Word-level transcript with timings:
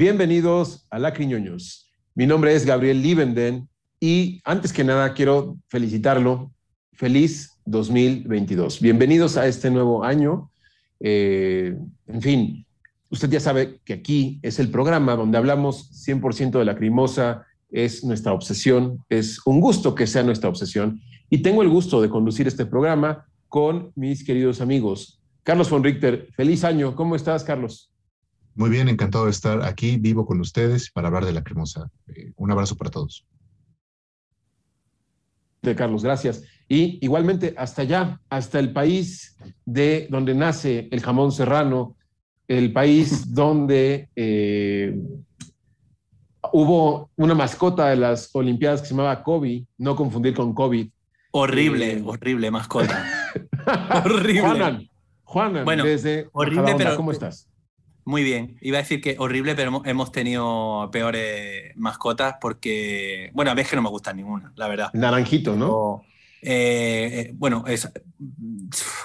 Bienvenidos 0.00 0.86
a 0.88 0.98
Lacriñoños. 0.98 1.92
Mi 2.14 2.26
nombre 2.26 2.54
es 2.54 2.64
Gabriel 2.64 3.02
Liebenden 3.02 3.68
y 4.00 4.40
antes 4.44 4.72
que 4.72 4.82
nada 4.82 5.12
quiero 5.12 5.58
felicitarlo. 5.68 6.50
Feliz 6.94 7.58
2022. 7.66 8.80
Bienvenidos 8.80 9.36
a 9.36 9.46
este 9.46 9.70
nuevo 9.70 10.02
año. 10.02 10.50
Eh, 11.00 11.76
en 12.06 12.22
fin, 12.22 12.66
usted 13.10 13.28
ya 13.28 13.40
sabe 13.40 13.78
que 13.84 13.92
aquí 13.92 14.40
es 14.40 14.58
el 14.58 14.70
programa 14.70 15.16
donde 15.16 15.36
hablamos 15.36 15.90
100% 16.08 16.58
de 16.58 16.64
lacrimosa, 16.64 17.44
es 17.70 18.02
nuestra 18.02 18.32
obsesión, 18.32 19.04
es 19.10 19.38
un 19.44 19.60
gusto 19.60 19.94
que 19.94 20.06
sea 20.06 20.22
nuestra 20.22 20.48
obsesión. 20.48 21.02
Y 21.28 21.42
tengo 21.42 21.60
el 21.60 21.68
gusto 21.68 22.00
de 22.00 22.08
conducir 22.08 22.48
este 22.48 22.64
programa 22.64 23.26
con 23.48 23.92
mis 23.96 24.24
queridos 24.24 24.62
amigos. 24.62 25.20
Carlos 25.42 25.68
von 25.68 25.84
Richter, 25.84 26.30
feliz 26.34 26.64
año. 26.64 26.96
¿Cómo 26.96 27.16
estás, 27.16 27.44
Carlos? 27.44 27.89
Muy 28.54 28.68
bien, 28.70 28.88
encantado 28.88 29.24
de 29.26 29.30
estar 29.30 29.62
aquí 29.64 29.96
vivo 29.96 30.26
con 30.26 30.40
ustedes 30.40 30.90
para 30.90 31.08
hablar 31.08 31.24
de 31.24 31.32
la 31.32 31.42
cremosa. 31.42 31.88
Eh, 32.08 32.32
un 32.36 32.50
abrazo 32.50 32.76
para 32.76 32.90
todos. 32.90 33.24
De 35.62 35.74
Carlos, 35.74 36.02
gracias. 36.02 36.42
Y 36.68 36.98
igualmente 37.04 37.54
hasta 37.56 37.82
allá, 37.82 38.20
hasta 38.30 38.58
el 38.58 38.72
país 38.72 39.36
de 39.64 40.08
donde 40.10 40.34
nace 40.34 40.88
el 40.90 41.00
jamón 41.00 41.32
serrano, 41.32 41.96
el 42.48 42.72
país 42.72 43.32
donde 43.34 44.08
eh, 44.16 44.98
hubo 46.52 47.10
una 47.16 47.34
mascota 47.34 47.88
de 47.90 47.96
las 47.96 48.30
Olimpiadas 48.34 48.80
que 48.82 48.88
se 48.88 48.94
llamaba 48.94 49.22
Kobe, 49.22 49.66
no 49.78 49.94
confundir 49.96 50.34
con 50.34 50.54
COVID. 50.54 50.88
Horrible, 51.32 51.92
Eh, 51.98 52.02
horrible 52.04 52.50
mascota. 52.50 53.04
horrible. 54.04 54.40
Juanan, 54.40 54.88
Juanan, 55.24 55.64
Bueno, 55.64 55.84
desde 55.84 56.28
horrible, 56.32 56.74
pero- 56.76 56.96
¿cómo 56.96 57.12
estás? 57.12 57.46
Muy 58.04 58.22
bien. 58.22 58.56
Iba 58.60 58.78
a 58.78 58.82
decir 58.82 59.00
que 59.00 59.16
horrible, 59.18 59.54
pero 59.54 59.82
hemos- 59.84 60.12
tenido 60.12 60.88
peores 60.90 61.72
mascotas 61.76 62.36
porque, 62.40 63.30
bueno, 63.34 63.50
a 63.50 63.54
veces 63.54 63.70
que 63.70 63.76
no 63.76 63.82
me 63.82 63.88
gustan 63.90 64.16
ninguna, 64.16 64.52
la 64.56 64.68
verdad. 64.68 64.90
Naranjito, 64.94 65.54
¿no? 65.56 65.68
O, 65.72 66.04
eh, 66.42 67.10
eh, 67.12 67.30
bueno, 67.34 67.64
es 67.66 67.88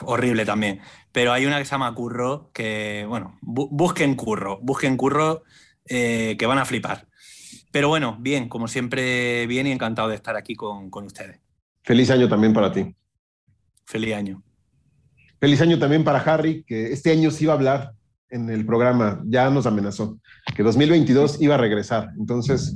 horrible 0.02 0.46
también. 0.46 0.80
Pero 1.12 1.34
hay 1.34 1.46
una 1.46 1.60
que 1.60 1.66
se 1.66 1.72
llama 1.72 1.94
Curro, 1.94 2.50
que, 2.54 3.06
bueno, 3.08 3.38
bu- 3.42 3.68
busquen 3.72 4.16
Curro, 4.16 4.60
busquen 4.62 4.98
Curro, 4.98 5.44
eh, 5.88 6.36
que 6.40 6.46
van 6.46 6.58
a 6.60 6.66
flipar. 6.66 7.08
Pero 7.72 7.90
bueno, 7.90 8.18
bien, 8.20 8.48
como 8.48 8.68
siempre, 8.68 9.46
bien 9.48 9.68
y 9.68 9.72
encantado 9.72 10.08
de 10.08 10.16
estar 10.16 10.36
aquí 10.38 10.56
con, 10.56 10.90
con 10.90 11.06
ustedes. 11.06 11.40
Feliz 11.84 12.10
año 12.10 12.28
también 12.30 12.54
para 12.54 12.72
ti. 12.72 12.96
Feliz 13.86 14.16
año. 14.16 14.42
Feliz 15.40 15.62
año 15.62 15.78
también 15.78 16.04
para 16.04 16.20
Harry, 16.20 16.64
que 16.64 16.94
este 16.94 17.12
año 17.12 17.30
sí 17.30 17.44
iba 17.44 17.54
a 17.54 17.58
hablar 17.58 17.94
en 18.36 18.50
el 18.50 18.66
programa, 18.66 19.22
ya 19.26 19.50
nos 19.50 19.66
amenazó, 19.66 20.20
que 20.56 20.62
2022 20.62 21.42
iba 21.42 21.56
a 21.56 21.58
regresar. 21.58 22.10
Entonces, 22.20 22.76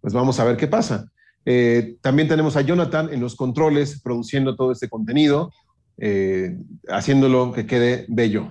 pues 0.00 0.14
vamos 0.14 0.38
a 0.38 0.44
ver 0.44 0.56
qué 0.56 0.68
pasa. 0.68 1.10
Eh, 1.44 1.96
también 2.00 2.28
tenemos 2.28 2.56
a 2.56 2.60
Jonathan 2.60 3.08
en 3.12 3.20
los 3.20 3.34
controles, 3.34 4.00
produciendo 4.00 4.54
todo 4.54 4.70
este 4.72 4.88
contenido, 4.88 5.52
eh, 5.98 6.56
haciéndolo 6.88 7.52
que 7.52 7.66
quede 7.66 8.06
bello. 8.08 8.50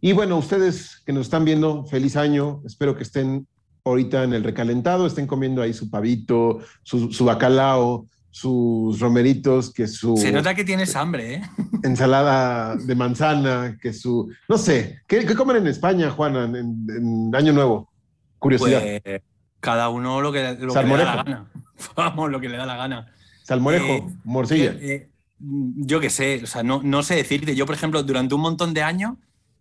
Y 0.00 0.12
bueno, 0.12 0.36
ustedes 0.36 1.02
que 1.06 1.12
nos 1.14 1.26
están 1.26 1.44
viendo, 1.44 1.86
feliz 1.86 2.16
año. 2.16 2.60
Espero 2.66 2.94
que 2.94 3.02
estén 3.02 3.46
ahorita 3.84 4.24
en 4.24 4.34
el 4.34 4.44
recalentado, 4.44 5.06
estén 5.06 5.26
comiendo 5.26 5.62
ahí 5.62 5.72
su 5.72 5.88
pavito, 5.88 6.60
su, 6.82 7.12
su 7.12 7.24
bacalao, 7.24 8.06
sus 8.34 8.98
romeritos, 8.98 9.72
que 9.72 9.86
su 9.86 10.16
Se 10.16 10.32
nota 10.32 10.56
que 10.56 10.64
tienes 10.64 10.96
hambre, 10.96 11.34
¿eh? 11.34 11.42
ensalada 11.84 12.74
de 12.74 12.94
manzana, 12.96 13.78
que 13.80 13.92
su... 13.92 14.28
No 14.48 14.58
sé, 14.58 15.02
¿qué, 15.06 15.24
qué 15.24 15.36
comen 15.36 15.58
en 15.58 15.68
España, 15.68 16.10
Juana, 16.10 16.44
en, 16.46 16.84
en 16.88 17.32
Año 17.32 17.52
Nuevo? 17.52 17.92
Curiosidad. 18.40 18.82
Pues 19.04 19.22
cada 19.60 19.88
uno 19.88 20.20
lo 20.20 20.32
que, 20.32 20.56
lo 20.58 20.74
que 20.74 20.82
le 20.82 20.96
da 20.96 21.04
la 21.04 21.16
gana. 21.22 21.50
Vamos, 21.96 22.28
lo 22.28 22.40
que 22.40 22.48
le 22.48 22.56
da 22.56 22.66
la 22.66 22.76
gana. 22.76 23.06
Salmorejo, 23.44 23.86
eh, 23.86 24.06
morcilla. 24.24 24.74
Eh, 24.80 25.10
yo 25.38 26.00
qué 26.00 26.10
sé, 26.10 26.40
o 26.42 26.46
sea, 26.48 26.64
no, 26.64 26.82
no 26.82 27.04
sé 27.04 27.14
decirte. 27.14 27.54
Yo, 27.54 27.66
por 27.66 27.76
ejemplo, 27.76 28.02
durante 28.02 28.34
un 28.34 28.40
montón 28.40 28.74
de 28.74 28.82
años, 28.82 29.14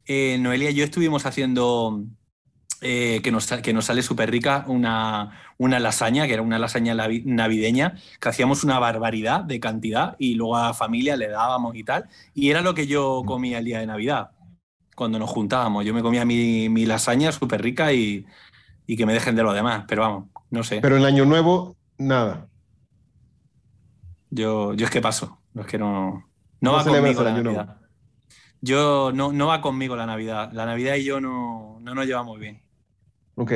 eh, 0.07 0.37
Noelia 0.39 0.71
y 0.71 0.73
yo 0.73 0.83
estuvimos 0.83 1.27
haciendo, 1.27 2.03
eh, 2.83 3.21
que, 3.23 3.31
nos, 3.31 3.47
que 3.47 3.73
nos 3.73 3.85
sale 3.85 4.01
súper 4.03 4.29
rica, 4.31 4.65
una, 4.67 5.31
una 5.57 5.79
lasaña, 5.79 6.27
que 6.27 6.33
era 6.33 6.41
una 6.41 6.59
lasaña 6.59 6.95
navideña, 6.95 7.95
que 8.19 8.29
hacíamos 8.29 8.63
una 8.63 8.79
barbaridad 8.79 9.41
de 9.43 9.59
cantidad 9.59 10.15
y 10.19 10.35
luego 10.35 10.57
a 10.57 10.67
la 10.67 10.73
familia 10.73 11.15
le 11.17 11.29
dábamos 11.29 11.75
y 11.75 11.83
tal. 11.83 12.09
Y 12.33 12.49
era 12.51 12.61
lo 12.61 12.73
que 12.75 12.87
yo 12.87 13.23
comía 13.25 13.59
el 13.59 13.65
día 13.65 13.79
de 13.79 13.87
Navidad, 13.87 14.31
cuando 14.95 15.19
nos 15.19 15.29
juntábamos. 15.29 15.85
Yo 15.85 15.93
me 15.93 16.01
comía 16.03 16.25
mi, 16.25 16.69
mi 16.69 16.85
lasaña 16.85 17.31
súper 17.31 17.61
rica 17.61 17.93
y, 17.93 18.25
y 18.87 18.97
que 18.97 19.05
me 19.05 19.13
dejen 19.13 19.35
de 19.35 19.43
lo 19.43 19.53
demás, 19.53 19.85
pero 19.87 20.01
vamos, 20.03 20.29
no 20.51 20.63
sé. 20.63 20.81
Pero 20.81 20.97
en 20.97 21.05
Año 21.05 21.25
Nuevo, 21.25 21.77
nada. 21.97 22.49
Yo, 24.29 24.73
yo 24.73 24.85
es 24.85 24.91
que 24.91 25.01
paso, 25.01 25.41
no 25.53 25.61
es 25.61 25.67
que 25.67 25.77
no. 25.77 26.29
No 26.61 26.71
No, 26.71 26.73
va 26.73 26.83
conmigo 26.85 27.23
la 27.23 27.29
Año 27.29 27.43
Nuevo. 27.43 27.59
Navidad. 27.59 27.77
Yo 28.61 29.11
no, 29.13 29.31
no 29.33 29.47
va 29.47 29.61
conmigo 29.61 29.95
la 29.95 30.05
Navidad. 30.05 30.51
La 30.53 30.65
Navidad 30.65 30.95
y 30.95 31.03
yo 31.05 31.19
no, 31.21 31.79
no 31.81 31.95
nos 31.95 32.05
llevamos 32.05 32.39
bien. 32.39 32.63
Ok. 33.35 33.51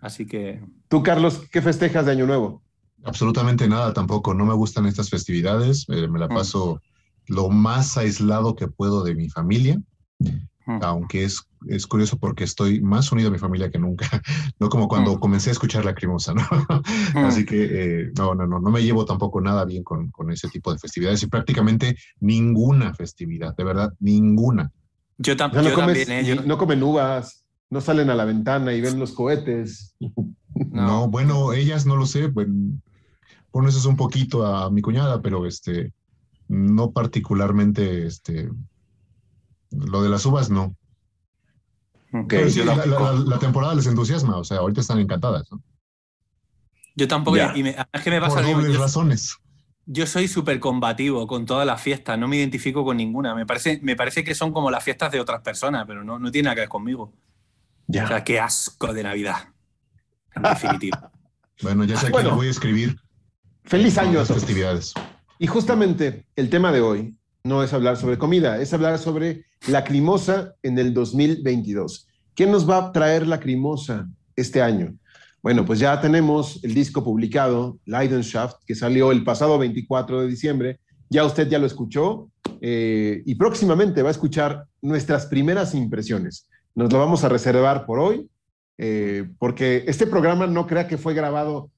Así 0.00 0.26
que. 0.26 0.60
Tú, 0.88 1.02
Carlos, 1.02 1.42
¿qué 1.50 1.62
festejas 1.62 2.06
de 2.06 2.12
Año 2.12 2.26
Nuevo? 2.26 2.62
Absolutamente 3.04 3.68
nada 3.68 3.92
tampoco. 3.92 4.34
No 4.34 4.44
me 4.46 4.54
gustan 4.54 4.86
estas 4.86 5.10
festividades. 5.10 5.86
eh, 5.88 6.08
me 6.08 6.18
la 6.18 6.26
Mm. 6.26 6.34
paso 6.34 6.80
lo 7.28 7.48
más 7.50 7.96
aislado 7.96 8.54
que 8.54 8.68
puedo 8.68 9.02
de 9.02 9.14
mi 9.14 9.28
familia, 9.30 9.80
mm. 10.66 10.78
aunque 10.82 11.24
es, 11.24 11.42
es 11.68 11.86
curioso 11.86 12.18
porque 12.18 12.44
estoy 12.44 12.80
más 12.80 13.10
unido 13.10 13.28
a 13.28 13.32
mi 13.32 13.38
familia 13.38 13.70
que 13.70 13.78
nunca. 13.78 14.06
No 14.60 14.68
como 14.68 14.86
cuando 14.88 15.16
Mm. 15.16 15.20
comencé 15.20 15.50
a 15.50 15.52
escuchar 15.52 15.84
la 15.84 15.94
crimosa, 15.94 16.34
¿no? 16.34 16.42
Así 17.26 17.44
que 17.44 17.64
eh, 18.04 18.12
no, 18.16 18.34
no, 18.34 18.46
no, 18.46 18.60
no 18.60 18.70
me 18.70 18.82
llevo 18.82 19.04
tampoco 19.04 19.40
nada 19.40 19.64
bien 19.64 19.82
con, 19.82 20.10
con 20.10 20.30
ese 20.30 20.48
tipo 20.48 20.72
de 20.72 20.78
festividades 20.78 21.22
y 21.22 21.26
prácticamente 21.26 21.96
ninguna 22.20 22.92
festividad, 22.94 23.56
de 23.56 23.64
verdad, 23.64 23.92
ninguna. 24.00 24.70
Yo, 25.18 25.34
tam- 25.36 25.50
O 25.50 25.54
sea, 25.54 25.62
no, 25.62 25.68
yo 25.70 25.74
comes- 25.74 26.06
también, 26.06 26.24
¿eh? 26.24 26.28
Yo- 26.28 26.42
no 26.42 26.58
comen 26.58 26.82
uvas, 26.82 27.44
no 27.70 27.80
salen 27.80 28.10
a 28.10 28.14
la 28.14 28.24
ventana 28.24 28.72
y 28.72 28.80
ven 28.80 28.98
los 28.98 29.12
cohetes. 29.12 29.94
No, 30.70 31.08
bueno, 31.08 31.52
ellas 31.52 31.84
no 31.84 31.96
lo 31.96 32.06
sé, 32.06 32.28
bueno, 32.28 32.80
bueno, 33.52 33.68
eso 33.68 33.78
es 33.78 33.84
un 33.84 33.96
poquito 33.96 34.46
a 34.46 34.70
mi 34.70 34.80
cuñada, 34.80 35.20
pero 35.20 35.44
este, 35.44 35.92
no 36.48 36.92
particularmente, 36.92 38.06
este, 38.06 38.48
lo 39.70 40.02
de 40.02 40.08
las 40.08 40.24
uvas 40.24 40.48
no. 40.48 40.74
Ok, 42.12 42.26
Pero 42.28 42.48
sí, 42.48 42.58
yo, 42.60 42.64
la, 42.64 42.76
tampoco. 42.76 43.02
la- 43.04 43.12
la 43.12 43.38
temporada 43.38 43.74
les 43.74 43.86
entusiasma, 43.86 44.38
o 44.38 44.44
sea, 44.44 44.58
ahorita 44.58 44.80
están 44.80 44.98
encantadas, 44.98 45.46
¿no? 45.52 45.62
Yo 46.94 47.06
tampoco. 47.06 47.36
Ya. 47.36 47.52
Y 47.54 47.62
me- 47.62 47.76
es 47.92 48.02
que 48.02 48.10
me 48.10 48.20
pasa 48.20 48.36
Por 48.36 48.44
dobles 48.50 48.72
Yo, 48.72 48.80
razones. 48.80 49.36
yo 49.84 50.06
soy 50.06 50.28
súper 50.28 50.58
combativo 50.58 51.26
con 51.26 51.44
todas 51.44 51.66
las 51.66 51.82
fiestas. 51.82 52.18
No 52.18 52.28
me 52.28 52.36
identifico 52.36 52.82
con 52.84 52.96
ninguna. 52.96 53.34
Me 53.34 53.44
parece, 53.44 53.78
me 53.82 53.94
parece 53.96 54.24
que 54.24 54.34
son 54.34 54.52
como 54.52 54.70
las 54.70 54.82
fiestas 54.82 55.12
de 55.12 55.20
otras 55.20 55.42
personas, 55.42 55.84
pero 55.86 56.02
no, 56.02 56.18
no 56.18 56.30
tiene 56.30 56.46
nada 56.46 56.54
que 56.54 56.60
ver 56.62 56.68
conmigo. 56.70 57.12
Ya. 57.88 58.04
O 58.04 58.08
sea, 58.08 58.24
qué 58.24 58.40
asco 58.40 58.92
de 58.92 59.02
Navidad. 59.02 59.36
en 60.34 60.42
definitiva. 60.42 61.10
Bueno, 61.62 61.84
ya 61.84 61.96
sé 61.96 62.06
que 62.08 62.12
Bueno. 62.12 62.30
lo 62.30 62.36
voy 62.36 62.48
a 62.48 62.50
escribir. 62.50 62.96
Feliz 63.64 63.96
año 63.96 64.10
a 64.10 64.14
las 64.16 64.28
todos. 64.28 64.42
festividades. 64.42 64.92
Y 65.38 65.46
justamente 65.46 66.26
el 66.36 66.50
tema 66.50 66.70
de 66.70 66.82
hoy 66.82 67.16
no 67.44 67.62
es 67.62 67.72
hablar 67.72 67.96
sobre 67.96 68.18
comida, 68.18 68.60
es 68.60 68.74
hablar 68.74 68.98
sobre 68.98 69.46
Lacrimosa 69.66 70.52
en 70.62 70.78
el 70.78 70.92
2022. 70.92 72.08
¿Qué 72.34 72.46
nos 72.46 72.68
va 72.68 72.76
a 72.76 72.92
traer 72.92 73.26
Lacrimosa 73.26 74.06
este 74.36 74.60
año? 74.60 74.94
Bueno, 75.42 75.64
pues 75.64 75.78
ya 75.78 75.98
tenemos 75.98 76.60
el 76.62 76.74
disco 76.74 77.02
publicado, 77.02 77.78
Leidenschaft, 77.86 78.56
que 78.66 78.74
salió 78.74 79.10
el 79.12 79.24
pasado 79.24 79.56
24 79.58 80.20
de 80.20 80.28
diciembre. 80.28 80.80
Ya 81.08 81.24
usted 81.24 81.48
ya 81.48 81.58
lo 81.58 81.64
escuchó 81.66 82.28
eh, 82.60 83.22
y 83.24 83.34
próximamente 83.36 84.02
va 84.02 84.08
a 84.08 84.12
escuchar 84.12 84.66
nuestras 84.82 85.24
primeras 85.24 85.74
impresiones. 85.74 86.48
Nos 86.76 86.92
lo 86.92 86.98
vamos 87.00 87.24
a 87.24 87.28
reservar 87.30 87.86
por 87.86 87.98
hoy, 87.98 88.28
eh, 88.78 89.28
porque 89.38 89.84
este 89.88 90.06
programa 90.06 90.46
no 90.46 90.66
crea 90.66 90.86
que 90.86 90.98
fue 90.98 91.14
grabado 91.14 91.70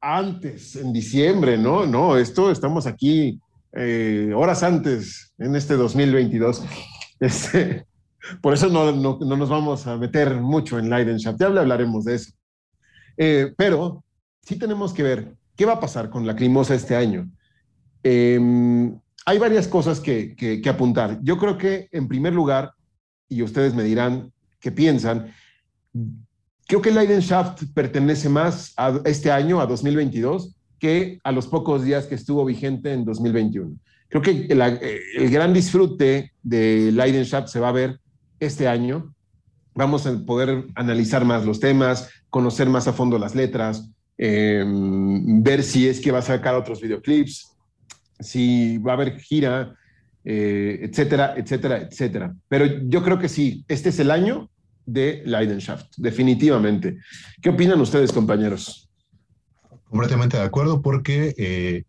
antes, 0.00 0.76
en 0.76 0.92
diciembre, 0.92 1.56
¿no? 1.58 1.86
No, 1.86 2.16
esto 2.18 2.50
estamos 2.50 2.86
aquí 2.86 3.40
eh, 3.72 4.32
horas 4.36 4.62
antes, 4.62 5.32
en 5.38 5.56
este 5.56 5.74
2022. 5.74 6.64
Este, 7.18 7.86
por 8.42 8.52
eso 8.52 8.68
no, 8.68 8.92
no- 8.92 9.18
no 9.18 9.36
nos 9.38 9.48
vamos 9.48 9.86
a 9.86 9.96
meter 9.96 10.34
mucho 10.38 10.78
en 10.78 10.90
Leidenschaft, 10.90 11.40
ya 11.40 11.46
hablaremos 11.46 12.04
de 12.04 12.14
eso. 12.16 12.30
Eh, 13.16 13.54
pero 13.56 14.04
sí 14.42 14.58
tenemos 14.58 14.92
que 14.92 15.02
ver 15.02 15.34
qué 15.56 15.64
va 15.64 15.72
a 15.72 15.80
pasar 15.80 16.10
con 16.10 16.26
Lacrimosa 16.26 16.74
este 16.74 16.94
año. 16.94 17.30
Eh, 18.02 18.38
hay 19.24 19.38
varias 19.38 19.66
cosas 19.66 19.98
que, 19.98 20.36
que- 20.36 20.60
que 20.60 20.68
apuntar. 20.68 21.18
Yo 21.22 21.38
creo 21.38 21.56
que, 21.56 21.88
en 21.90 22.06
primer 22.06 22.34
lugar, 22.34 22.72
y 23.28 23.42
ustedes 23.42 23.74
me 23.74 23.82
dirán 23.82 24.32
qué 24.60 24.70
piensan, 24.72 25.32
creo 26.66 26.82
que 26.82 26.90
Leidenschaft 26.90 27.64
pertenece 27.74 28.28
más 28.28 28.72
a 28.76 29.00
este 29.04 29.30
año, 29.30 29.60
a 29.60 29.66
2022, 29.66 30.56
que 30.78 31.18
a 31.24 31.32
los 31.32 31.46
pocos 31.46 31.84
días 31.84 32.06
que 32.06 32.14
estuvo 32.14 32.44
vigente 32.44 32.92
en 32.92 33.04
2021. 33.04 33.76
Creo 34.08 34.22
que 34.22 34.46
el, 34.48 35.30
gran 35.30 35.52
disfrute 35.52 36.32
de 36.42 36.90
Leidenschaft 36.92 37.48
se 37.48 37.60
va 37.60 37.70
a 37.70 37.72
ver 37.72 38.00
este 38.38 38.68
año. 38.68 39.14
Vamos 39.74 40.06
a 40.06 40.16
poder 40.24 40.66
analizar 40.74 41.24
más 41.24 41.44
los 41.44 41.60
temas, 41.60 42.08
conocer 42.30 42.68
más 42.68 42.86
a 42.88 42.92
fondo 42.92 43.18
las 43.18 43.34
letras, 43.34 43.90
eh, 44.16 44.64
ver 44.66 45.62
si 45.62 45.88
es 45.88 46.00
que 46.00 46.12
va 46.12 46.20
a 46.20 46.22
sacar 46.22 46.54
otros 46.54 46.80
videoclips, 46.80 47.56
si 48.20 48.78
va 48.78 48.92
a 48.92 48.94
haber 48.94 49.18
gira, 49.18 49.74
eh, 50.26 50.80
etcétera, 50.82 51.34
etcétera, 51.36 51.78
etcétera. 51.78 52.34
Pero 52.48 52.66
yo 52.82 53.02
creo 53.02 53.18
que 53.18 53.28
sí, 53.28 53.64
este 53.68 53.90
es 53.90 53.98
el 54.00 54.10
año 54.10 54.50
de 54.84 55.22
Leidenschaft, 55.24 55.94
definitivamente. 55.96 56.98
¿Qué 57.40 57.50
opinan 57.50 57.80
ustedes, 57.80 58.12
compañeros? 58.12 58.90
Completamente 59.84 60.36
de 60.36 60.42
acuerdo, 60.42 60.82
porque 60.82 61.32
eh, 61.38 61.84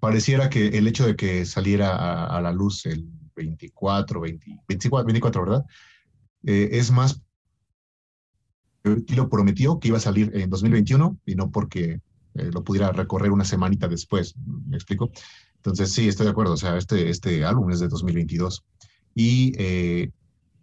pareciera 0.00 0.50
que 0.50 0.68
el 0.68 0.86
hecho 0.86 1.06
de 1.06 1.16
que 1.16 1.46
saliera 1.46 1.96
a, 1.96 2.36
a 2.36 2.40
la 2.42 2.52
luz 2.52 2.84
el 2.84 3.08
24, 3.34 4.20
20, 4.20 4.60
24, 4.68 5.06
24 5.06 5.42
¿verdad? 5.42 5.64
Eh, 6.44 6.68
es 6.72 6.90
más, 6.90 7.22
lo 8.84 9.28
prometió 9.28 9.80
que 9.80 9.88
iba 9.88 9.96
a 9.96 10.00
salir 10.00 10.30
en 10.34 10.50
2021 10.50 11.18
y 11.26 11.34
no 11.34 11.50
porque 11.50 12.00
eh, 12.34 12.50
lo 12.52 12.62
pudiera 12.62 12.92
recorrer 12.92 13.30
una 13.30 13.44
semanita 13.44 13.88
después, 13.88 14.34
¿me 14.68 14.76
explico? 14.76 15.10
Entonces, 15.66 15.92
sí, 15.92 16.06
estoy 16.06 16.26
de 16.26 16.30
acuerdo, 16.30 16.52
o 16.52 16.56
sea, 16.56 16.76
este, 16.76 17.10
este 17.10 17.44
álbum 17.44 17.72
es 17.72 17.80
de 17.80 17.88
2022 17.88 18.64
y 19.16 19.52
eh, 19.58 20.12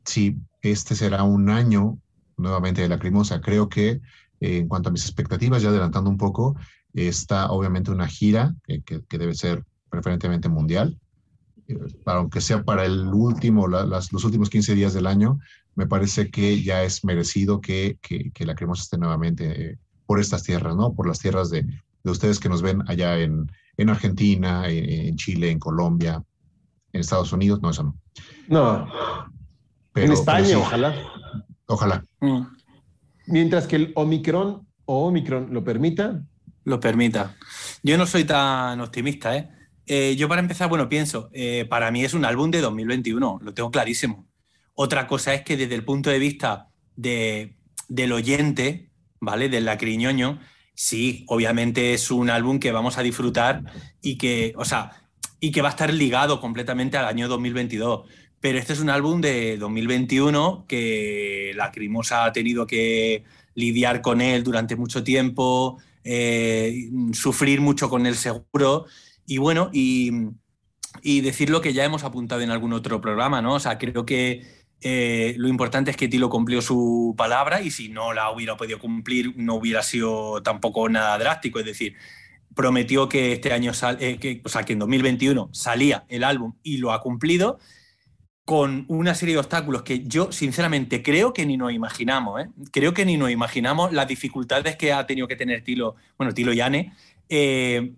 sí, 0.06 0.38
este 0.62 0.96
será 0.96 1.24
un 1.24 1.50
año 1.50 2.00
nuevamente 2.38 2.82
de 2.82 2.88
Lacrimosa. 2.88 3.42
Creo 3.42 3.68
que 3.68 3.90
eh, 3.90 4.00
en 4.40 4.70
cuanto 4.70 4.88
a 4.88 4.92
mis 4.94 5.04
expectativas, 5.04 5.62
ya 5.62 5.70
adelantando 5.70 6.10
un 6.10 6.18
poco, 6.18 6.56
está 6.94 7.52
obviamente 7.52 7.92
una 7.92 8.08
gira 8.08 8.56
eh, 8.68 8.82
que, 8.86 9.04
que, 9.04 9.18
debe 9.18 9.36
ser 9.36 9.66
preferentemente 9.90 10.48
mundial, 10.48 10.98
eh, 11.68 11.78
aunque 12.06 12.40
sea 12.40 12.64
para 12.64 12.86
el 12.86 13.08
último, 13.08 13.68
la, 13.68 13.86
las, 13.86 14.14
los 14.14 14.24
últimos 14.24 14.50
15 14.50 14.74
días 14.74 14.94
del 14.94 15.08
año, 15.08 15.38
me 15.76 15.86
parece 15.86 16.32
que 16.32 16.64
ya 16.64 16.84
es 16.84 17.04
merecido 17.04 17.60
que, 17.60 17.98
que, 18.02 18.32
que 18.32 18.46
Lacrimosa 18.46 18.84
esté 18.84 18.98
nuevamente 18.98 19.72
eh, 19.72 19.78
por 20.06 20.22
estas 20.22 20.44
tierras, 20.44 20.78
¿no? 20.78 20.94
Por 20.94 21.10
las 21.10 21.20
tierras 21.20 21.50
de, 21.50 21.64
de 21.64 22.12
ustedes 22.12 22.40
que 22.40 22.48
nos 22.48 22.62
ven 22.62 22.84
allá 22.88 23.20
en, 23.20 23.52
en 23.78 23.90
Argentina, 23.90 24.68
en, 24.70 25.08
en, 25.08 25.16
Chile, 25.16 25.50
en 25.50 25.60
Colombia, 25.60 26.24
en 26.92 27.02
Estados 27.02 27.31
Unidos, 27.34 27.62
no, 27.62 27.72
eso 27.72 27.84
no. 27.84 27.98
No. 28.48 28.88
Pero, 29.92 30.08
en 30.08 30.14
España, 30.14 30.46
pero 30.46 30.60
sí, 30.60 30.66
ojalá. 30.66 30.96
Ojalá. 31.68 32.06
Mm. 32.20 32.42
Mientras 33.28 33.68
que 33.68 33.75
el 33.78 33.92
Omicron 33.96 34.68
o 34.86 35.08
Omicron 35.08 35.54
lo 35.54 35.64
permita. 35.64 36.24
Lo 36.66 36.80
permita. 36.80 37.36
Yo 37.84 37.98
no 37.98 38.06
soy 38.06 38.24
tan 38.24 38.80
optimista, 38.81 39.36
¿eh? 39.36 39.50
eh 39.86 40.16
yo 40.16 40.28
para 40.30 40.42
empezar, 40.42 40.70
bueno, 40.70 40.90
pienso, 40.90 41.30
eh, 41.34 41.66
para 41.70 41.92
mí 41.92 42.04
es 42.04 42.14
un 42.14 42.25
álbum 42.25 42.52
de 42.52 42.62
2021, 42.62 43.40
lo 43.42 43.54
tengo 43.54 43.72
clarísimo. 43.72 44.28
Otra 44.74 45.08
cosa 45.08 45.34
es 45.34 45.44
que 45.44 45.58
desde 45.58 45.75
el 45.75 45.84
punto 45.84 46.10
de 46.10 46.20
vista 46.20 46.70
de, 46.96 47.56
del 47.88 48.12
oyente, 48.12 48.92
¿vale? 49.20 49.50
Del 49.50 49.66
lacriñoño, 49.66 50.40
sí, 50.74 51.25
obviamente 51.28 51.94
es 51.94 52.12
un 52.12 52.30
álbum 52.30 52.60
que 52.60 52.72
vamos 52.72 52.98
a 52.98 53.04
disfrutar 53.04 53.64
y 54.02 54.18
que, 54.18 54.54
o 54.58 54.66
sea, 54.66 55.04
y 55.40 55.52
que 55.52 55.62
va 55.62 55.70
a 55.70 55.72
estar 55.72 55.94
ligado 55.94 56.40
completamente 56.40 56.98
al 56.98 57.06
año 57.06 57.28
2022. 57.28 58.08
Pero 58.40 58.58
este 58.58 58.74
es 58.74 58.80
un 58.80 58.90
álbum 58.90 59.22
de 59.22 59.58
2021 59.58 60.66
que 60.68 61.54
Lacrimosa 61.56 62.25
ha 62.25 62.34
tenido 62.34 62.68
que 62.68 63.24
lidiar 63.56 64.02
con 64.02 64.20
él 64.20 64.44
durante 64.44 64.75
mucho 64.75 65.04
tiempo, 65.04 65.78
eh, 66.04 66.90
sufrir 67.14 67.62
mucho 67.62 67.90
con 67.90 68.06
él 68.06 68.16
seguro. 68.16 68.86
Y 69.25 69.38
bueno, 69.38 69.70
y, 69.72 70.12
y, 71.02 71.22
decir 71.22 71.50
lo 71.50 71.62
que 71.62 71.74
ya 71.74 71.86
hemos 71.86 72.04
apuntado 72.04 72.42
en 72.42 72.50
algún 72.50 72.74
otro 72.74 73.00
programa, 73.00 73.42
¿no? 73.42 73.56
O 73.56 73.60
sea, 73.60 73.78
creo 73.78 74.06
que 74.06 74.62
eh, 74.84 75.36
lo 75.38 75.48
importante 75.48 75.92
es 75.92 75.98
que 75.98 76.08
Tilo 76.08 76.30
cumplió 76.30 76.62
su 76.62 77.16
palabra 77.18 77.62
y 77.62 77.72
si 77.72 77.90
no 77.90 78.14
la 78.14 78.30
hubiera 78.32 78.58
podido 78.58 78.80
cumplir, 78.80 79.34
no 79.38 79.56
hubiera 79.56 79.82
sido 79.82 80.44
tampoco 80.44 80.90
nada 80.90 81.18
drástico. 81.18 81.60
Es 81.60 81.66
decir, 81.66 81.96
prometió 82.56 83.10
que 83.10 83.34
este 83.34 83.54
año, 83.54 83.74
sal, 83.74 83.98
eh, 84.00 84.18
que, 84.20 84.42
o 84.44 84.50
sea, 84.50 84.63
que 84.63 84.74
en 84.74 84.80
2021 84.80 85.50
salía 85.54 86.06
el 86.10 86.24
álbum 86.24 86.56
y 86.63 86.78
lo 86.78 86.92
ha 86.92 87.02
cumplido 87.02 87.60
con 88.46 88.86
una 88.90 89.16
serie 89.16 89.36
de 89.36 89.40
obstáculos 89.40 89.84
que 89.84 90.04
yo 90.06 90.32
sinceramente 90.32 91.02
creo 91.02 91.34
que 91.34 91.46
ni 91.46 91.56
nos 91.56 91.72
imaginamos, 91.72 92.42
¿eh? 92.42 92.50
creo 92.72 92.94
que 92.94 93.06
ni 93.06 93.16
nos 93.16 93.32
imaginamos 93.32 93.94
las 93.94 94.08
dificultades 94.08 94.75
que 94.75 94.92
ha 94.92 95.08
tenido 95.08 95.30
que 95.30 95.38
tener 95.38 95.63
Tilo, 95.63 95.96
bueno, 96.18 96.34
Tilo 96.34 96.52
Yane, 96.52 96.94
eh, 97.30 97.94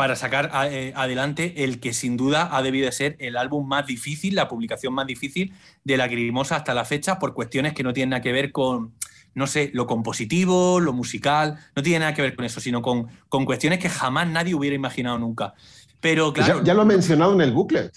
para 0.00 0.16
sacar 0.16 0.48
a, 0.54 0.66
eh, 0.66 0.94
adelante 0.96 1.62
el 1.62 1.78
que 1.78 1.92
sin 1.92 2.16
duda 2.16 2.48
ha 2.56 2.62
debido 2.62 2.86
de 2.86 2.92
ser 2.92 3.16
el 3.18 3.36
álbum 3.36 3.68
más 3.68 3.84
difícil, 3.84 4.34
la 4.34 4.48
publicación 4.48 4.94
más 4.94 5.06
difícil 5.06 5.52
de 5.84 5.98
la 5.98 6.08
Grimosa 6.08 6.56
hasta 6.56 6.72
la 6.72 6.86
fecha 6.86 7.18
por 7.18 7.34
cuestiones 7.34 7.74
que 7.74 7.82
no 7.82 7.92
tienen 7.92 8.08
nada 8.08 8.22
que 8.22 8.32
ver 8.32 8.50
con, 8.50 8.94
no 9.34 9.46
sé, 9.46 9.70
lo 9.74 9.86
compositivo, 9.86 10.80
lo 10.80 10.94
musical, 10.94 11.58
no 11.76 11.82
tiene 11.82 11.98
nada 11.98 12.14
que 12.14 12.22
ver 12.22 12.34
con 12.34 12.46
eso, 12.46 12.62
sino 12.62 12.80
con, 12.80 13.08
con 13.28 13.44
cuestiones 13.44 13.78
que 13.78 13.90
jamás 13.90 14.26
nadie 14.26 14.54
hubiera 14.54 14.74
imaginado 14.74 15.18
nunca. 15.18 15.52
Pero 16.00 16.32
claro... 16.32 16.60
Ya, 16.60 16.64
ya 16.64 16.72
lo 16.72 16.80
ha 16.80 16.86
mencionado 16.86 17.34
en 17.34 17.42
el 17.42 17.52
booklet. 17.52 17.92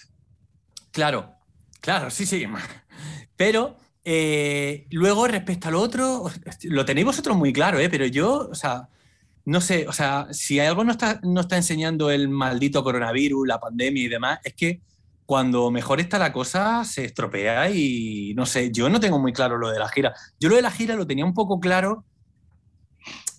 Claro, 0.91 1.33
Claro, 1.79 2.09
sí, 2.09 2.25
sí. 2.25 2.45
Pero 3.37 3.77
eh, 4.03 4.87
luego, 4.91 5.25
respecto 5.27 5.69
al 5.69 5.75
otro, 5.75 6.29
lo 6.63 6.83
tenéis 6.83 7.05
vosotros 7.05 7.37
muy 7.37 7.53
claro, 7.53 7.79
¿eh? 7.79 7.89
pero 7.89 8.05
yo, 8.05 8.49
o 8.51 8.55
sea, 8.55 8.89
no 9.45 9.61
sé, 9.61 9.87
o 9.87 9.93
sea, 9.93 10.27
si 10.31 10.59
algo 10.59 10.83
no 10.83 10.91
está, 10.91 11.19
no 11.23 11.41
está 11.41 11.57
enseñando 11.57 12.11
el 12.11 12.29
maldito 12.29 12.83
coronavirus, 12.83 13.47
la 13.47 13.59
pandemia 13.59 14.03
y 14.03 14.07
demás, 14.07 14.39
es 14.43 14.53
que 14.53 14.81
cuando 15.25 15.71
mejor 15.71 15.99
está 15.99 16.19
la 16.19 16.33
cosa 16.33 16.83
se 16.85 17.05
estropea 17.05 17.69
y 17.69 18.33
no 18.35 18.45
sé, 18.45 18.71
yo 18.71 18.89
no 18.89 18.99
tengo 18.99 19.19
muy 19.19 19.33
claro 19.33 19.57
lo 19.57 19.69
de 19.69 19.79
la 19.79 19.89
gira. 19.89 20.13
Yo 20.39 20.49
lo 20.49 20.55
de 20.55 20.61
la 20.61 20.71
gira 20.71 20.95
lo 20.95 21.07
tenía 21.07 21.25
un 21.25 21.33
poco 21.33 21.59
claro, 21.59 22.05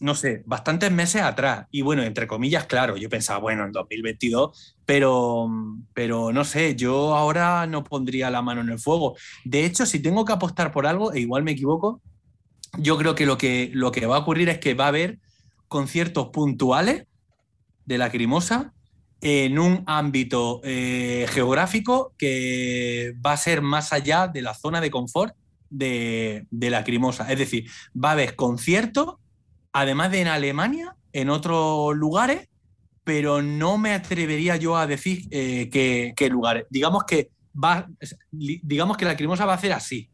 no 0.01 0.15
sé, 0.15 0.43
bastantes 0.47 0.91
meses 0.93 1.23
atrás. 1.23 1.67
Y 1.71 1.83
bueno, 1.83 2.03
entre 2.03 2.27
comillas, 2.27 2.67
claro, 2.67 2.97
yo 2.97 3.09
pensaba, 3.09 3.39
bueno, 3.39 3.65
en 3.65 3.73
2022, 3.73 4.77
pero, 4.85 5.49
pero 5.95 6.33
no 6.33 6.45
sé, 6.45 6.77
yo 6.77 7.15
ahora 7.15 7.67
no 7.67 7.85
pondría 7.85 8.31
la 8.31 8.43
mano 8.43 8.61
en 8.61 8.71
el 8.71 8.79
fuego. 8.79 9.17
De 9.45 9.65
hecho, 9.65 9.87
si 9.87 10.01
tengo 10.01 10.25
que 10.25 10.33
apostar 10.33 10.73
por 10.73 10.87
algo, 10.87 11.13
e 11.13 11.21
igual 11.21 11.43
me 11.43 11.53
equivoco, 11.53 12.03
yo 12.79 12.99
creo 12.99 13.15
que 13.15 13.27
lo 13.27 13.39
que, 13.39 13.71
lo 13.73 13.93
que 13.93 14.07
va 14.07 14.17
a 14.17 14.21
ocurrir 14.21 14.49
es 14.49 14.59
que 14.59 14.75
va 14.75 14.87
a 14.87 14.89
haber 14.89 15.19
conciertos 15.69 16.29
puntuales 16.29 17.07
de 17.87 17.99
la 17.99 18.11
Crimosa 18.11 18.73
en 19.21 19.59
un 19.59 19.85
ámbito 19.87 20.61
eh, 20.65 21.27
geográfico 21.31 22.15
que 22.19 23.15
va 23.25 23.33
a 23.33 23.37
ser 23.37 23.63
más 23.63 23.93
allá 23.93 24.29
de 24.29 24.43
la 24.43 24.55
zona 24.55 24.81
de 24.81 24.91
confort 24.91 25.35
de, 25.71 26.47
de 26.51 26.71
la 26.71 26.85
Crimosa. 26.85 27.31
Es 27.31 27.39
decir, 27.39 27.71
va 27.97 28.11
a 28.11 28.13
haber 28.13 28.37
conciertos 28.37 29.17
además 29.75 30.13
de 30.13 30.21
en 30.21 30.29
Alemania, 30.29 30.97
en 31.13 31.29
otros 31.29 31.95
lugares, 31.97 32.49
pero 33.03 33.43
no 33.43 33.77
me 33.77 33.93
atrevería 33.93 34.57
yo 34.57 34.77
a 34.77 34.87
decir 34.87 35.27
eh, 35.31 35.69
qué, 35.69 36.29
lugares. 36.31 36.65
Digamos 36.71 37.05
que 37.05 37.29
va, 37.53 37.87
digamos 38.31 38.97
que 38.97 39.05
la 39.05 39.17
Crimosa 39.17 39.45
va 39.45 39.53
a 39.53 39.57
hacer 39.57 39.73
así. 39.73 40.09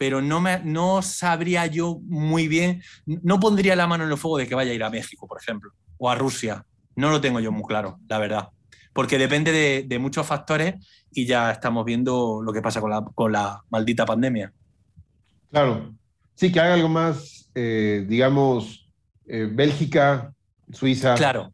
Pero 0.00 0.22
no, 0.22 0.40
me, 0.40 0.60
no 0.64 1.02
sabría 1.02 1.66
yo 1.66 2.00
muy 2.04 2.48
bien, 2.48 2.82
no 3.04 3.38
pondría 3.38 3.76
la 3.76 3.86
mano 3.86 4.04
en 4.04 4.10
el 4.10 4.16
fuego 4.16 4.38
de 4.38 4.48
que 4.48 4.54
vaya 4.54 4.70
a 4.70 4.74
ir 4.74 4.82
a 4.82 4.88
México, 4.88 5.28
por 5.28 5.38
ejemplo, 5.38 5.72
o 5.98 6.08
a 6.08 6.14
Rusia. 6.14 6.64
No 6.96 7.10
lo 7.10 7.20
tengo 7.20 7.38
yo 7.38 7.52
muy 7.52 7.64
claro, 7.64 7.98
la 8.08 8.16
verdad. 8.16 8.48
Porque 8.94 9.18
depende 9.18 9.84
de, 9.86 9.98
muchos 9.98 10.26
factores 10.26 10.76
y 11.12 11.26
ya 11.26 11.50
estamos 11.50 11.84
viendo 11.84 12.40
lo 12.42 12.50
que 12.50 12.62
pasa 12.62 12.80
con 12.80 12.90
la, 12.90 13.04
con 13.14 13.30
la 13.30 13.62
maldita 13.68 14.06
pandemia. 14.06 14.50
Claro. 15.50 15.94
Sí, 16.34 16.50
que 16.50 16.60
haga 16.60 16.72
algo 16.72 16.88
más, 16.88 17.50
eh, 17.54 18.06
digamos, 18.08 18.90
eh, 19.26 19.50
Bélgica, 19.52 20.32
Suiza. 20.72 21.14
Claro. 21.14 21.52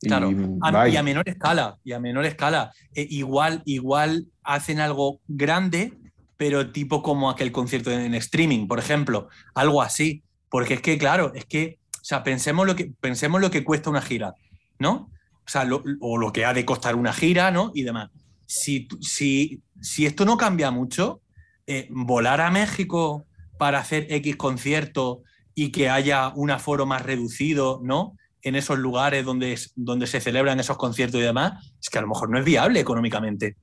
Claro, 0.00 0.30
y 0.30 0.94
a, 0.96 1.02
menor 1.02 1.28
escala, 1.28 1.76
y 1.82 1.90
a 1.90 1.98
menor 1.98 2.24
escala. 2.24 2.70
Eh, 2.94 3.08
igual, 3.10 3.62
igual 3.64 4.26
hacen 4.44 4.78
algo 4.78 5.20
grande, 5.26 5.98
pero 6.38 6.70
tipo 6.70 7.02
como 7.02 7.28
aquel 7.28 7.52
concierto 7.52 7.90
en 7.90 8.14
streaming, 8.14 8.68
por 8.68 8.78
ejemplo, 8.78 9.28
algo 9.54 9.82
así. 9.82 10.22
Porque 10.48 10.74
es 10.74 10.80
que, 10.80 10.96
claro, 10.96 11.32
es 11.34 11.44
que, 11.44 11.78
o 12.00 12.04
sea, 12.04 12.22
pensemos 12.22 12.66
lo 12.66 12.74
que, 12.74 12.90
pensemos 13.00 13.40
lo 13.40 13.50
que 13.50 13.64
cuesta 13.64 13.90
una 13.90 14.00
gira, 14.00 14.34
¿no? 14.78 15.10
O 15.34 15.50
sea, 15.50 15.64
lo, 15.64 15.82
o 16.00 16.16
lo 16.16 16.32
que 16.32 16.46
ha 16.46 16.54
de 16.54 16.64
costar 16.64 16.94
una 16.94 17.12
gira, 17.12 17.50
¿no? 17.50 17.72
Y 17.74 17.82
demás. 17.82 18.10
Si, 18.46 18.88
si, 19.00 19.60
si 19.82 20.06
esto 20.06 20.24
no 20.24 20.38
cambia 20.38 20.70
mucho, 20.70 21.20
eh, 21.66 21.88
volar 21.90 22.40
a 22.40 22.50
México 22.50 23.26
para 23.58 23.80
hacer 23.80 24.06
X 24.08 24.36
concierto 24.36 25.22
y 25.54 25.70
que 25.70 25.90
haya 25.90 26.28
un 26.28 26.52
aforo 26.52 26.86
más 26.86 27.02
reducido, 27.02 27.80
¿no? 27.82 28.16
En 28.42 28.54
esos 28.54 28.78
lugares 28.78 29.24
donde, 29.24 29.58
donde 29.74 30.06
se 30.06 30.20
celebran 30.20 30.60
esos 30.60 30.76
conciertos 30.76 31.20
y 31.20 31.24
demás, 31.24 31.74
es 31.82 31.90
que 31.90 31.98
a 31.98 32.02
lo 32.02 32.08
mejor 32.08 32.30
no 32.30 32.38
es 32.38 32.44
viable 32.44 32.78
económicamente. 32.78 33.56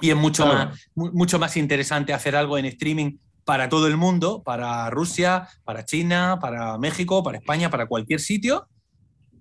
Y 0.00 0.10
es 0.10 0.16
mucho, 0.16 0.46
más, 0.46 0.88
mucho 0.94 1.38
más 1.38 1.56
interesante 1.56 2.12
hacer 2.12 2.36
algo 2.36 2.58
en 2.58 2.64
streaming 2.66 3.18
para 3.44 3.68
todo 3.68 3.86
el 3.86 3.96
mundo, 3.96 4.42
para 4.42 4.90
Rusia, 4.90 5.48
para 5.64 5.84
China, 5.84 6.38
para 6.40 6.78
México, 6.78 7.22
para 7.22 7.38
España, 7.38 7.70
para 7.70 7.86
cualquier 7.86 8.20
sitio. 8.20 8.66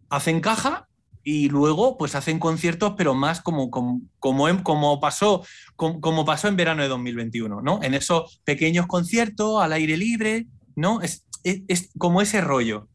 Hacen 0.09 0.41
caja 0.41 0.87
y 1.23 1.49
luego 1.49 1.97
pues 1.97 2.15
hacen 2.15 2.37
conciertos, 2.37 2.93
pero 2.97 3.13
más 3.13 3.41
como, 3.41 3.71
como, 3.71 4.01
como, 4.19 4.99
pasó, 4.99 5.45
como, 5.75 6.25
pasó 6.25 6.49
en 6.49 6.57
verano 6.57 6.83
de 6.83 6.89
2021, 6.89 7.61
¿no? 7.61 7.79
En 7.81 7.93
esos 7.93 8.41
pequeños 8.43 8.87
conciertos 8.87 9.63
al 9.63 9.71
aire 9.73 9.95
libre, 9.95 10.47
¿no? 10.75 11.01
Es, 11.01 11.25
es, 11.43 11.89
como 11.97 12.21
ese 12.21 12.41
rollo. 12.41 12.89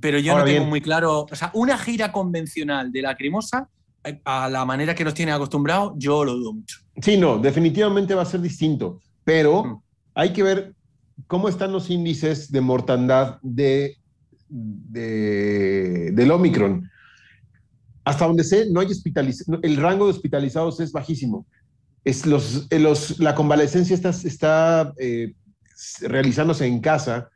Pero 0.00 0.18
yo 0.18 0.36
no 0.36 0.44
tengo 0.44 0.66
muy 0.66 0.80
claro, 0.80 1.26
o 1.30 1.36
sea, 1.36 1.50
una 1.54 1.78
gira 1.78 2.12
convencional 2.12 2.92
de 2.92 3.02
Lacrimosa 3.02 3.68
a 4.24 4.48
la 4.48 4.64
manera 4.64 4.94
que 4.94 5.04
nos 5.04 5.14
tiene 5.14 5.32
acostumbrados, 5.32 5.94
yo 5.96 6.24
lo 6.24 6.34
dudo 6.34 6.52
mucho. 6.54 6.78
Sí, 7.00 7.16
no, 7.16 7.38
definitivamente 7.38 8.14
va 8.14 8.22
a 8.22 8.26
ser 8.26 8.40
distinto, 8.40 9.00
pero 9.24 9.64
mm. 9.64 9.82
hay 10.14 10.32
que 10.32 10.42
ver 10.42 10.74
cómo 11.26 11.48
están 11.48 11.72
los 11.72 11.90
índices 11.90 12.50
de 12.50 12.60
mortandad 12.60 13.38
de, 13.42 13.96
del 14.48 16.30
Omicron. 16.30 16.88
Hasta 18.04 18.26
donde 18.26 18.44
sé, 18.44 18.66
no 18.70 18.80
hay 18.80 18.86
hospitalizados, 18.86 19.60
el 19.62 19.76
rango 19.76 20.04
de 20.04 20.12
hospitalizados 20.12 20.78
es 20.80 20.92
bajísimo. 20.92 21.46
Es 22.04 22.24
los, 22.24 22.68
eh, 22.70 22.78
los, 22.78 23.18
la 23.18 23.34
convalecencia 23.34 23.94
está, 23.94 24.10
está 24.10 24.94
eh, 24.98 25.34
realizándose 26.02 26.66
en 26.66 26.80
casa, 26.80 27.28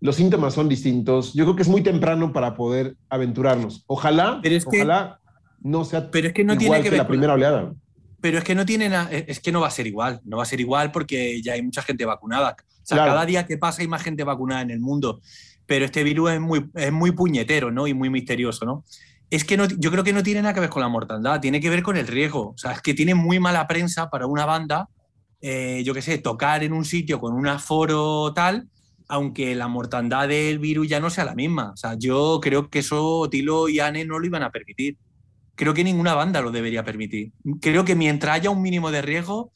los 0.00 0.16
síntomas 0.16 0.54
son 0.54 0.68
distintos. 0.68 1.32
Yo 1.34 1.44
creo 1.44 1.56
que 1.56 1.62
es 1.62 1.68
muy 1.68 1.82
temprano 1.82 2.32
para 2.32 2.54
poder 2.54 2.96
aventurarnos. 3.08 3.84
Ojalá, 3.86 4.40
Pero 4.42 4.54
es 4.54 4.66
ojalá 4.66 5.17
no 5.60 5.84
sea 5.84 6.10
pero 6.10 6.28
es 6.28 6.32
que 6.32 6.44
no 6.44 6.56
tiene 6.56 6.82
que, 6.82 6.90
ver 6.90 6.98
la 6.98 7.08
primera 7.08 7.34
oleada. 7.34 7.72
Pero 8.20 8.38
es 8.38 8.44
que 8.44 8.54
no 8.54 8.66
tiene 8.66 8.90
es 9.10 9.40
que 9.40 9.52
no 9.52 9.60
va 9.60 9.68
a 9.68 9.72
ser 9.72 9.86
igual, 9.86 10.20
no 10.24 10.38
va 10.38 10.42
a 10.42 10.46
ser 10.46 10.60
igual 10.60 10.90
porque 10.90 11.40
ya 11.42 11.52
hay 11.52 11.62
mucha 11.62 11.82
gente 11.82 12.04
vacunada. 12.04 12.56
O 12.58 12.86
sea, 12.88 12.98
cada 12.98 13.26
día 13.26 13.46
que 13.46 13.58
pasa 13.58 13.82
hay 13.82 13.88
más 13.88 14.02
gente 14.02 14.24
vacunada 14.24 14.62
en 14.62 14.70
el 14.70 14.80
mundo, 14.80 15.20
pero 15.66 15.84
este 15.84 16.02
virus 16.02 16.32
es 16.32 16.40
muy, 16.40 16.68
es 16.74 16.90
muy 16.90 17.12
puñetero, 17.12 17.70
¿no? 17.70 17.86
Y 17.86 17.94
muy 17.94 18.10
misterioso, 18.10 18.64
¿no? 18.64 18.84
Es 19.30 19.44
que 19.44 19.58
no, 19.58 19.66
yo 19.66 19.90
creo 19.90 20.02
que 20.02 20.14
no 20.14 20.22
tiene 20.22 20.40
nada 20.40 20.54
que 20.54 20.60
ver 20.60 20.70
con 20.70 20.80
la 20.80 20.88
mortandad, 20.88 21.40
tiene 21.40 21.60
que 21.60 21.68
ver 21.68 21.82
con 21.82 21.98
el 21.98 22.06
riesgo. 22.06 22.50
O 22.50 22.58
sea, 22.58 22.72
es 22.72 22.80
que 22.80 22.94
tiene 22.94 23.14
muy 23.14 23.38
mala 23.38 23.66
prensa 23.66 24.08
para 24.08 24.26
una 24.26 24.46
banda, 24.46 24.88
eh, 25.42 25.82
yo 25.84 25.92
qué 25.92 26.00
sé, 26.00 26.18
tocar 26.18 26.64
en 26.64 26.72
un 26.72 26.86
sitio 26.86 27.20
con 27.20 27.34
un 27.34 27.46
aforo 27.46 28.32
tal, 28.32 28.68
aunque 29.06 29.54
la 29.54 29.68
mortandad 29.68 30.28
del 30.28 30.58
virus 30.58 30.88
ya 30.88 30.98
no 30.98 31.10
sea 31.10 31.26
la 31.26 31.34
misma. 31.34 31.72
O 31.72 31.76
sea, 31.76 31.94
yo 31.98 32.40
creo 32.42 32.70
que 32.70 32.78
eso 32.78 33.28
Tilo 33.30 33.68
y 33.68 33.80
Anne 33.80 34.06
no 34.06 34.18
lo 34.18 34.26
iban 34.26 34.42
a 34.42 34.50
permitir 34.50 34.96
creo 35.58 35.74
que 35.74 35.82
ninguna 35.82 36.14
banda 36.14 36.40
lo 36.40 36.52
debería 36.52 36.84
permitir. 36.84 37.32
Creo 37.60 37.84
que 37.84 37.96
mientras 37.96 38.36
haya 38.36 38.48
un 38.48 38.62
mínimo 38.62 38.92
de 38.92 39.02
riesgo, 39.02 39.52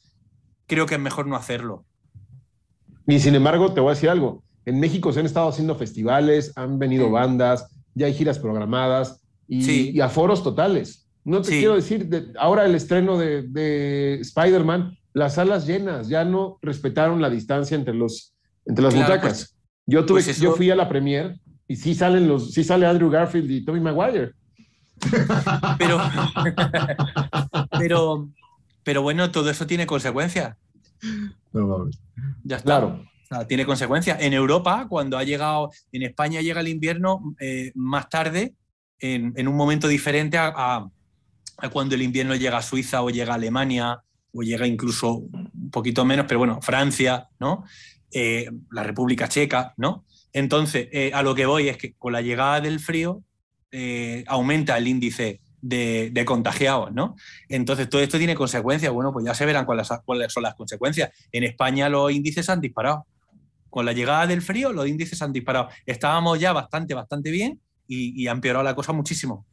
creo 0.67 0.85
que 0.85 0.95
es 0.95 1.01
mejor 1.01 1.27
no 1.27 1.37
hacerlo. 1.37 1.85
Y 3.07 3.19
sin 3.19 3.35
embargo, 3.35 3.73
te 3.73 3.79
voy 3.79 3.91
a 3.91 3.93
decir 3.95 4.09
algo. 4.09 4.43
En 4.65 4.81
México 4.81 5.13
se 5.13 5.21
han 5.21 5.25
estado 5.25 5.49
haendo 5.49 5.75
festivales, 5.75 6.51
han 6.57 6.77
venido 6.77 7.09
bandas, 7.09 7.73
ya 7.95 8.07
hay 8.07 8.13
giras 8.13 8.37
programadas 8.37 9.21
y, 9.47 9.99
aforos 10.01 10.43
totales. 10.43 11.07
No 11.23 11.41
te 11.41 11.51
quiero 11.51 11.75
decir, 11.75 12.33
ahora 12.37 12.65
el 12.65 12.75
estreno 12.75 13.17
de, 13.17 14.19
Spider-Man, 14.19 14.97
las 15.13 15.35
salas 15.35 15.65
llenas, 15.65 16.09
ya 16.09 16.25
no 16.25 16.59
respetaron 16.61 17.21
la 17.21 17.29
distancia 17.29 17.75
entre, 17.75 17.93
los, 17.93 18.35
entre 18.65 18.83
las 18.83 18.93
butacas. 18.93 19.21
Pues, 19.21 19.57
yo, 19.85 20.05
tuve, 20.05 20.21
pues 20.21 20.37
yo 20.37 20.53
fui 20.53 20.69
a 20.69 20.75
la 20.75 20.89
premier 20.89 21.39
y 21.65 21.77
sí 21.77 21.95
salen 21.95 22.27
los, 22.27 22.51
sí 22.51 22.63
sale 22.63 22.85
Andrew 22.85 23.09
Garfield 23.09 23.49
y 23.49 23.63
Tommy 23.63 23.79
Maguire. 23.79 24.33
Pero, 25.77 25.99
pero, 27.77 28.29
pero 28.83 29.01
bueno, 29.01 29.31
todo 29.31 29.49
eso 29.49 29.67
tiene 29.67 29.85
consecuencias. 29.85 30.55
ya 32.43 32.57
está. 32.57 32.63
Claro. 32.63 33.05
tiene 33.47 33.65
consecuencias. 33.65 34.21
En 34.21 34.33
Europa, 34.33 34.87
cuando 34.89 35.17
ha 35.17 35.23
llegado, 35.23 35.71
en 35.91 36.03
España 36.03 36.41
llega 36.41 36.61
el 36.61 36.67
invierno 36.67 37.35
eh, 37.39 37.71
más 37.75 38.09
tarde, 38.09 38.53
en, 38.99 39.47
un 39.47 39.55
momento 39.55 39.87
diferente 39.87 40.37
a, 40.37 40.87
cuando 41.71 41.95
el 41.95 42.01
invierno 42.01 42.35
llega 42.35 42.57
a 42.57 42.61
Suiza 42.61 43.01
o 43.01 43.09
llega 43.09 43.33
a 43.33 43.35
Alemania 43.35 44.01
o 44.33 44.41
llega 44.41 44.65
incluso 44.65 45.15
un 45.15 45.69
poquito 45.71 46.05
menos, 46.05 46.25
pero 46.27 46.39
bueno, 46.39 46.61
Francia, 46.61 47.27
¿no? 47.39 47.65
Eh, 48.11 48.49
la 48.71 48.83
República 48.83 49.27
Checa, 49.27 49.73
¿no? 49.77 50.05
Entonces, 50.31 50.87
eh, 50.91 51.11
a 51.13 51.21
lo 51.21 51.35
que 51.35 51.45
voy 51.45 51.69
es 51.69 51.77
que 51.77 51.93
con 51.93 52.13
la 52.13 52.21
llegada 52.21 52.61
del 52.61 52.79
frío, 52.79 53.21
eh, 53.75 54.23
aumenta 54.27 54.77
el 54.77 54.87
índice 54.87 55.41
de, 55.59 56.23
contagiados, 56.27 56.93
¿no? 56.93 57.15
Entonces, 57.49 57.89
todo 57.89 58.01
esto 58.01 58.19
tiene 58.19 58.35
consecuencias. 58.35 58.93
Bueno, 58.93 59.11
pues 59.11 59.25
ya 59.25 59.33
se 59.33 59.47
verán 59.47 59.65
cuáles, 59.65 59.87
son 59.87 60.43
las 60.43 60.53
consecuencias. 60.53 61.09
En 61.31 61.43
España 61.43 61.89
los 61.89 62.11
índices 62.11 62.49
han 62.49 62.61
disparado. 62.61 63.07
Con 63.71 63.87
la 63.87 63.93
llegada 63.93 64.27
del 64.27 64.43
frío, 64.43 64.71
los 64.71 64.87
índices 64.87 65.19
han 65.23 65.33
disparado. 65.33 65.69
Estábamos 65.87 66.39
ya 66.39 66.53
bastante, 66.53 66.93
bastante 66.93 67.31
bien 67.31 67.59
y, 67.87 68.27
ha 68.27 68.31
empeorado 68.31 68.63
la 68.63 68.75
cosa 68.75 68.93
muchísimo. 68.93 69.43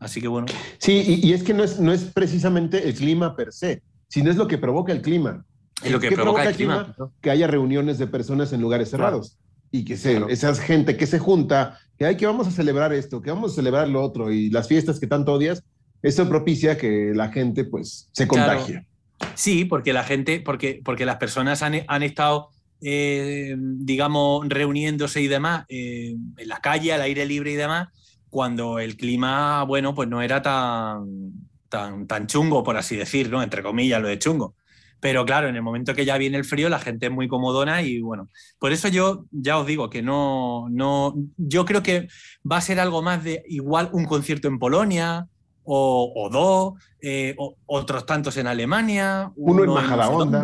Así 0.00 0.20
que 0.20 0.26
bueno. 0.26 0.48
Sí, 0.78 1.20
y, 1.22 1.32
es 1.32 1.44
que 1.44 1.54
no 1.54 1.62
es, 1.62 1.78
no 1.78 1.92
es 1.92 2.02
precisamente 2.02 2.88
el 2.88 2.94
clima 2.94 3.36
per 3.36 3.52
se, 3.52 3.82
sino 4.08 4.28
es 4.28 4.36
lo 4.36 4.48
que 4.48 4.58
provoca 4.58 4.90
el 4.90 5.02
clima. 5.02 5.44
Es 5.84 5.92
lo 5.92 6.00
que 6.00 6.10
provoca, 6.10 6.42
el 6.42 6.56
clima. 6.56 6.96
Que 7.20 7.30
haya 7.30 7.46
reuniones 7.46 7.98
de 7.98 8.08
personas 8.08 8.52
en 8.52 8.60
lugares 8.60 8.90
cerrados 8.90 9.38
y 9.70 9.84
que 9.84 9.96
se, 9.96 10.22
esa 10.28 10.54
gente 10.54 10.96
que 10.96 11.06
se 11.06 11.18
junta, 11.18 11.78
que 11.98 12.06
hay 12.06 12.16
que 12.16 12.26
vamos 12.26 12.46
a 12.46 12.50
celebrar 12.52 12.92
esto, 12.92 13.20
que 13.20 13.30
vamos 13.30 13.52
a 13.52 13.54
celebrar 13.56 13.88
lo 13.88 14.02
otro 14.02 14.30
y 14.30 14.50
las 14.50 14.68
fiestas 14.68 15.00
que 15.00 15.06
tanto 15.06 15.32
odias, 15.32 15.64
eso 16.00 16.28
propicia 16.28 16.78
que 16.78 17.12
la 17.14 17.30
gente 17.30 17.64
pues 17.64 18.08
se 18.12 18.28
contagie. 18.28 18.86
Sí, 19.34 19.64
porque 19.64 19.92
la 19.92 20.04
gente, 20.04 20.40
porque, 20.40 20.80
porque 20.84 21.04
las 21.04 21.16
personas 21.16 21.60
han, 21.62 21.82
han 21.88 22.02
estado, 22.04 22.50
eh, 22.80 23.56
digamos, 23.58 24.48
reuniéndose 24.48 25.20
y 25.20 25.26
demás 25.26 25.64
eh, 25.68 26.14
en 26.36 26.48
la 26.48 26.60
calle, 26.60 26.92
al 26.92 27.02
aire 27.02 27.26
libre 27.26 27.50
y 27.50 27.56
demás, 27.56 27.88
cuando 28.30 28.78
el 28.78 28.96
clima, 28.96 29.64
bueno, 29.64 29.92
pues 29.92 30.08
no 30.08 30.22
era 30.22 30.40
tan, 30.40 31.32
tan, 31.68 32.06
tan 32.06 32.28
chungo, 32.28 32.62
por 32.62 32.76
así 32.76 32.94
decir, 32.94 33.28
¿no? 33.28 33.42
Entre 33.42 33.62
comillas, 33.62 34.00
lo 34.00 34.06
de 34.06 34.20
chungo. 34.20 34.54
Pero 35.00 35.24
claro, 35.24 35.48
en 35.48 35.54
el 35.54 35.62
momento 35.62 35.94
que 35.94 36.04
ya 36.04 36.18
viene 36.18 36.36
el 36.38 36.44
frío, 36.44 36.68
la 36.68 36.80
gente 36.80 37.06
es 37.06 37.12
muy 37.12 37.28
comodona 37.28 37.82
y 37.82 38.00
bueno, 38.00 38.28
por 38.58 38.72
eso 38.72 38.88
yo 38.88 39.26
ya 39.30 39.58
os 39.58 39.66
digo 39.66 39.90
que 39.90 40.02
no, 40.02 40.66
no, 40.70 41.14
yo 41.36 41.64
creo 41.64 41.82
que 41.82 42.08
va 42.50 42.56
a 42.56 42.62
ser 42.62 42.80
algo 42.80 43.00
más 43.00 43.22
de 43.22 43.44
igual 43.48 43.90
un 43.92 44.06
concierto 44.06 44.48
en 44.48 44.58
Polonia 44.58 45.28
o, 45.70 46.28
dos, 46.32 46.82
eh, 47.02 47.36
otros 47.66 48.06
tantos 48.06 48.36
en 48.38 48.46
Alemania. 48.46 49.30
Uno, 49.36 49.64
en 49.64 49.70
Majadahonda. 49.70 50.42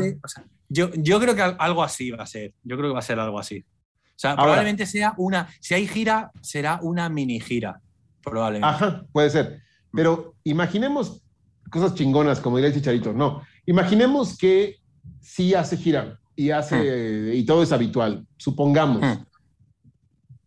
yo, 0.69 0.91
yo 0.95 1.19
creo 1.19 1.35
que 1.35 1.43
algo 1.43 1.83
así 1.83 2.11
va 2.11 2.23
a 2.23 2.27
ser, 2.27 2.53
yo 2.63 2.77
creo 2.77 2.91
que 2.91 2.95
va 2.95 2.99
a 2.99 3.03
ser 3.03 3.19
algo 3.19 3.39
así. 3.39 3.61
O 3.61 4.19
sea, 4.19 4.37
probablemente 4.37 4.87
sea 4.87 5.15
una, 5.17 5.49
si 5.61 5.75
hay 5.75 5.89
gira, 5.89 6.31
será 6.43 6.79
una 6.83 7.09
mini 7.09 7.41
gira, 7.41 7.81
probablemente. 8.23 8.69
Ajá, 8.69 9.05
puede 9.13 9.31
ser. 9.31 9.63
Pero 9.93 10.35
imaginemos 10.45 11.23
cosas 11.71 11.95
chingonas, 11.95 12.39
como 12.39 12.59
diría 12.59 12.69
el 12.69 12.75
chicharito, 12.75 13.13
no 13.13 13.43
Imaginemos 13.67 14.37
que 14.37 14.77
sí 15.21 15.55
hace 15.55 15.77
gira 15.77 16.19
y 16.37 16.51
hace 16.51 16.77
hmm. 16.77 17.37
y 17.37 17.45
todo 17.45 17.63
es 17.63 17.73
habitual, 17.73 18.27
supongamos. 18.37 19.03
Hmm. 19.03 19.25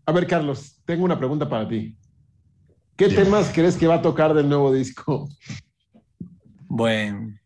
A 0.05 0.11
ver, 0.11 0.27
Carlos, 0.27 0.79
tengo 0.85 1.03
una 1.03 1.17
pregunta 1.17 1.49
para 1.49 1.67
ti. 1.67 1.97
¿Qué 2.95 3.09
temas 3.09 3.51
crees 3.53 3.75
que 3.75 3.87
va 3.87 3.95
a 3.95 4.01
tocar 4.01 4.33
del 4.33 4.49
nuevo 4.49 4.73
disco? 4.73 5.29
Buen, 6.67 7.39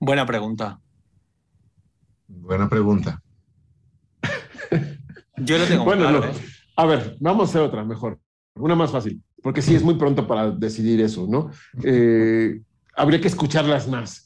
buena 0.00 0.24
pregunta. 0.24 0.80
Buena 2.26 2.68
pregunta. 2.68 3.22
Yo 5.36 5.58
lo 5.58 5.64
tengo 5.66 5.84
Bueno, 5.84 6.02
claro, 6.02 6.20
no. 6.20 6.26
¿eh? 6.26 6.32
A 6.76 6.86
ver, 6.86 7.16
vamos 7.20 7.48
a 7.48 7.50
hacer 7.50 7.62
otra 7.62 7.84
mejor. 7.84 8.18
Una 8.54 8.74
más 8.74 8.90
fácil, 8.90 9.22
porque 9.42 9.62
sí 9.62 9.74
es 9.74 9.82
muy 9.82 9.94
pronto 9.94 10.26
para 10.26 10.50
decidir 10.50 11.00
eso, 11.00 11.26
¿no? 11.28 11.50
Eh, 11.82 12.62
habría 12.94 13.20
que 13.20 13.28
escucharlas 13.28 13.88
más. 13.88 14.25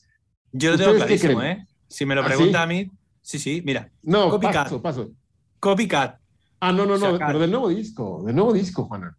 Yo 0.53 0.73
lo 0.73 0.77
tengo 0.79 0.91
¿Ustedes 0.93 1.21
qué 1.21 1.29
clarísimo? 1.29 1.43
¿eh? 1.43 1.67
Si 1.89 2.07
me 2.07 2.15
lo 2.15 2.23
¿Ah, 2.23 2.27
pregunta 2.27 2.59
sí? 2.59 2.63
a 2.63 2.67
mí, 2.67 2.91
sí, 3.23 3.39
sí, 3.39 3.63
mira. 3.65 3.91
No, 4.03 4.31
Copycat. 4.31 4.65
paso, 4.65 4.83
paso. 4.83 5.11
Copycat, 5.59 6.19
Ah, 6.63 6.73
no, 6.73 6.85
no, 6.85 6.99
no, 6.99 7.13
Sacar. 7.13 7.29
pero 7.29 7.39
del 7.39 7.51
nuevo 7.51 7.69
disco, 7.71 8.23
del 8.27 8.37
nuevo 8.37 8.53
disco, 8.53 8.85
Juana. 8.85 9.17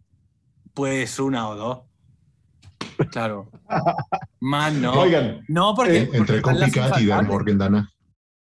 pues 0.74 1.18
una 1.18 1.48
o 1.48 1.56
dos. 1.56 1.78
Claro. 3.10 3.50
Más 4.40 4.72
no. 4.74 4.92
Oigan, 4.92 5.44
no, 5.48 5.74
porque, 5.74 5.98
eh, 5.98 6.04
porque 6.04 6.18
Entre 6.18 6.42
Copycat 6.42 7.00
y 7.00 7.06
Dan. 7.06 7.26
Morgan 7.26 7.58
Dana. 7.58 7.90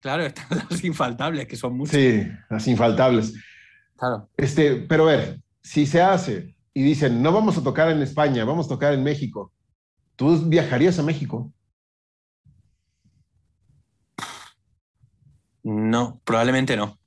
Claro, 0.00 0.24
están 0.24 0.46
las 0.70 0.82
infaltables, 0.84 1.46
que 1.46 1.56
son 1.56 1.76
muchas. 1.76 1.94
sí, 1.94 2.26
las 2.48 2.66
infaltables. 2.66 3.34
Claro. 3.96 4.28
Este, 4.36 4.76
pero 4.76 5.04
a 5.08 5.12
ver, 5.12 5.40
si 5.62 5.86
se 5.86 6.00
hace 6.02 6.54
y 6.72 6.82
dicen, 6.82 7.22
no 7.22 7.32
vamos 7.32 7.58
a 7.58 7.62
tocar 7.62 7.90
en 7.90 8.00
España, 8.02 8.44
vamos 8.44 8.66
a 8.66 8.70
tocar 8.70 8.94
en 8.94 9.02
México, 9.04 9.52
¿tú 10.16 10.36
viajarías 10.48 10.98
a 10.98 11.02
México? 11.02 11.52
No, 15.62 16.20
probablemente 16.24 16.76
no. 16.76 16.98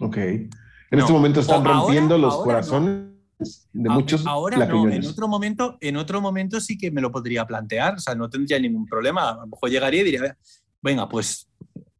Ok. 0.00 0.16
En 0.16 0.50
No. 0.92 0.98
este 1.00 1.12
momento 1.12 1.40
están 1.40 1.58
ahora, 1.66 1.72
rompiendo 1.74 2.18
los 2.18 2.36
corazones 2.38 3.08
de 3.72 3.88
A- 3.90 3.92
muchos 3.92 4.26
Ahora 4.26 4.56
no, 4.66 4.88
en 4.90 5.06
otro 5.06 5.28
momento, 5.28 5.76
en 5.80 5.96
otro 5.96 6.20
momento 6.20 6.60
sí 6.60 6.76
que 6.78 6.90
me 6.90 7.00
lo 7.00 7.10
podría 7.12 7.46
plantear, 7.46 7.94
o 7.94 7.98
sea, 7.98 8.14
no 8.14 8.28
tendría 8.28 8.58
ningún 8.58 8.86
problema. 8.86 9.30
A 9.30 9.36
lo 9.36 9.46
mejor 9.48 9.70
llegaría 9.70 10.00
y 10.00 10.04
diría, 10.04 10.36
venga, 10.82 11.08
pues 11.08 11.48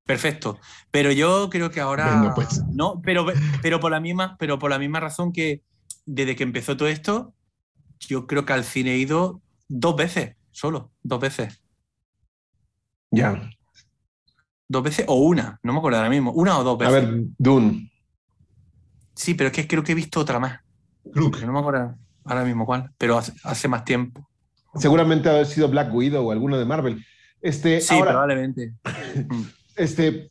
perfecto. 0.04 0.58
Pero 0.90 1.12
yo 1.12 1.48
creo 1.50 1.70
que 1.70 1.80
ahora 1.80 2.06
Venga, 2.20 2.34
pues. 2.34 2.62
no, 2.72 3.00
pero, 3.02 3.26
pero 3.62 3.78
por 3.78 3.90
la 3.90 4.00
misma, 4.00 4.36
pero 4.38 4.58
por 4.58 4.70
la 4.70 4.78
misma 4.78 5.00
razón 5.00 5.32
que 5.32 5.62
desde 6.06 6.34
que 6.34 6.42
empezó 6.44 6.76
todo 6.76 6.88
esto, 6.88 7.34
yo 8.00 8.26
creo 8.26 8.46
que 8.46 8.52
al 8.54 8.64
cine 8.64 8.92
he 8.94 8.98
ido 8.98 9.42
dos 9.68 9.96
veces, 9.96 10.36
solo, 10.50 10.92
dos 11.02 11.20
veces. 11.20 11.62
Ya. 13.10 13.50
Dos 14.68 14.82
veces 14.82 15.06
o 15.08 15.14
una, 15.14 15.58
no 15.62 15.72
me 15.72 15.78
acuerdo 15.78 15.98
ahora 15.98 16.10
mismo, 16.10 16.30
una 16.32 16.58
o 16.58 16.64
dos 16.64 16.80
A 16.82 16.90
veces. 16.90 17.10
ver, 17.10 17.24
Dune. 17.38 17.90
Sí, 19.14 19.34
pero 19.34 19.48
es 19.48 19.54
que 19.54 19.66
creo 19.66 19.82
que 19.82 19.92
he 19.92 19.94
visto 19.94 20.20
otra 20.20 20.38
más. 20.38 20.60
Que 21.12 21.46
No 21.46 21.52
me 21.52 21.58
acuerdo 21.58 21.94
ahora 22.24 22.44
mismo 22.44 22.66
cuál, 22.66 22.90
pero 22.98 23.16
hace, 23.16 23.32
hace 23.42 23.66
más 23.66 23.84
tiempo. 23.84 24.28
Seguramente 24.74 25.28
haber 25.28 25.46
sido 25.46 25.68
Black 25.68 25.92
Widow 25.92 26.26
o 26.26 26.32
alguna 26.32 26.58
de 26.58 26.66
Marvel. 26.66 27.04
Este, 27.40 27.80
Sí, 27.80 27.94
ahora, 27.94 28.10
probablemente. 28.10 28.74
este, 29.76 30.30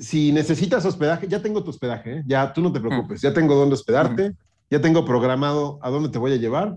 si 0.00 0.32
necesitas 0.32 0.84
hospedaje, 0.84 1.28
ya 1.28 1.40
tengo 1.40 1.62
tu 1.62 1.70
hospedaje, 1.70 2.18
¿eh? 2.18 2.22
ya 2.26 2.52
tú 2.52 2.60
no 2.60 2.72
te 2.72 2.80
preocupes, 2.80 3.20
ya 3.20 3.32
tengo 3.32 3.54
dónde 3.54 3.74
hospedarte, 3.74 4.32
ya 4.70 4.80
tengo 4.80 5.04
programado 5.04 5.78
a 5.82 5.90
dónde 5.90 6.08
te 6.08 6.18
voy 6.18 6.32
a 6.32 6.36
llevar 6.36 6.76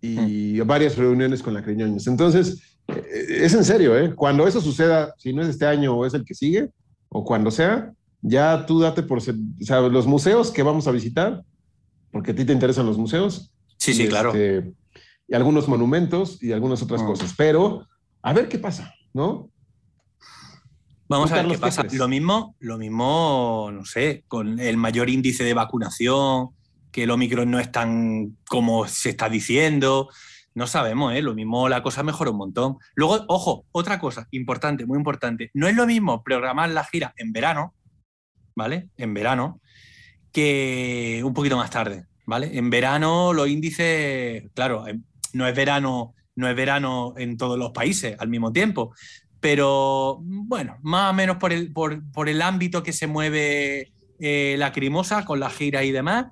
y 0.00 0.60
varias 0.60 0.96
reuniones 0.96 1.42
con 1.42 1.54
la 1.54 1.62
Criñoños. 1.62 2.06
Entonces, 2.06 2.73
es 2.88 3.54
en 3.54 3.64
serio, 3.64 3.96
¿eh? 3.98 4.14
Cuando 4.14 4.46
eso 4.46 4.60
suceda, 4.60 5.14
si 5.18 5.32
no 5.32 5.42
es 5.42 5.48
este 5.48 5.66
año 5.66 5.94
o 5.94 6.06
es 6.06 6.14
el 6.14 6.24
que 6.24 6.34
sigue, 6.34 6.70
o 7.08 7.24
cuando 7.24 7.50
sea, 7.50 7.92
ya 8.20 8.64
tú 8.66 8.80
date 8.80 9.02
por, 9.02 9.20
ser- 9.20 9.34
o 9.60 9.64
sea, 9.64 9.80
los 9.80 10.06
museos 10.06 10.50
que 10.50 10.62
vamos 10.62 10.86
a 10.86 10.90
visitar, 10.92 11.42
porque 12.10 12.30
a 12.32 12.34
ti 12.34 12.44
te 12.44 12.52
interesan 12.52 12.86
los 12.86 12.98
museos, 12.98 13.52
Sí, 13.78 13.92
sí, 13.94 14.04
y, 14.04 14.08
claro. 14.08 14.30
este, 14.30 14.72
y 15.28 15.34
algunos 15.34 15.68
monumentos 15.68 16.42
y 16.42 16.52
algunas 16.52 16.80
otras 16.82 17.02
Mm. 17.02 17.06
cosas. 17.06 17.34
Pero 17.36 17.86
a 18.22 18.32
ver 18.32 18.48
qué 18.48 18.58
pasa, 18.58 18.92
¿no? 19.12 19.50
Vamos 21.08 21.30
¿Tú, 21.30 21.36
a 21.36 21.42
ver 21.42 21.52
qué 21.52 21.58
pasa. 21.58 21.84
Lo 21.92 22.08
mismo, 22.08 22.56
lo 22.60 22.78
mismo, 22.78 23.68
no 23.72 23.84
sé, 23.84 24.24
con 24.26 24.58
el 24.58 24.76
mayor 24.78 25.10
índice 25.10 25.44
de 25.44 25.52
vacunación, 25.54 26.48
que 26.90 27.02
el 27.02 27.10
Omicron 27.10 27.50
no 27.50 27.58
es 27.60 27.70
tan 27.70 28.36
como 28.48 28.86
se 28.88 29.10
está 29.10 29.28
diciendo. 29.28 30.08
No 30.54 30.66
sabemos, 30.68 31.12
¿eh? 31.14 31.22
Lo 31.22 31.34
mismo 31.34 31.68
la 31.68 31.82
cosa 31.82 32.02
mejora 32.02 32.30
un 32.30 32.38
montón. 32.38 32.78
Luego, 32.94 33.24
ojo, 33.28 33.66
otra 33.72 33.98
cosa 33.98 34.28
importante, 34.30 34.86
muy 34.86 34.96
importante. 34.96 35.50
No 35.52 35.66
es 35.66 35.74
lo 35.74 35.86
mismo 35.86 36.22
programar 36.22 36.70
la 36.70 36.84
gira 36.84 37.12
en 37.16 37.32
verano, 37.32 37.74
¿vale? 38.54 38.88
En 38.96 39.14
verano, 39.14 39.60
que 40.32 41.22
un 41.24 41.34
poquito 41.34 41.56
más 41.56 41.70
tarde, 41.70 42.06
¿vale? 42.26 42.56
En 42.56 42.70
verano 42.70 43.32
los 43.32 43.48
índices, 43.48 44.44
claro, 44.54 44.86
eh, 44.86 44.98
no 45.32 45.46
es 45.46 45.56
verano, 45.56 46.14
no 46.36 46.48
es 46.48 46.54
verano 46.54 47.14
en 47.16 47.36
todos 47.36 47.58
los 47.58 47.72
países 47.72 48.16
al 48.18 48.28
mismo 48.28 48.52
tiempo, 48.52 48.94
pero 49.40 50.20
bueno, 50.22 50.78
más 50.82 51.10
o 51.10 51.14
menos 51.14 51.36
por 51.36 51.52
el, 51.52 51.72
por, 51.72 52.00
por 52.12 52.28
el 52.28 52.40
ámbito 52.40 52.82
que 52.82 52.92
se 52.92 53.06
mueve 53.06 53.92
eh, 54.18 54.54
la 54.58 54.72
crimosa 54.72 55.24
con 55.24 55.40
la 55.40 55.50
gira 55.50 55.84
y 55.84 55.92
demás, 55.92 56.28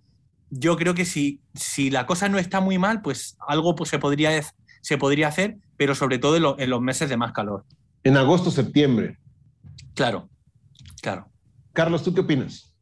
yo 0.54 0.76
creo 0.76 0.92
que 0.94 1.06
si, 1.06 1.40
si 1.54 1.90
la 1.90 2.04
cosa 2.06 2.28
no 2.28 2.38
está 2.38 2.60
muy 2.60 2.76
mal, 2.78 3.00
pues 3.00 3.36
algo 3.48 3.74
pues, 3.74 3.88
se, 3.88 3.98
podría, 3.98 4.30
se 4.82 4.98
podría 4.98 5.28
hacer, 5.28 5.56
pero 5.78 5.94
sobre 5.94 6.18
todo 6.18 6.36
en, 6.36 6.42
lo- 6.42 6.58
en 6.58 6.68
los 6.68 6.82
meses 6.82 7.08
de 7.08 7.16
más 7.16 7.32
calor. 7.32 7.64
En 8.04 8.18
agosto, 8.18 8.50
septiembre. 8.50 9.18
Claro, 9.94 10.28
claro. 11.00 11.26
Carlos, 11.72 12.02
¿tú 12.02 12.12
qué 12.12 12.20
opinas? 12.20 12.74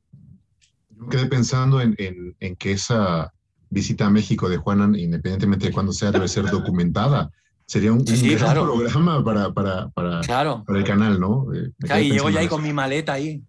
Yo 0.90 1.08
quedé 1.08 1.26
pensando 1.26 1.80
en, 1.80 1.94
en- 1.98 2.34
en 2.40 2.56
que 2.56 2.72
esa 2.72 3.32
visita 3.68 4.06
a 4.06 4.10
México 4.10 4.48
de 4.48 4.56
Juanan, 4.56 4.96
independientemente 4.96 5.66
de 5.68 5.72
cuándo 5.72 5.92
sea, 5.92 6.10
debe 6.10 6.26
ser 6.26 6.50
documentada. 6.50 7.30
Sería 7.66 7.92
un, 7.92 8.04
Sí, 8.04 8.14
un 8.14 8.18
sí, 8.18 8.28
gran 8.34 8.52
claro. 8.52 8.64
programa 8.74 9.24
para, 9.24 9.52
para, 9.52 9.88
para, 9.90 10.20
Claro. 10.22 10.64
para 10.66 10.78
el 10.80 10.84
canal, 10.84 11.20
¿no? 11.20 11.46
Eh, 11.54 11.70
Claro, 11.78 12.02
y 12.02 12.10
llego 12.10 12.30
ya 12.30 12.40
ahí 12.40 12.48
con 12.48 12.64
mi 12.64 12.72
maleta 12.72 13.12
ahí, 13.12 13.44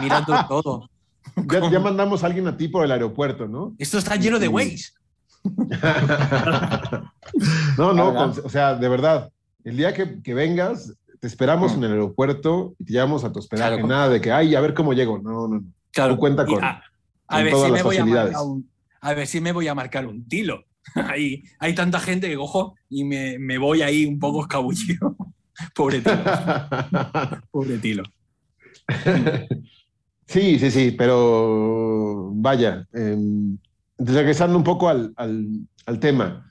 mirando 0.00 0.32
todo. 0.48 0.88
Ya, 1.36 1.70
ya 1.70 1.80
mandamos 1.80 2.22
a 2.22 2.26
alguien 2.26 2.46
a 2.48 2.56
ti 2.56 2.68
por 2.68 2.84
el 2.84 2.92
aeropuerto, 2.92 3.46
¿no? 3.48 3.74
Esto 3.78 3.98
está 3.98 4.16
lleno 4.16 4.38
de. 4.38 4.48
Waze. 4.48 4.92
no, 7.78 7.92
no, 7.92 8.14
con- 8.14 8.34
o 8.44 8.48
sea, 8.48 8.74
de 8.74 8.88
verdad, 8.88 9.30
el 9.64 9.76
día 9.76 9.92
que, 9.94 10.20
que 10.22 10.34
vengas, 10.34 10.94
te 11.20 11.26
esperamos 11.26 11.72
Mm. 11.72 11.76
en 11.78 11.84
el 11.84 11.90
aeropuerto 11.92 12.74
y 12.78 12.84
te 12.84 12.92
llevamos 12.92 13.24
a 13.24 13.32
tu 13.32 13.38
hospedaje. 13.38 13.72
Claro. 13.74 13.86
Nada 13.88 14.08
de 14.08 14.20
que, 14.20 14.32
ay, 14.32 14.54
a 14.54 14.60
ver 14.60 14.74
cómo 14.74 14.92
llego. 14.92 15.18
No, 15.18 15.48
no, 15.48 15.48
no. 15.48 15.64
Claro. 15.92 16.14
Tú 16.14 16.20
cuenta 16.20 16.44
con- 16.46 16.62
a, 16.64 16.82
a 17.26 17.36
con 17.36 17.44
ver 17.44 17.52
todas 17.52 17.66
si 17.66 17.72
las 17.72 17.78
me 17.78 17.82
voy 17.84 17.96
a 17.96 17.98
facilidades. 18.00 18.32
marcar 18.32 18.46
un, 18.48 18.70
a 19.00 19.14
ver 19.14 19.26
si 19.26 19.40
me 19.40 19.52
voy 19.52 19.68
a 19.68 19.74
marcar 19.74 20.06
un 20.06 20.26
tilo. 20.28 20.64
Hay, 20.94 21.44
hay 21.58 21.74
tanta 21.74 22.00
gente 22.00 22.28
que 22.28 22.36
cojo 22.36 22.74
y 22.88 23.04
me, 23.04 23.38
me 23.38 23.58
voy 23.58 23.82
ahí 23.82 24.06
un 24.06 24.18
poco 24.18 24.40
escabullido. 24.42 25.14
Pobre 25.74 26.00
tilo, 26.00 26.22
pobre 27.50 27.76
tilo. 27.78 28.02
Sí, 30.30 30.58
sí, 30.58 30.70
sí, 30.70 30.90
pero 30.92 32.30
vaya, 32.34 32.86
em, 32.92 33.58
regresando 33.98 34.56
un 34.56 34.64
poco 34.64 34.88
al, 34.88 35.12
al- 35.16 35.66
al 35.86 35.98
tema. 35.98 36.46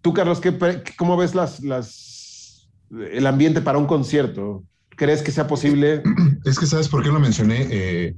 Tú, 0.00 0.12
Carlos, 0.14 0.40
¿qué, 0.40 0.56
¿cómo 0.96 1.16
ves 1.16 1.34
las, 1.34 1.60
las, 1.60 2.68
el 2.90 3.26
ambiente 3.26 3.60
para 3.60 3.78
un 3.78 3.86
concierto? 3.86 4.64
¿Crees 4.90 5.22
que 5.22 5.32
sea 5.32 5.46
posible? 5.46 6.02
Es 6.44 6.58
que, 6.58 6.66
¿sabes 6.66 6.88
por 6.88 7.02
qué 7.02 7.08
lo 7.08 7.20
mencioné? 7.20 7.66
Eh, 7.70 8.16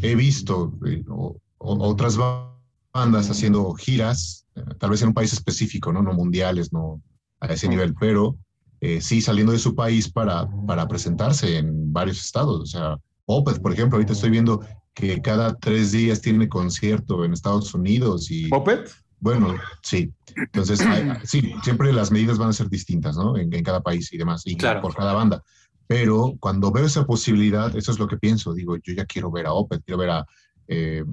he 0.00 0.14
visto 0.14 0.72
eh, 0.86 1.04
o- 1.08 1.36
o- 1.58 1.88
otras 1.88 2.16
ba- 2.16 2.58
bandas 2.94 3.30
haciendo 3.30 3.72
giras, 3.74 4.46
eh, 4.54 4.62
tal 4.78 4.90
vez 4.90 5.02
en 5.02 5.08
un 5.08 5.14
país 5.14 5.32
específico, 5.32 5.92
¿no? 5.92 6.02
No 6.02 6.12
mundiales, 6.12 6.72
no 6.72 7.00
a 7.40 7.46
ese 7.52 7.68
nivel, 7.68 7.94
pero 7.98 8.36
eh, 8.80 9.00
sí 9.00 9.20
saliendo 9.20 9.52
de 9.52 9.58
su 9.58 9.74
país 9.74 10.10
para, 10.10 10.48
para 10.66 10.86
presentarse 10.88 11.58
en 11.58 11.92
varios 11.92 12.24
estados. 12.24 12.60
O 12.60 12.66
sea, 12.66 12.96
Opeth, 13.26 13.60
por 13.60 13.72
ejemplo, 13.72 13.96
ahorita 13.96 14.12
estoy 14.12 14.30
viendo 14.30 14.60
que 14.94 15.20
cada 15.22 15.54
tres 15.56 15.92
días 15.92 16.20
tiene 16.20 16.48
concierto 16.48 17.24
en 17.24 17.32
Estados 17.32 17.72
Unidos 17.74 18.30
y 18.30 18.48
¿Popet? 18.48 18.90
bueno, 19.20 19.54
sí. 19.82 20.12
Entonces, 20.36 20.80
hay- 20.82 21.04
sí, 21.24 21.54
siempre 21.62 21.92
las 21.92 22.10
medidas 22.10 22.38
van 22.38 22.50
a 22.50 22.52
ser 22.52 22.68
distintas, 22.68 23.16
¿no? 23.16 23.36
En, 23.36 23.52
en 23.54 23.62
cada 23.62 23.80
país 23.82 24.12
y 24.12 24.18
demás, 24.18 24.42
y 24.44 24.56
Claro. 24.56 24.80
por 24.82 24.94
cada 24.94 25.12
banda. 25.14 25.42
Pero 25.86 26.34
cuando 26.40 26.70
veo 26.72 26.86
esa 26.86 27.04
posibilidad, 27.06 27.74
eso 27.76 27.92
es 27.92 27.98
lo 27.98 28.06
que 28.08 28.16
pienso. 28.16 28.54
Digo, 28.54 28.76
yo 28.76 28.92
ya 28.94 29.04
quiero 29.04 29.30
ver 29.30 29.46
a 29.46 29.52
Opeth, 29.52 29.82
quiero 29.84 29.98
ver 29.98 30.10
a 30.10 30.26
eh, 30.68 31.04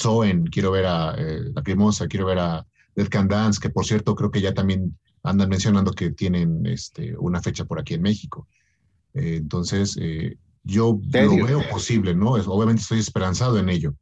Zoen, 0.00 0.46
quiero 0.46 0.70
ver 0.70 0.86
a 0.86 1.14
eh, 1.18 1.40
Lacrimosa, 1.54 2.06
quiero 2.06 2.26
ver 2.26 2.38
a 2.38 2.66
Dead 2.94 3.08
Can 3.08 3.28
Dance, 3.28 3.60
que 3.60 3.70
por 3.70 3.84
cierto 3.84 4.14
creo 4.14 4.30
que 4.30 4.40
ya 4.40 4.54
también 4.54 4.98
andan 5.22 5.48
mencionando 5.50 5.92
que 5.92 6.10
tienen 6.12 6.64
este, 6.66 7.14
una 7.18 7.42
fecha 7.42 7.64
por 7.66 7.78
aquí 7.78 7.94
en 7.94 8.02
México. 8.02 8.48
Eh, 9.12 9.36
entonces, 9.36 9.96
eh, 10.00 10.36
yo 10.62 10.98
lo 11.02 11.36
veo 11.46 11.62
posible, 11.68 12.14
¿no? 12.14 12.36
Es- 12.36 12.46
obviamente 12.46 12.82
estoy 12.82 12.98
esperanzado 12.98 13.58
en 13.58 13.68
ello 13.68 13.94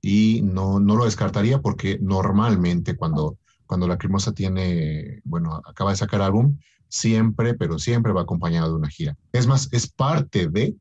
y 0.00 0.40
no, 0.42 0.80
no 0.80 0.96
lo 0.96 1.04
descartaría 1.04 1.60
porque 1.60 1.98
normalmente 2.00 2.96
cuando, 2.96 3.36
cuando 3.66 3.86
la 3.88 3.98
Crimosa 3.98 4.32
tiene, 4.32 5.20
bueno, 5.24 5.60
acaba 5.66 5.90
de 5.90 5.96
sacar 5.96 6.22
álbum, 6.22 6.58
siempre, 6.88 7.54
pero 7.54 7.78
siempre 7.78 8.12
va 8.12 8.22
acompañado 8.22 8.68
de 8.70 8.76
una 8.76 8.88
gira. 8.88 9.16
Es 9.32 9.46
más, 9.46 9.68
es 9.72 9.90
parte 9.90 10.48
de, 10.48 10.74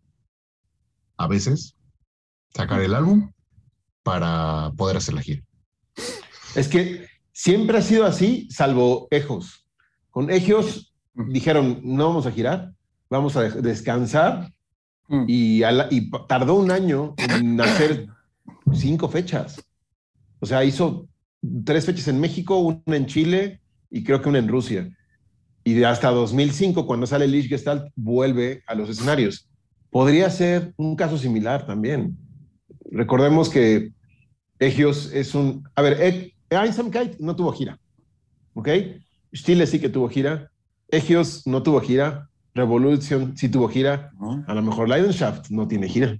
a 1.17 1.27
veces, 1.27 1.75
sacar 2.53 2.81
el 2.81 2.93
álbum 2.95 3.31
para 4.03 4.71
poder 4.77 4.97
hacer 4.97 5.13
la 5.15 5.21
gira. 5.21 5.43
Es 6.55 6.67
que 6.69 7.07
siempre 7.33 7.77
ha 7.77 7.81
sido 7.81 8.05
así, 8.05 8.47
salvo 8.49 9.07
Ejos. 9.11 9.67
Con 10.09 10.29
Ejos 10.29 10.93
dijeron, 11.13 11.81
no 11.83 12.07
vamos 12.07 12.25
a 12.25 12.31
girar, 12.31 12.73
vamos 13.09 13.35
a 13.35 13.41
des- 13.41 13.61
descansar 13.61 14.51
mm. 15.07 15.25
y, 15.27 15.61
y 15.91 16.11
tardó 16.27 16.55
un 16.55 16.71
año 16.71 17.15
en 17.17 17.59
hacer 17.61 18.07
cinco 18.73 19.09
fechas. 19.09 19.63
O 20.39 20.45
sea, 20.45 20.63
hizo 20.63 21.07
tres 21.65 21.85
fechas 21.85 22.07
en 22.07 22.19
México, 22.19 22.57
una 22.57 22.95
en 22.95 23.05
Chile 23.05 23.61
y 23.89 24.03
creo 24.03 24.21
que 24.21 24.29
una 24.29 24.39
en 24.39 24.47
Rusia. 24.47 24.89
Y 25.63 25.83
hasta 25.83 26.11
2005, 26.11 26.87
cuando 26.87 27.07
sale 27.07 27.27
Lich 27.27 27.49
Gestalt, 27.49 27.91
vuelve 27.95 28.63
a 28.67 28.75
los 28.75 28.89
escenarios. 28.89 29.49
Podría 29.89 30.29
ser 30.29 30.73
un 30.77 30.95
caso 30.95 31.17
similar 31.17 31.65
también. 31.65 32.17
Recordemos 32.89 33.49
que 33.49 33.91
Egios 34.59 35.11
es 35.13 35.35
un... 35.35 35.67
A 35.75 35.81
ver, 35.81 36.33
Einsamkeit 36.49 37.19
no 37.19 37.35
tuvo 37.35 37.51
gira, 37.51 37.79
¿ok? 38.53 38.69
Stile 39.33 39.67
sí 39.67 39.79
que 39.79 39.89
tuvo 39.89 40.07
gira. 40.07 40.51
Egios 40.87 41.45
no 41.45 41.63
tuvo 41.63 41.81
gira. 41.81 42.29
Revolution 42.57 43.37
sí 43.37 43.49
tuvo 43.49 43.69
gira. 43.69 44.11
A 44.47 44.53
lo 44.53 44.61
mejor 44.61 44.89
Leidenschaft 44.89 45.49
no 45.49 45.67
tiene 45.67 45.87
gira. 45.87 46.17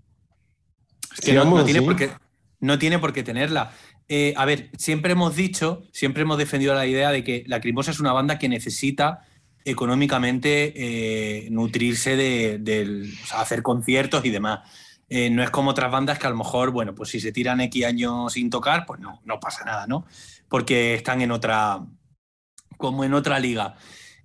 Es 1.14 1.20
que 1.22 1.34
no, 1.34 1.66
tiene 1.66 1.82
por 1.82 1.96
qué, 1.96 2.12
no 2.60 2.78
tiene 2.80 3.00
por 3.00 3.12
qué 3.12 3.24
tenerla. 3.24 3.72
Eh, 4.08 4.34
a 4.38 4.46
ver, 4.46 4.70
siempre 4.78 5.12
hemos 5.12 5.36
dicho, 5.36 5.84
siempre 5.92 6.22
hemos 6.22 6.38
defendido 6.38 6.74
la 6.74 6.86
idea 6.86 7.12
de 7.12 7.24
que 7.24 7.44
la 7.48 7.60
Crimosa 7.60 7.92
es 7.92 8.00
una 8.00 8.14
banda 8.14 8.40
que 8.40 8.48
necesita 8.48 9.26
económicamente 9.66 10.74
eh, 10.76 11.50
nutrirse 11.50 12.16
de, 12.16 13.12
hacer 13.34 13.64
conciertos 13.64 14.24
y 14.24 14.30
demás. 14.30 14.60
Eh, 15.10 15.30
no 15.30 15.44
es 15.44 15.50
como 15.50 15.72
otras 15.72 15.92
bandas 15.92 16.20
que 16.20 16.28
a 16.28 16.30
lo 16.30 16.38
mejor, 16.38 16.72
bueno, 16.72 16.94
pues 16.96 17.10
si 17.10 17.20
se 17.20 17.32
tiran 17.32 17.60
X 17.62 17.86
años 17.86 18.34
sin 18.34 18.50
tocar, 18.50 18.86
pues 18.86 19.00
no, 19.00 19.22
no 19.26 19.40
pasa 19.40 19.66
nada, 19.66 19.88
¿no? 19.88 20.06
Porque 20.48 20.94
están 20.94 21.22
en 21.22 21.32
otra, 21.32 21.84
como 22.78 23.04
en 23.04 23.14
otra 23.14 23.40
liga. 23.40 23.76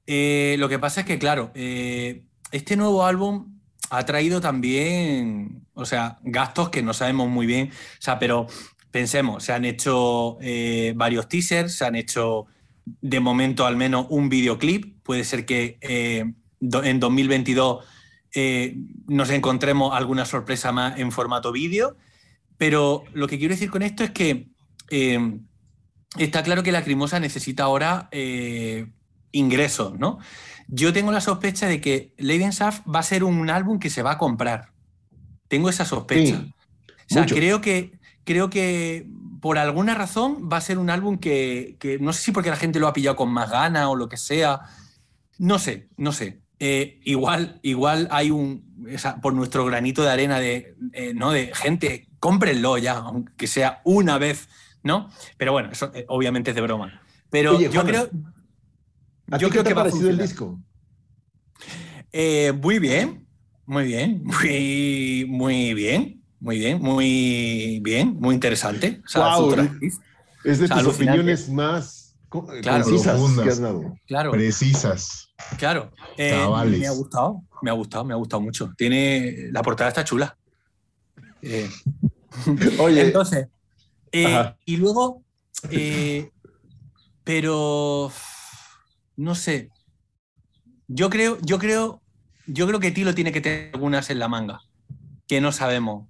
Lo 0.07 0.69
que 0.69 0.79
pasa 0.81 1.01
es 1.01 1.07
que, 1.07 1.19
claro, 1.19 1.53
este 1.55 2.77
nuevo 2.77 3.05
álbum 3.05 3.53
ha 3.93 4.07
traído 4.07 4.41
también, 4.41 5.67
o 5.75 5.85
sea, 5.85 6.19
gastos 6.23 6.71
que 6.71 6.83
no 6.83 6.95
sabemos 6.95 7.29
muy 7.29 7.45
bien, 7.45 7.71
o 7.71 8.01
sea, 8.03 8.19
pero 8.19 8.47
pensemos, 8.91 9.45
se 9.45 9.53
han 9.53 9.67
hecho 9.67 10.39
eh, 10.41 10.95
varios 10.97 11.29
teasers, 11.29 11.75
se 11.75 11.85
han 11.85 11.97
hecho 11.97 12.47
de 12.85 13.21
momento 13.21 13.67
al 13.67 13.77
menos 13.77 14.07
un 14.09 14.31
videoclip, 14.31 15.03
puede 15.03 15.25
ser 15.25 15.45
que 15.45 15.77
eh, 15.83 16.25
en 16.61 17.01
2022 17.01 17.85
eh, 18.35 18.77
nos 19.09 19.29
encontremos 19.29 19.95
alguna 19.95 20.25
sorpresa 20.25 20.73
más 20.73 20.99
en 20.99 21.13
formato 21.13 21.53
vídeo, 21.53 21.97
pero 22.57 23.05
lo 23.13 23.27
que 23.29 23.39
quiero 23.39 23.55
decir 23.55 23.71
con 23.71 23.83
esto 23.83 24.05
es 24.05 24.11
que 24.11 24.49
está 26.19 26.43
claro 26.43 26.63
que 26.63 26.73
la 26.73 26.85
Crimosa 26.85 27.21
necesita 27.21 27.65
ahora 27.65 28.09
ingresos, 29.33 29.99
¿no? 29.99 30.19
Yo 30.69 30.93
tengo 30.93 31.13
la 31.13 31.21
sospecha 31.21 31.67
de 31.67 31.81
que 31.81 32.15
Leidenschaft 32.17 32.87
va 32.87 33.01
a 33.01 33.03
ser 33.03 33.25
un 33.25 33.51
álbum 33.51 33.79
que 33.79 33.91
se 33.91 34.03
va 34.03 34.13
a 34.13 34.19
comprar. 34.19 34.73
Tengo 35.49 35.69
esa 35.69 35.85
sospecha. 35.85 36.47
o 36.47 37.15
sea, 37.15 37.27
creo 37.27 37.61
que, 37.61 37.99
creo 38.25 38.49
que 38.49 39.07
por 39.41 39.59
alguna 39.59 39.95
razón 39.95 40.49
va 40.51 40.59
a 40.59 40.61
ser 40.61 40.79
un 40.79 40.89
álbum 40.89 41.19
que, 41.19 41.77
no 42.01 42.13
sé 42.13 42.23
si 42.23 42.33
porque 42.33 42.49
la 42.49 42.57
gente 42.57 42.79
lo 42.79 42.89
ha 42.89 42.93
pillado 42.93 43.17
con 43.17 43.31
más 43.31 43.51
gana 43.51 43.91
o 43.91 43.97
lo 43.97 44.09
que 44.09 44.17
sea. 44.17 44.61
No 45.39 45.59
sé, 45.59 45.89
no 45.97 46.13
sé. 46.13 46.41
Eh, 46.59 47.01
igual, 47.03 47.59
igual 47.63 48.07
hay 48.13 48.31
un, 48.31 48.65
por 49.21 49.35
nuestro 49.35 49.65
granito 49.65 50.03
de 50.05 50.11
arena 50.11 50.39
de, 50.39 50.77
eh, 50.93 51.13
¿no? 51.13 51.33
de 51.33 51.51
gente, 51.55 52.09
cómprenlo 52.21 52.79
ya, 52.79 52.99
aunque 52.99 53.49
sea 53.49 53.81
una 53.85 54.17
vez, 54.17 54.49
¿no? 54.85 55.11
Pero 55.37 55.51
bueno, 55.51 55.71
eso 55.73 55.91
eh, 55.93 56.05
obviamente 56.09 56.51
es 56.51 56.55
de 56.55 56.63
broma. 56.63 57.03
Pero 57.31 57.61
yo 57.61 57.85
creo, 57.85 58.11
yo 59.39 59.51
creo 59.51 59.65
que 59.65 59.75
va 59.75 59.83
a 59.83 59.85
parecido 59.85 60.11
el 60.11 60.19
disco? 60.19 60.61
Eh, 62.13 62.53
muy 62.53 62.79
bien, 62.79 63.27
muy 63.65 63.85
bien, 63.85 64.23
muy, 64.25 65.25
muy 65.29 65.75
bien, 65.75 66.23
muy 66.41 66.59
bien, 66.59 66.81
muy 66.81 67.81
bien, 67.83 68.17
muy 68.19 68.35
interesante. 68.35 69.01
es 70.45 70.59
de 70.59 70.69
tus 70.69 70.87
opiniones 70.87 71.49
más 71.49 72.15
precisas 72.63 73.21
que 73.43 73.49
has 73.49 73.61
dado. 73.61 73.95
Claro. 74.07 74.31
Precisas. 74.33 75.33
Claro. 75.59 75.91
Eh, 76.19 76.33
me 76.67 76.87
ha 76.87 76.91
gustado, 76.91 77.43
me 77.63 77.71
ha 77.71 77.75
gustado, 77.75 78.05
me 78.05 78.13
ha 78.13 78.17
gustado 78.17 78.43
mucho. 78.43 78.73
Tiene, 78.77 79.49
la 79.51 79.63
portada 79.63 79.89
está 79.89 80.05
chula. 80.05 80.37
Eh, 81.41 81.71
Oye. 82.79 83.07
Entonces, 83.07 83.49
y 84.67 84.77
luego, 84.77 85.23
pero 87.25 88.13
no 89.17 89.35
sé. 89.35 89.71
Yo 90.89 91.11
creo, 91.11 91.39
yo 91.43 91.59
creo, 91.59 92.03
yo 92.47 92.67
creo 92.67 92.81
que 92.81 92.91
Tilo 92.91 93.15
tiene 93.15 93.33
que 93.33 93.41
tener 93.41 93.71
algunas 93.75 94.11
en 94.11 94.19
la 94.19 94.29
manga, 94.29 94.61
que 95.27 95.41
no 95.41 95.53
sabemos. 95.53 96.09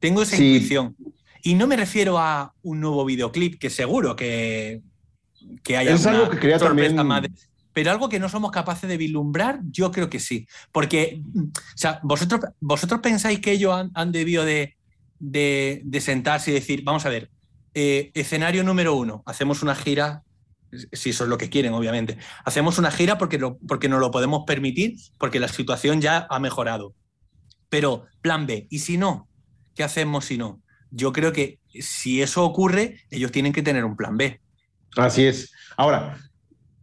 Tengo 0.00 0.22
esa 0.22 0.36
intuición. 0.36 0.96
Y 1.42 1.54
no 1.54 1.66
me 1.66 1.76
refiero 1.76 2.18
a 2.18 2.54
un 2.62 2.80
nuevo 2.80 3.04
videoclip, 3.04 3.58
que 3.58 3.70
seguro 3.70 4.16
que, 4.16 4.82
que 5.62 5.76
haya 5.76 5.94
es 5.94 6.06
algo 6.06 6.30
que 6.30 6.38
quería 6.38 6.58
también... 6.58 6.96
pero 7.72 7.90
algo 7.90 8.08
que 8.08 8.18
no 8.18 8.28
somos 8.28 8.50
capaces 8.50 8.88
de 8.88 8.96
vislumbrar, 8.96 9.60
yo 9.70 9.92
creo 9.92 10.10
que 10.10 10.20
sí. 10.20 10.46
Porque, 10.72 11.22
o 11.36 11.76
sea, 11.76 12.00
vosotros, 12.02 12.40
vosotros 12.60 13.00
pensáis 13.00 13.40
que 13.40 13.52
ellos 13.52 13.88
han, 13.94 14.12
debido 14.12 14.44
de, 14.44 14.76
sentarse 16.00 16.50
y 16.50 16.54
decir, 16.54 16.82
vamos 16.84 17.06
a 17.06 17.08
ver, 17.08 17.30
eh, 17.74 18.10
escenario 18.14 18.64
número 18.64 18.94
uno, 18.96 19.22
hacemos 19.26 19.62
una 19.62 19.74
gira 19.74 20.24
si 20.92 21.10
eso 21.10 21.24
es 21.24 21.30
lo 21.30 21.38
que 21.38 21.50
quieren, 21.50 21.72
obviamente. 21.72 22.18
Hacemos 22.44 22.78
una 22.78 22.90
gira 22.90 23.18
porque, 23.18 23.38
lo, 23.38 23.58
porque 23.58 23.88
nos 23.88 24.00
lo 24.00 24.10
podemos 24.10 24.44
permitir, 24.46 24.96
porque 25.18 25.40
la 25.40 25.48
situación 25.48 26.00
ya 26.00 26.26
ha 26.30 26.38
mejorado. 26.38 26.94
Pero, 27.68 28.06
plan 28.22 28.46
B, 28.46 28.66
¿y 28.70 28.80
si 28.80 28.96
no? 28.96 29.28
¿Qué 29.74 29.84
hacemos 29.84 30.26
si 30.26 30.38
no? 30.38 30.60
Yo 30.90 31.12
creo 31.12 31.32
que 31.32 31.58
si 31.80 32.22
eso 32.22 32.44
ocurre, 32.44 33.00
ellos 33.10 33.32
tienen 33.32 33.52
que 33.52 33.62
tener 33.62 33.84
un 33.84 33.96
plan 33.96 34.16
B. 34.16 34.40
Así 34.96 35.24
es. 35.24 35.52
Ahora, 35.76 36.18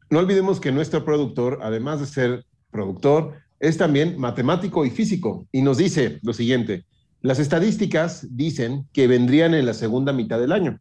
no 0.09 0.19
olvidemos 0.19 0.59
que 0.59 0.71
nuestro 0.71 1.03
productor, 1.03 1.59
además 1.61 1.99
de 1.99 2.05
ser 2.05 2.45
productor, 2.71 3.41
es 3.59 3.77
también 3.77 4.17
matemático 4.19 4.85
y 4.85 4.91
físico. 4.91 5.47
Y 5.51 5.61
nos 5.61 5.77
dice 5.77 6.19
lo 6.21 6.33
siguiente, 6.33 6.85
las 7.21 7.39
estadísticas 7.39 8.27
dicen 8.29 8.87
que 8.93 9.07
vendrían 9.07 9.53
en 9.53 9.65
la 9.65 9.73
segunda 9.73 10.13
mitad 10.13 10.39
del 10.39 10.51
año. 10.51 10.79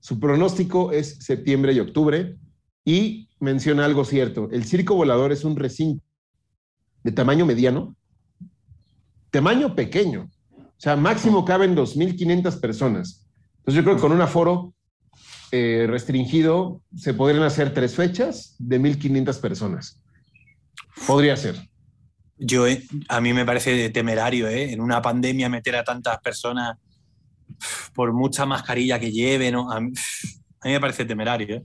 Su 0.00 0.18
pronóstico 0.20 0.92
es 0.92 1.18
septiembre 1.20 1.72
y 1.72 1.80
octubre 1.80 2.36
y 2.84 3.28
menciona 3.40 3.84
algo 3.84 4.04
cierto. 4.04 4.48
El 4.50 4.64
circo 4.64 4.94
volador 4.94 5.32
es 5.32 5.44
un 5.44 5.56
recinto 5.56 6.04
de 7.02 7.12
tamaño 7.12 7.46
mediano, 7.46 7.96
tamaño 9.30 9.74
pequeño. 9.74 10.30
O 10.56 10.80
sea, 10.80 10.96
máximo 10.96 11.44
caben 11.44 11.76
2.500 11.76 12.60
personas. 12.60 13.26
Entonces 13.58 13.74
yo 13.74 13.82
creo 13.82 13.96
que 13.96 14.02
con 14.02 14.12
un 14.12 14.20
aforo 14.20 14.74
eh, 15.50 15.86
restringido 15.88 16.82
se 16.96 17.14
podrían 17.14 17.42
hacer 17.42 17.74
tres 17.74 17.94
fechas 17.94 18.54
de 18.58 18.80
1.500 18.80 19.40
personas. 19.40 20.00
Podría 21.06 21.36
ser. 21.36 21.56
Yo, 22.36 22.66
eh, 22.66 22.84
a 23.08 23.20
mí 23.20 23.32
me 23.32 23.44
parece 23.44 23.90
temerario, 23.90 24.46
¿eh? 24.48 24.72
En 24.72 24.80
una 24.80 25.02
pandemia 25.02 25.48
meter 25.48 25.76
a 25.76 25.84
tantas 25.84 26.18
personas 26.20 26.76
por 27.94 28.12
mucha 28.12 28.46
mascarilla 28.46 28.98
que 28.98 29.10
lleven, 29.10 29.54
a, 29.56 29.80
mí, 29.80 29.92
me 30.64 30.80
parece 30.80 31.04
temerario. 31.04 31.56
¿eh? 31.56 31.64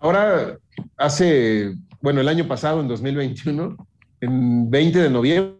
Ahora, 0.00 0.58
hace, 0.96 1.74
bueno, 2.00 2.20
el 2.20 2.28
año 2.28 2.46
pasado, 2.46 2.80
en 2.80 2.88
2021, 2.88 3.76
en 4.20 4.70
20 4.70 4.98
de 4.98 5.10
noviembre, 5.10 5.58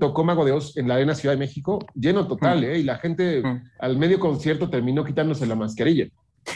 tocó 0.00 0.24
Mago 0.24 0.44
de 0.44 0.52
Oz 0.52 0.76
en 0.76 0.88
la 0.88 0.94
Arena 0.94 1.14
Ciudad 1.14 1.34
de 1.34 1.38
México, 1.38 1.78
lleno 1.94 2.26
total, 2.26 2.60
mm. 2.60 2.64
¿eh? 2.64 2.78
Y 2.78 2.82
la 2.84 2.98
gente 2.98 3.42
mm. 3.42 3.70
al 3.78 3.98
medio 3.98 4.18
concierto 4.18 4.70
terminó 4.70 5.04
quitándose 5.04 5.46
la 5.46 5.54
mascarilla. 5.54 6.06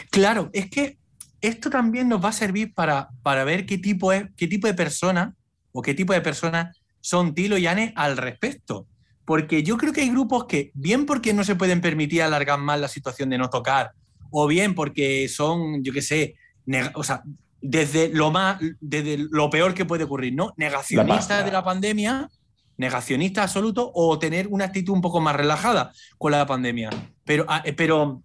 Claro, 0.09 0.49
es 0.53 0.69
que 0.69 0.97
esto 1.41 1.69
también 1.69 2.07
nos 2.09 2.23
va 2.23 2.29
a 2.29 2.33
servir 2.33 2.73
para, 2.73 3.09
para 3.21 3.43
ver 3.43 3.65
qué 3.65 3.77
tipo, 3.77 4.11
es, 4.11 4.25
qué 4.35 4.47
tipo 4.47 4.65
de 4.65 4.73
persona 4.73 5.35
o 5.71 5.81
qué 5.81 5.93
tipo 5.93 6.13
de 6.13 6.21
personas 6.21 6.77
son 7.01 7.35
Tilo 7.35 7.57
y 7.57 7.67
Anne 7.67 7.93
al 7.95 8.17
respecto. 8.17 8.87
Porque 9.25 9.63
yo 9.63 9.77
creo 9.77 9.93
que 9.93 10.01
hay 10.01 10.09
grupos 10.09 10.45
que, 10.45 10.71
bien 10.73 11.05
porque 11.05 11.33
no 11.33 11.43
se 11.43 11.55
pueden 11.55 11.81
permitir 11.81 12.21
alargar 12.21 12.59
más 12.59 12.79
la 12.79 12.87
situación 12.87 13.29
de 13.29 13.37
no 13.37 13.49
tocar, 13.49 13.91
o 14.31 14.47
bien 14.47 14.75
porque 14.75 15.27
son, 15.29 15.83
yo 15.83 15.93
qué 15.93 16.01
sé, 16.01 16.35
o 16.95 17.03
sea, 17.03 17.23
desde 17.61 18.09
lo 18.09 18.31
más, 18.31 18.59
desde 18.81 19.17
lo 19.29 19.49
peor 19.49 19.73
que 19.73 19.85
puede 19.85 20.03
ocurrir, 20.03 20.33
¿no? 20.33 20.53
Negacionistas 20.57 21.45
de 21.45 21.51
la 21.51 21.63
pandemia, 21.63 22.29
negacionistas 22.77 23.45
absolutos, 23.45 23.89
o 23.93 24.19
tener 24.19 24.47
una 24.47 24.65
actitud 24.65 24.93
un 24.93 25.01
poco 25.01 25.21
más 25.21 25.35
relajada 25.35 25.93
con 26.17 26.31
la 26.31 26.45
pandemia. 26.45 26.89
Pero, 27.23 27.45
ah, 27.47 27.61
eh, 27.63 27.71
pero 27.71 28.21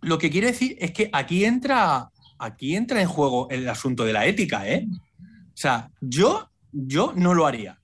lo 0.00 0.18
que 0.18 0.30
quiero 0.30 0.46
decir 0.46 0.76
es 0.80 0.92
que 0.92 1.10
aquí 1.12 1.44
entra, 1.44 2.08
aquí 2.38 2.74
entra 2.74 3.02
en 3.02 3.08
juego 3.08 3.50
el 3.50 3.68
asunto 3.68 4.04
de 4.04 4.14
la 4.14 4.24
ética, 4.26 4.66
¿eh? 4.66 4.86
O 5.20 5.56
sea, 5.56 5.90
yo, 6.00 6.48
yo 6.72 7.12
no 7.14 7.34
lo 7.34 7.46
haría. 7.46 7.79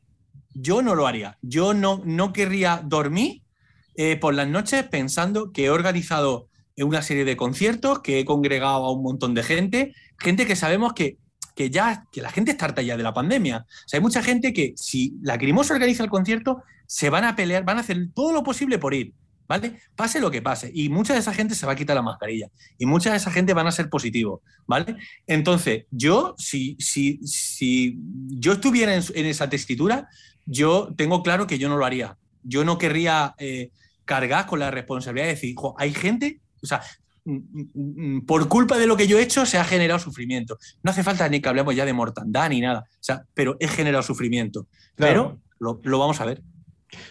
Yo 0.58 0.82
no 0.82 0.94
lo 0.94 1.06
haría. 1.06 1.38
Yo 1.42 1.74
no, 1.74 2.02
no 2.04 2.32
querría 2.32 2.82
dormir 2.84 3.42
eh, 3.94 4.16
por 4.16 4.34
las 4.34 4.48
noches 4.48 4.84
pensando 4.84 5.52
que 5.52 5.66
he 5.66 5.70
organizado 5.70 6.48
una 6.78 7.02
serie 7.02 7.24
de 7.24 7.36
conciertos, 7.36 8.00
que 8.00 8.20
he 8.20 8.24
congregado 8.24 8.84
a 8.84 8.92
un 8.92 9.02
montón 9.02 9.34
de 9.34 9.42
gente, 9.42 9.94
gente 10.18 10.46
que 10.46 10.56
sabemos 10.56 10.92
que 10.92 11.18
que 11.56 11.70
ya 11.70 12.04
que 12.12 12.20
la 12.20 12.30
gente 12.30 12.52
está 12.52 12.66
harta 12.66 12.82
ya 12.82 12.96
de 12.96 13.02
la 13.02 13.14
pandemia. 13.14 13.66
Hay 13.92 14.00
mucha 14.00 14.22
gente 14.22 14.52
que 14.52 14.74
si 14.76 15.14
la 15.22 15.38
Crimosa 15.38 15.72
organiza 15.72 16.04
el 16.04 16.10
concierto, 16.10 16.62
se 16.86 17.10
van 17.10 17.24
a 17.24 17.34
pelear, 17.34 17.64
van 17.64 17.78
a 17.78 17.80
hacer 17.80 17.96
todo 18.14 18.32
lo 18.32 18.42
posible 18.44 18.78
por 18.78 18.94
ir. 18.94 19.14
¿Vale? 19.48 19.80
Pase 19.94 20.20
lo 20.20 20.30
que 20.30 20.42
pase. 20.42 20.70
Y 20.74 20.88
mucha 20.88 21.14
de 21.14 21.20
esa 21.20 21.32
gente 21.32 21.54
se 21.54 21.66
va 21.66 21.72
a 21.72 21.76
quitar 21.76 21.94
la 21.94 22.02
mascarilla. 22.02 22.48
Y 22.78 22.86
mucha 22.86 23.10
de 23.10 23.16
esa 23.16 23.30
gente 23.30 23.54
van 23.54 23.66
a 23.66 23.72
ser 23.72 23.88
positivos. 23.88 24.40
¿Vale? 24.66 24.96
Entonces, 25.26 25.84
yo, 25.90 26.34
si, 26.38 26.76
si, 26.80 27.20
si 27.24 27.98
yo 28.28 28.54
estuviera 28.54 28.94
en, 28.94 29.02
en 29.14 29.26
esa 29.26 29.48
tesitura, 29.48 30.08
yo 30.46 30.92
tengo 30.96 31.22
claro 31.22 31.46
que 31.46 31.58
yo 31.58 31.68
no 31.68 31.76
lo 31.76 31.84
haría. 31.84 32.16
Yo 32.42 32.64
no 32.64 32.78
querría 32.78 33.34
eh, 33.38 33.70
cargar 34.04 34.46
con 34.46 34.60
la 34.60 34.70
responsabilidad 34.70 35.26
de 35.26 35.34
decir, 35.34 35.54
"Jo, 35.56 35.74
hay 35.78 35.92
gente, 35.92 36.40
o 36.62 36.66
sea, 36.66 36.80
mm, 37.24 37.34
mm, 37.34 38.16
mm, 38.16 38.26
por 38.26 38.48
culpa 38.48 38.78
de 38.78 38.86
lo 38.86 38.96
que 38.96 39.08
yo 39.08 39.18
he 39.18 39.22
hecho 39.22 39.44
se 39.44 39.58
ha 39.58 39.64
generado 39.64 39.98
sufrimiento. 39.98 40.58
No 40.82 40.92
hace 40.92 41.02
falta 41.02 41.28
ni 41.28 41.40
que 41.40 41.48
hablemos 41.48 41.74
ya 41.74 41.84
de 41.84 41.92
mortandad 41.92 42.48
ni 42.48 42.60
nada, 42.60 42.80
o 42.80 43.02
sea, 43.02 43.24
pero 43.34 43.56
he 43.60 43.68
generado 43.68 44.02
sufrimiento. 44.02 44.68
Claro. 44.94 45.38
Pero 45.38 45.40
lo, 45.58 45.80
lo 45.82 45.98
vamos 45.98 46.20
a 46.20 46.24
ver. 46.24 46.42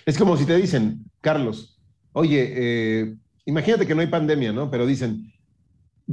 Es 0.05 0.17
como 0.17 0.37
si 0.37 0.45
te 0.45 0.55
dicen, 0.55 1.03
Carlos, 1.19 1.74
oye, 2.15 2.54
eh, 2.56 3.15
imagínate 3.45 3.86
que 3.86 3.93
no 3.93 4.01
hay 4.01 4.08
pandemia, 4.08 4.54
¿no? 4.54 4.71
Pero 4.71 4.86
dicen, 4.86 5.34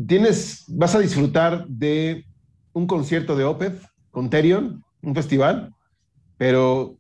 tienes, 0.06 0.64
vas 0.66 0.94
a 0.94 0.98
disfrutar 0.98 1.64
de 1.68 2.26
un 2.72 2.86
concierto 2.86 3.36
de 3.36 3.44
Opeth 3.44 3.80
con 4.10 4.28
Terion, 4.28 4.84
un 5.00 5.14
festival, 5.14 5.72
pero 6.36 6.98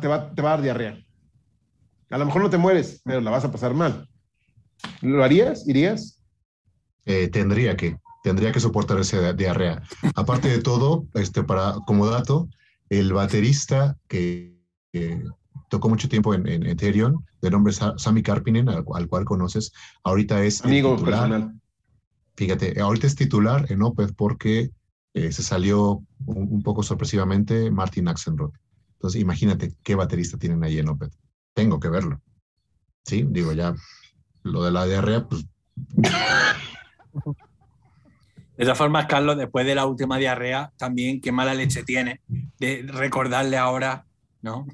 te, 0.00 0.06
va, 0.06 0.14
a 0.16 0.34
dar 0.34 0.62
diarrea. 0.62 0.98
A 2.10 2.18
lo 2.18 2.26
mejor 2.26 2.42
no 2.42 2.50
te 2.50 2.58
mueres, 2.58 3.00
pero 3.04 3.22
la 3.22 3.30
vas 3.30 3.44
a 3.44 3.50
pasar 3.50 3.72
mal. 3.72 4.06
¿Lo 5.00 5.24
harías? 5.24 5.66
¿Irías? 5.66 6.22
Eh, 7.06 7.28
tendría 7.28 7.74
que, 7.74 7.96
tendría 8.22 8.52
que 8.52 8.60
soportar 8.60 9.00
esa 9.00 9.32
diarrea. 9.32 9.82
Aparte 10.14 10.48
de 10.48 10.60
todo, 10.60 11.06
este, 11.14 11.42
para, 11.42 11.76
como 11.86 12.06
dato, 12.06 12.48
el 12.90 13.14
baterista 13.14 13.96
que 14.08 14.54
tocó 15.68 15.88
mucho 15.88 16.08
tiempo 16.08 16.34
en, 16.34 16.46
en 16.48 16.64
Ethereum, 16.66 17.24
de 17.42 17.50
nombre 17.50 17.72
Sa- 17.72 17.94
Sami 17.96 18.22
Karpinen, 18.22 18.68
al, 18.68 18.84
al 18.94 19.08
cual 19.08 19.24
conoces, 19.24 19.72
ahorita 20.04 20.42
es 20.44 20.64
Amigo 20.64 20.96
titular. 20.96 21.20
personal. 21.30 21.60
Fíjate, 22.36 22.80
ahorita 22.80 23.06
es 23.06 23.16
titular 23.16 23.66
en 23.72 23.82
Opeth 23.82 24.14
porque 24.14 24.70
eh, 25.14 25.32
se 25.32 25.42
salió 25.42 26.02
un, 26.26 26.48
un 26.50 26.62
poco 26.62 26.82
sorpresivamente 26.82 27.70
Martin 27.70 28.08
Axelrod. 28.08 28.52
Entonces, 28.94 29.20
imagínate 29.20 29.72
qué 29.82 29.94
baterista 29.94 30.36
tienen 30.38 30.62
ahí 30.64 30.78
en 30.78 30.88
Opeth. 30.88 31.12
Tengo 31.54 31.80
que 31.80 31.88
verlo. 31.88 32.20
Sí, 33.04 33.26
digo, 33.28 33.52
ya 33.52 33.74
lo 34.42 34.62
de 34.64 34.70
la 34.70 34.84
diarrea, 34.84 35.26
pues 35.26 35.46
De 38.56 38.64
todas 38.64 38.78
formas, 38.78 39.06
Carlos, 39.06 39.36
después 39.36 39.66
de 39.66 39.74
la 39.74 39.86
última 39.86 40.16
diarrea, 40.18 40.72
también 40.78 41.20
qué 41.20 41.30
mala 41.32 41.54
leche 41.54 41.82
tiene 41.84 42.20
de 42.58 42.84
recordarle 42.88 43.58
ahora, 43.58 44.06
¿no? 44.46 44.66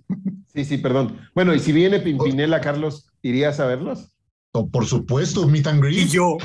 Sí, 0.54 0.64
sí, 0.66 0.76
perdón. 0.78 1.18
Bueno, 1.35 1.54
y 1.54 1.58
si 1.58 1.72
viene 1.72 1.98
Pimpinela, 1.98 2.61
Carlos, 2.61 3.08
¿irías 3.22 3.58
a 3.58 3.66
verlos? 3.66 4.14
oh, 4.54 4.68
por 4.68 4.85
supuesto, 4.85 5.48
meet 5.48 5.66
and 5.66 5.82
greet. 5.82 5.98
Y 6.06 6.08
yo. 6.08 6.37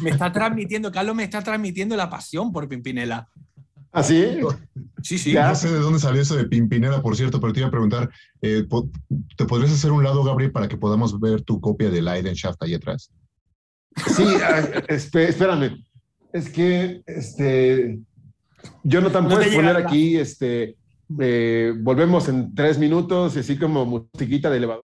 me 0.00 0.10
está 0.10 0.32
transmitiendo, 0.32 0.92
Carlos 0.92 1.16
me 1.16 1.24
está 1.24 1.42
transmitiendo 1.42 1.96
la 1.96 2.08
pasión 2.08 2.52
por 2.52 2.68
Pimpinela. 2.68 3.28
¿Ah, 3.90 4.02
sí? 4.04 4.24
Sí, 5.02 5.18
sí. 5.18 5.32
Ya. 5.32 5.48
No 5.48 5.54
sé 5.56 5.70
de 5.72 5.80
dónde 5.80 5.98
salió 5.98 6.22
eso 6.22 6.36
de 6.36 6.44
Pimpinela, 6.44 7.02
por 7.02 7.16
cierto, 7.16 7.40
pero 7.40 7.52
te 7.52 7.58
iba 7.60 7.68
a 7.68 7.72
preguntar, 7.72 8.08
eh, 8.40 8.64
¿te 9.36 9.44
podrías 9.44 9.72
hacer 9.72 9.90
un 9.90 10.04
lado, 10.04 10.22
Gabriel, 10.24 10.52
para 10.52 10.68
que 10.68 10.76
podamos 10.78 11.18
ver 11.20 11.42
tu 11.42 11.60
copia 11.60 11.90
de 11.90 12.00
Leidenschaft 12.00 12.62
ahí 12.62 12.74
atrás? 12.74 13.10
Sí, 14.16 14.24
ah, 14.42 14.82
espérame. 14.88 15.84
Es 16.32 16.48
que, 16.48 17.02
este, 17.06 17.98
Jonathan, 18.84 19.24
No 19.24 19.28
te 19.30 19.34
puedes 19.34 19.50
llega 19.50 19.62
poner 19.62 19.82
la- 19.82 19.88
aquí, 19.88 20.16
este, 20.16 20.76
eh, 21.20 21.74
volvemos 21.80 22.28
en 22.28 22.54
tres 22.54 22.78
minutos, 22.78 23.36
así 23.36 23.58
como 23.58 23.84
musiquita 23.84 24.50
de 24.50 24.56
elevador. 24.58 24.84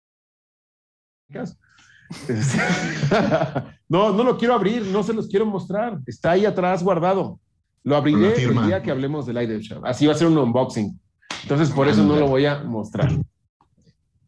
No, 3.89 4.13
no 4.13 4.25
lo 4.25 4.37
quiero 4.37 4.55
abrir, 4.55 4.83
no 4.87 5.03
se 5.03 5.13
los 5.13 5.29
quiero 5.29 5.47
mostrar. 5.47 5.99
Está 6.07 6.33
ahí 6.33 6.45
atrás 6.45 6.83
guardado. 6.83 7.41
Lo 7.83 7.97
abriré 7.97 8.43
el 8.43 8.67
día 8.67 8.83
que 8.83 8.91
hablemos 8.91 9.27
del 9.27 9.37
Light 9.37 9.61
Show. 9.63 9.83
Así 9.85 10.07
va 10.07 10.13
a 10.13 10.17
ser 10.17 10.27
un 10.27 10.37
unboxing. 10.39 11.01
Entonces, 11.43 11.71
por 11.71 11.89
eso 11.89 12.05
no 12.05 12.17
lo 12.17 12.27
voy 12.27 12.47
a 12.47 12.63
mostrar. 12.63 13.11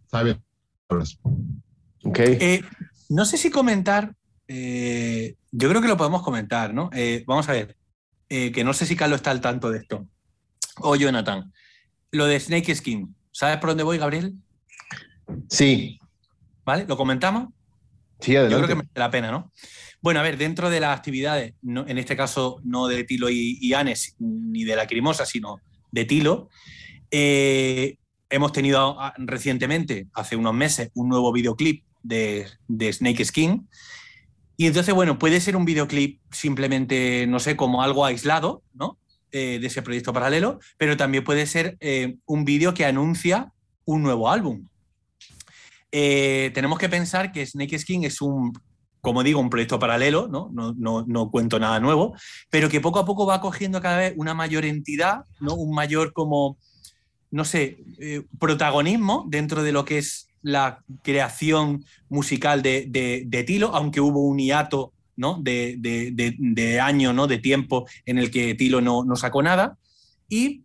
¿Sabes? 0.07 0.37
Ok. 2.05 2.19
Eh, 2.19 2.63
no 3.09 3.25
sé 3.25 3.37
si 3.37 3.51
comentar, 3.51 4.15
eh, 4.49 5.37
yo 5.51 5.69
creo 5.69 5.83
que 5.83 5.89
lo 5.89 5.97
podemos 5.97 6.23
comentar, 6.23 6.73
¿no? 6.73 6.89
Eh, 6.93 7.25
vamos 7.27 7.49
a 7.49 7.53
ver, 7.53 7.77
eh, 8.29 8.51
que 8.53 8.65
no 8.65 8.73
sé 8.73 8.87
si 8.87 8.97
Carlos 8.97 9.17
está 9.17 9.31
al 9.31 9.41
tanto 9.41 9.71
de 9.71 9.79
esto. 9.79 10.07
O 10.81 10.97
Jonathan. 10.97 11.53
Lo 12.13 12.27
de 12.27 12.39
Snake 12.39 12.75
Skin. 12.75 13.15
¿Sabes 13.31 13.57
por 13.57 13.71
dónde 13.71 13.85
voy, 13.85 13.97
Gabriel? 13.99 14.35
Sí, 15.49 15.99
¿Vale? 16.65 16.85
¿Lo 16.87 16.97
comentamos? 16.97 17.49
sí, 18.21 18.33
Yo 18.35 18.41
adelante. 18.41 18.57
creo 18.59 18.69
que 18.69 18.75
merece 18.77 18.99
la 19.01 19.11
pena, 19.11 19.31
¿no? 19.33 19.51
Bueno, 20.01 20.21
a 20.21 20.23
ver, 20.23 20.37
dentro 20.37 20.69
de 20.71 20.79
las 20.79 20.97
actividades, 20.97 21.55
no- 21.63 21.87
en 21.89 21.99
este 21.99 22.17
caso 22.17 22.61
no 22.65 22.87
de 22.87 23.03
Tilo 23.05 23.31
y, 23.31 23.59
y 23.61 23.73
Anes, 23.75 24.15
ni 24.21 24.63
de 24.65 24.77
la 24.77 24.87
Crimosa, 24.87 25.25
sino 25.27 25.57
de 25.91 26.05
Tilo, 26.05 26.49
eh, 27.11 27.97
hemos 28.31 28.53
tenido 28.53 29.01
ah, 29.01 29.13
recientemente, 29.17 30.07
hace 30.13 30.37
unos 30.37 30.55
meses, 30.55 30.91
un 30.95 31.09
nuevo 31.09 31.33
videoclip 31.33 31.85
de, 32.03 32.47
de 32.69 32.93
Snake 32.93 33.25
Skin. 33.25 33.69
Y 34.57 34.67
entonces, 34.67 34.95
bueno, 34.95 35.19
puede 35.19 35.41
ser 35.41 35.57
un 35.57 35.65
videoclip 35.65 36.21
simplemente, 36.31 37.27
no 37.27 37.41
sé, 37.41 37.57
como 37.57 37.83
algo 37.83 38.05
aislado, 38.05 38.63
¿no? 38.75 38.99
Eh, 39.35 39.59
de 39.61 39.67
ese 39.67 39.81
proyecto 39.81 40.13
paralelo, 40.13 40.59
pero 40.77 40.95
también 40.99 41.25
puede 41.25 41.47
ser 41.47 41.79
eh, 41.81 42.17
un 42.27 42.45
vídeo 42.45 42.75
que 42.75 42.85
anuncia 42.85 43.51
un 43.87 44.03
nuevo 44.03 44.29
álbum. 44.31 44.67
Eh, 45.91 46.51
tenemos 46.55 46.79
que 46.79 46.89
pensar 46.89 47.33
que 47.33 47.45
Snake 47.47 47.79
Skin 47.79 48.05
es 48.05 48.21
un, 48.23 48.53
como 49.01 49.23
digo, 49.23 49.41
un 49.41 49.51
proyecto 49.51 49.79
paralelo, 49.79 50.29
¿no? 50.29 50.51
No, 50.53 50.75
no- 50.77 51.05
no 51.07 51.31
cuento 51.31 51.59
nada 51.59 51.81
nuevo, 51.81 52.15
pero 52.51 52.69
que 52.69 52.81
poco 52.81 52.99
a 52.99 53.05
poco 53.07 53.27
va 53.27 53.41
cogiendo 53.41 53.81
cada 53.81 53.99
vez 53.99 54.15
una 54.17 54.35
mayor 54.35 54.65
entidad, 54.65 55.25
¿no? 55.41 55.55
Un 55.55 55.75
mayor 55.75 56.13
como, 56.13 56.57
no 57.31 57.45
sé, 57.45 57.79
protagonismo 58.39 59.27
dentro 59.29 59.63
de 59.63 59.73
lo 59.73 59.85
que 59.85 59.99
es 59.99 60.29
la 60.43 60.83
creación 61.03 61.85
musical 62.09 62.63
de, 62.63 62.87
de- 62.89 63.23
de 63.27 63.45
Tilo, 63.45 63.75
aunque 63.75 64.01
hubo 64.01 64.21
un 64.27 64.39
hiato 64.39 64.93
¿no? 65.23 65.39
de, 65.41 66.81
año, 66.83 67.15
¿no? 67.15 67.27
de 67.27 67.39
tiempo 67.39 67.87
en 68.05 68.19
el 68.19 68.31
que 68.31 68.55
Tilo 68.55 68.83
no, 68.83 69.05
no 69.05 69.17
sacó 69.17 69.43
nada. 69.43 69.79
Y 70.29 70.65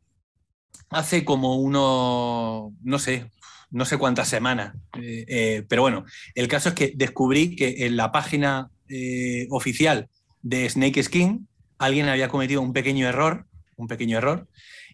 hace 0.89 1.23
como 1.23 1.57
unos, 1.57 2.73
no 2.81 2.99
sé, 2.99 3.31
no 3.69 3.85
sé 3.85 3.97
cuántas 3.97 4.27
semanas, 4.29 4.75
eh, 5.01 5.25
eh, 5.27 5.65
pero 5.67 5.81
bueno, 5.81 6.05
el 6.35 6.47
caso 6.47 6.69
es 6.69 6.75
que 6.75 6.93
descubrí 6.95 7.55
que 7.55 7.85
en 7.85 7.97
la 7.97 8.11
página 8.11 8.69
eh, 8.87 9.47
oficial 9.49 10.09
de 10.41 10.69
Snake 10.69 11.03
Skin 11.03 11.47
alguien 11.77 12.07
había 12.07 12.29
cometido 12.29 12.61
un 12.61 12.73
pequeño 12.73 13.07
error, 13.07 13.45
un 13.75 13.87
pequeño 13.87 14.17
error, 14.17 14.47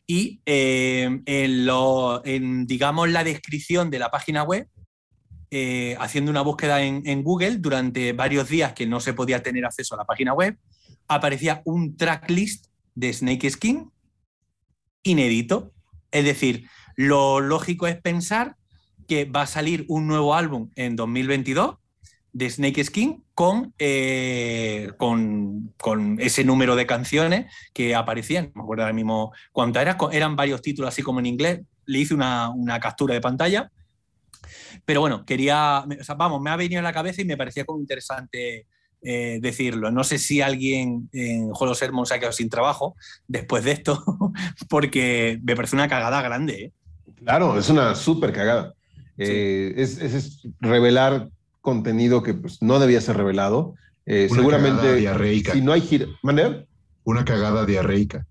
y 0.05 0.41
en, 0.45 1.65
lo, 1.65 2.21
digamos, 2.25 3.09
la 3.09 3.23
descripción 3.23 3.89
de 3.89 3.99
la 3.99 4.11
página 4.11 4.43
web, 4.43 4.67
eh, 5.55 5.95
haciendo 5.99 6.31
una 6.31 6.41
búsqueda 6.41 6.81
en, 6.81 7.21
Google 7.21 7.57
durante 7.57 8.11
varios 8.13 8.49
días 8.49 8.73
que 8.73 8.87
no 8.87 8.99
se 8.99 9.13
podía 9.13 9.43
tener 9.43 9.63
acceso 9.65 9.93
a 9.93 9.99
la 9.99 10.03
página 10.03 10.33
web, 10.33 10.57
aparecía 11.07 11.61
un 11.63 11.95
tracklist 11.95 12.69
de 12.95 13.13
Snake 13.13 13.51
Skin 13.51 13.91
inédito. 15.03 15.71
Es 16.09 16.25
decir, 16.25 16.67
lo 16.95 17.39
lógico 17.39 17.85
es 17.85 18.01
pensar 18.01 18.55
que 19.07 19.25
va 19.25 19.43
a 19.43 19.45
salir 19.45 19.85
un 19.89 20.07
nuevo 20.07 20.33
álbum 20.33 20.71
en 20.75 20.95
2022 20.95 21.75
de 22.31 22.49
Snake 22.49 22.83
Skin 22.83 23.23
con, 23.35 23.75
eh, 23.77 24.89
con, 24.97 25.71
con, 25.77 26.19
ese 26.19 26.43
número 26.43 26.75
de 26.75 26.87
canciones 26.87 27.53
que 27.73 27.93
aparecían. 27.93 28.45
No 28.45 28.51
me 28.55 28.63
acuerdo 28.63 28.83
ahora 28.85 28.93
mismo 28.93 29.33
cuántas 29.51 29.83
eran, 29.83 29.97
eran 30.13 30.35
varios 30.35 30.63
títulos 30.63 30.89
así 30.89 31.03
como 31.03 31.19
en 31.19 31.27
inglés. 31.27 31.61
Le 31.85 31.99
hice 31.99 32.15
una 32.15 32.79
captura 32.81 33.13
de 33.13 33.21
pantalla. 33.21 33.69
Pero 34.85 35.01
bueno, 35.01 35.25
quería, 35.25 35.85
o 35.99 36.03
sea, 36.03 36.15
vamos, 36.15 36.41
me 36.41 36.49
ha 36.49 36.55
venido 36.55 36.79
a 36.79 36.83
la 36.83 36.93
cabeza 36.93 37.21
y 37.21 37.25
me 37.25 37.37
parecía 37.37 37.65
como 37.65 37.79
interesante 37.79 38.65
eh, 39.01 39.39
decirlo. 39.41 39.91
No 39.91 40.03
sé 40.03 40.17
si 40.17 40.41
alguien 40.41 41.09
en 41.11 41.49
Holo 41.53 41.75
Sermon 41.75 42.05
se 42.05 42.13
ha 42.13 42.19
quedado 42.19 42.31
sin 42.31 42.49
trabajo 42.49 42.95
después 43.27 43.63
de 43.63 43.73
esto, 43.73 44.01
porque 44.69 45.39
me 45.43 45.55
parece 45.55 45.75
una 45.75 45.89
cagada 45.89 46.21
grande. 46.21 46.53
¿eh? 46.53 46.71
Claro, 47.15 47.57
es 47.57 47.69
una 47.69 47.95
súper 47.95 48.31
cagada. 48.31 48.73
Sí. 49.17 49.25
Eh, 49.25 49.73
es, 49.77 49.99
es, 49.99 50.13
es, 50.13 50.47
revelar 50.59 51.29
contenido 51.61 52.23
que 52.23 52.33
pues, 52.33 52.61
no 52.61 52.79
debía 52.79 53.01
ser 53.01 53.17
revelado. 53.17 53.75
Eh, 54.05 54.27
una 54.29 54.39
seguramente, 54.39 54.95
diarreica. 54.95 55.53
si 55.53 55.61
no 55.61 55.73
hay 55.73 55.81
gira. 55.81 56.05
Una 57.03 57.25
cagada 57.25 57.65
diarreica. 57.65 58.25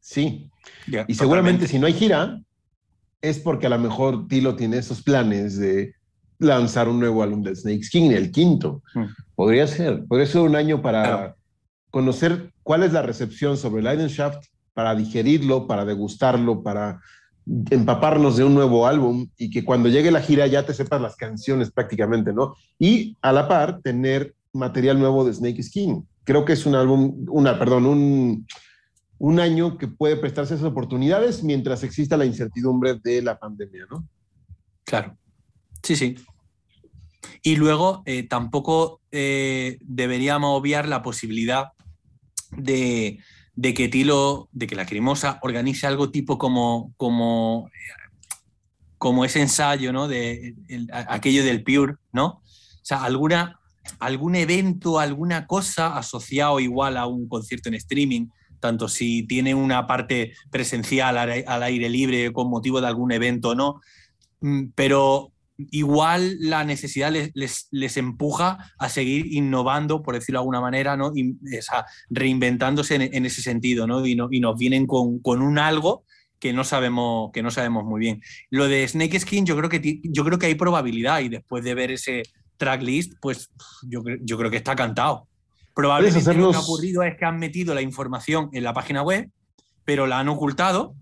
Sí. 0.00 0.50
Ya, 0.88 1.04
y 1.06 1.14
seguramente 1.14 1.68
si 1.68 1.78
no 1.78 1.86
hay 1.86 1.92
gira, 1.92 2.40
es 3.20 3.38
porque 3.38 3.66
a 3.66 3.70
lo 3.70 3.78
mejor 3.78 4.28
Tilo 4.28 4.54
tiene 4.56 4.78
esos 4.78 5.02
planes 5.02 5.58
de 5.58 5.94
lanzar 6.38 6.88
un 6.88 7.00
nuevo 7.00 7.22
álbum 7.22 7.42
de 7.42 7.54
Snake 7.54 7.82
Skin, 7.82 8.12
el 8.12 8.30
quinto. 8.30 8.82
Mm. 8.94 9.04
Podría 9.34 9.66
ser, 9.66 10.04
podría 10.06 10.26
ser 10.26 10.42
un 10.42 10.54
año 10.56 10.80
para, 10.82 11.02
Claro. 11.02 11.36
conocer 11.90 12.52
cuál 12.62 12.82
es 12.84 12.92
la 12.92 13.02
recepción 13.02 13.56
sobre 13.56 13.82
Leidenschaft 13.82 14.44
para 14.74 14.94
digerirlo, 14.94 15.66
para 15.66 15.84
degustarlo, 15.84 16.62
para 16.62 17.00
empaparnos 17.70 18.36
de 18.36 18.44
un 18.44 18.54
nuevo 18.54 18.86
álbum 18.86 19.26
y 19.38 19.50
que 19.50 19.64
cuando 19.64 19.88
llegue 19.88 20.10
la 20.10 20.20
gira 20.20 20.46
ya 20.46 20.64
te 20.64 20.74
sepas 20.74 21.00
las 21.00 21.16
canciones 21.16 21.70
prácticamente, 21.70 22.32
¿no? 22.32 22.54
Y 22.78 23.16
a 23.22 23.32
la 23.32 23.48
par 23.48 23.80
tener 23.80 24.34
material 24.52 24.98
nuevo 24.98 25.24
de 25.24 25.32
Snake 25.32 25.62
Skin. 25.62 26.06
Creo 26.24 26.44
que 26.44 26.52
es 26.52 26.66
un 26.66 26.74
álbum, 26.74 27.24
una, 27.30 27.58
perdón, 27.58 27.86
un, 27.86 28.46
un 29.18 29.40
año 29.40 29.78
que 29.78 29.88
puede 29.88 30.16
prestarse 30.16 30.54
esas 30.54 30.66
oportunidades 30.66 31.42
mientras 31.42 31.82
exista 31.82 32.16
la 32.16 32.24
incertidumbre 32.24 32.94
de 32.94 33.22
la 33.22 33.38
pandemia, 33.38 33.86
¿no? 33.90 34.06
Claro. 34.84 35.16
Sí, 35.82 35.96
sí. 35.96 36.16
Y 37.42 37.56
luego 37.56 38.02
eh, 38.06 38.22
tampoco 38.22 39.00
eh, 39.10 39.78
deberíamos 39.82 40.58
obviar 40.58 40.88
la 40.88 41.02
posibilidad 41.02 41.72
de, 42.52 43.18
de, 43.54 43.74
que 43.74 43.88
Tilo, 43.88 44.48
de 44.52 44.66
que 44.66 44.76
la 44.76 44.86
Crimosa 44.86 45.38
organice 45.42 45.86
algo 45.86 46.10
tipo 46.10 46.38
como, 46.38 46.92
como, 46.96 47.70
como 48.98 49.24
ese 49.24 49.40
ensayo, 49.40 49.92
¿no? 49.92 50.08
De 50.08 50.54
el, 50.68 50.88
aquello 50.92 51.44
del 51.44 51.62
Pure, 51.62 51.96
¿no? 52.12 52.26
O 52.26 52.42
sea, 52.82 53.02
alguna, 53.02 53.58
algún 53.98 54.36
evento, 54.36 54.98
alguna 54.98 55.46
cosa 55.46 55.96
asociado 55.96 56.60
igual 56.60 56.96
a 56.96 57.06
un 57.06 57.28
concierto 57.28 57.68
en 57.68 57.74
streaming, 57.74 58.28
tanto 58.60 58.88
si 58.88 59.26
tiene 59.26 59.54
una 59.54 59.86
parte 59.86 60.32
presencial 60.50 61.16
al, 61.18 61.62
aire 61.62 61.88
libre 61.88 62.32
con 62.32 62.50
motivo 62.50 62.80
de 62.80 62.86
algún 62.86 63.12
evento 63.12 63.50
o 63.50 63.54
no, 63.54 63.80
mm, 64.40 64.70
pero 64.74 65.32
igual 65.70 66.36
la 66.40 66.64
necesidad 66.64 67.12
les, 67.12 67.68
les, 67.70 67.96
empuja 67.96 68.72
a 68.78 68.88
seguir 68.88 69.26
innovando, 69.32 70.02
por 70.02 70.14
decirlo 70.14 70.38
de 70.38 70.42
alguna 70.42 70.60
manera, 70.60 70.96
¿no? 70.96 71.12
Y, 71.14 71.36
reinventándose 72.10 72.94
en, 72.94 73.26
ese 73.26 73.42
sentido, 73.42 73.86
¿no? 73.86 74.06
Y, 74.06 74.14
no, 74.14 74.28
y 74.30 74.40
nos 74.40 74.56
vienen 74.56 74.86
con, 74.86 75.18
con, 75.18 75.42
un 75.42 75.58
algo 75.58 76.04
que 76.38 76.52
no, 76.52 76.62
sabemos, 76.62 77.30
que 77.32 77.42
no 77.42 77.50
sabemos 77.50 77.84
muy 77.84 78.00
bien. 78.00 78.22
Lo 78.50 78.68
de 78.68 78.86
Snake 78.86 79.18
Skin, 79.18 79.46
yo 79.46 79.56
creo 79.56 79.68
que, 79.68 80.00
yo 80.04 80.24
creo 80.24 80.38
que 80.38 80.46
hay 80.46 80.54
probabilidad 80.54 81.20
y 81.20 81.28
después 81.28 81.64
de 81.64 81.74
ver 81.74 81.90
ese 81.90 82.22
tracklist, 82.56 83.14
pues 83.20 83.50
yo, 83.82 84.02
yo 84.20 84.38
creo 84.38 84.50
que 84.50 84.58
está 84.58 84.76
cantado. 84.76 85.28
Probablemente 85.78 86.34
lo 86.34 86.50
que 86.50 86.56
ha 86.56 86.60
ocurrido 86.60 87.02
es 87.04 87.16
que 87.16 87.24
han 87.24 87.38
metido 87.38 87.72
la 87.74 87.82
información 87.82 88.50
en 88.52 88.64
la 88.64 88.72
página 88.74 89.02
web, 89.02 89.30
pero 89.84 90.06
la 90.06 90.18
han 90.18 90.28
ocultado 90.28 90.94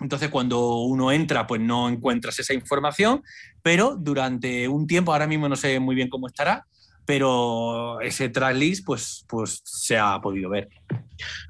entonces, 0.00 0.28
cuando 0.28 0.76
uno 0.82 1.10
entra, 1.10 1.46
pues 1.46 1.60
no 1.60 1.88
encuentras 1.88 2.38
esa 2.38 2.54
información, 2.54 3.22
pero 3.62 3.96
durante 3.96 4.68
un 4.68 4.86
tiempo, 4.86 5.12
ahora 5.12 5.26
mismo 5.26 5.48
no 5.48 5.56
sé 5.56 5.80
muy 5.80 5.96
bien 5.96 6.08
cómo 6.08 6.28
estará, 6.28 6.66
pero 7.04 8.00
ese 8.00 8.28
tracklist, 8.28 8.84
pues, 8.84 9.24
pues 9.28 9.60
se 9.64 9.98
ha 9.98 10.20
podido 10.20 10.50
ver. 10.50 10.68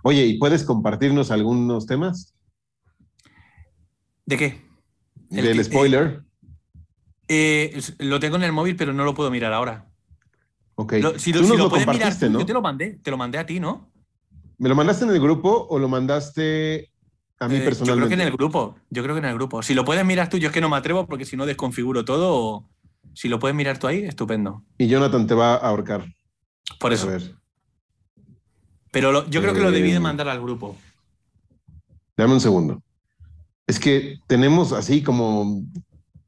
Oye, 0.03 0.25
¿y 0.25 0.39
puedes 0.39 0.65
compartirnos 0.65 1.31
algunos 1.31 1.87
temas? 1.87 2.35
¿De 4.25 4.37
qué? 4.39 4.63
Del 5.29 5.63
spoiler. 5.63 6.23
Eh, 7.29 7.73
eh, 7.75 7.83
lo 7.99 8.19
tengo 8.19 8.37
en 8.37 8.45
el 8.45 8.53
móvil, 8.53 8.77
pero 8.77 8.95
no 8.95 9.05
lo 9.05 9.15
puedo 9.15 9.31
mirar 9.31 9.53
ahora. 9.53 9.88
Ok. 10.81 10.95
si, 11.17 11.33
lo, 11.33 11.43
lo, 11.57 11.69
puedes 11.69 11.89
mirar 11.89 12.15
¿no? 12.31 12.39
yo 12.39 12.47
te 12.47 12.53
lo 12.53 12.63
mandé, 12.63 13.01
te 13.03 13.11
lo 13.11 13.17
mandé 13.17 13.37
a 13.39 13.45
ti, 13.45 13.59
¿no? 13.59 13.91
¿Me 14.59 14.69
lo 14.69 14.77
mandaste 14.77 15.05
en 15.05 15.11
el 15.11 15.21
grupo 15.21 15.67
o 15.69 15.77
lo 15.77 15.89
mandaste 15.89 16.93
a 17.41 17.49
mí 17.49 17.57
eh, 17.57 17.63
personalmente. 17.63 17.87
Yo 17.87 17.97
creo 17.97 18.09
que 18.09 18.15
en 18.15 18.21
el 18.21 18.33
grupo. 18.33 18.77
Yo 18.89 19.03
creo 19.03 19.15
que 19.17 19.19
en 19.19 19.25
el 19.25 19.35
grupo. 19.35 19.61
Si 19.63 19.75
lo 19.75 19.85
puedes 19.85 20.05
mirar 20.05 20.31
tú, 20.31 20.39
yo 20.39 20.49
es 20.49 20.55
que 20.55 20.61
no 20.61 20.69
me 20.69 20.77
atrevo 20.77 21.05
porque 21.07 21.25
si 21.25 21.37
no 21.37 21.47
desconfiguro 21.47 22.05
todo. 22.05 22.69
Si 23.13 23.29
lo 23.29 23.41
puedes 23.41 23.57
mirar 23.57 23.79
tú 23.79 23.89
ahí, 23.89 24.05
estupendo. 24.05 24.63
Y 24.79 24.87
Jonathan 24.87 25.27
te 25.27 25.35
va 25.35 25.55
a 25.55 25.69
ahorcar. 25.69 26.05
Por 26.79 26.93
eso. 26.93 27.09
Pero 28.93 29.29
yo 29.29 29.41
creo 29.41 29.55
que 29.55 29.61
lo 29.61 29.73
debí 29.73 29.91
de 29.91 29.97
eh, 29.97 30.01
mandar 30.01 30.29
al 30.29 30.41
grupo. 30.41 30.77
Dame 32.17 32.35
un 32.35 32.41
segundo. 32.41 32.81
Es 33.67 33.81
que 33.81 34.21
tenemos 34.29 34.73
así 34.73 35.03
como 35.03 35.65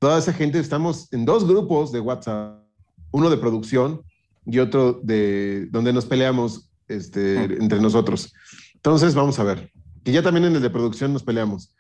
toda 0.01 0.19
esa 0.19 0.33
gente, 0.33 0.59
estamos 0.59 1.13
en 1.13 1.25
dos 1.25 1.47
grupos 1.47 1.93
de 1.93 2.01
WhatsApp, 2.01 2.65
uno 3.13 3.31
de 3.31 3.37
producción 3.37 4.03
y 4.51 4.59
otro 4.59 5.01
de 5.03 5.67
donde 5.71 5.93
nos 5.93 6.07
peleamos 6.07 6.71
este, 6.89 7.49
mm. 7.49 7.63
entre 7.63 7.81
nosotros. 7.81 8.33
Entonces, 8.75 9.15
vamos 9.15 9.39
a 9.39 9.45
ver. 9.45 9.71
Y 10.05 10.13
ya 10.13 10.23
también 10.23 10.47
en 10.47 10.57
el 10.57 10.63
de 10.63 10.71
producción 10.71 11.13
nos 11.13 11.23
peleamos. 11.23 11.75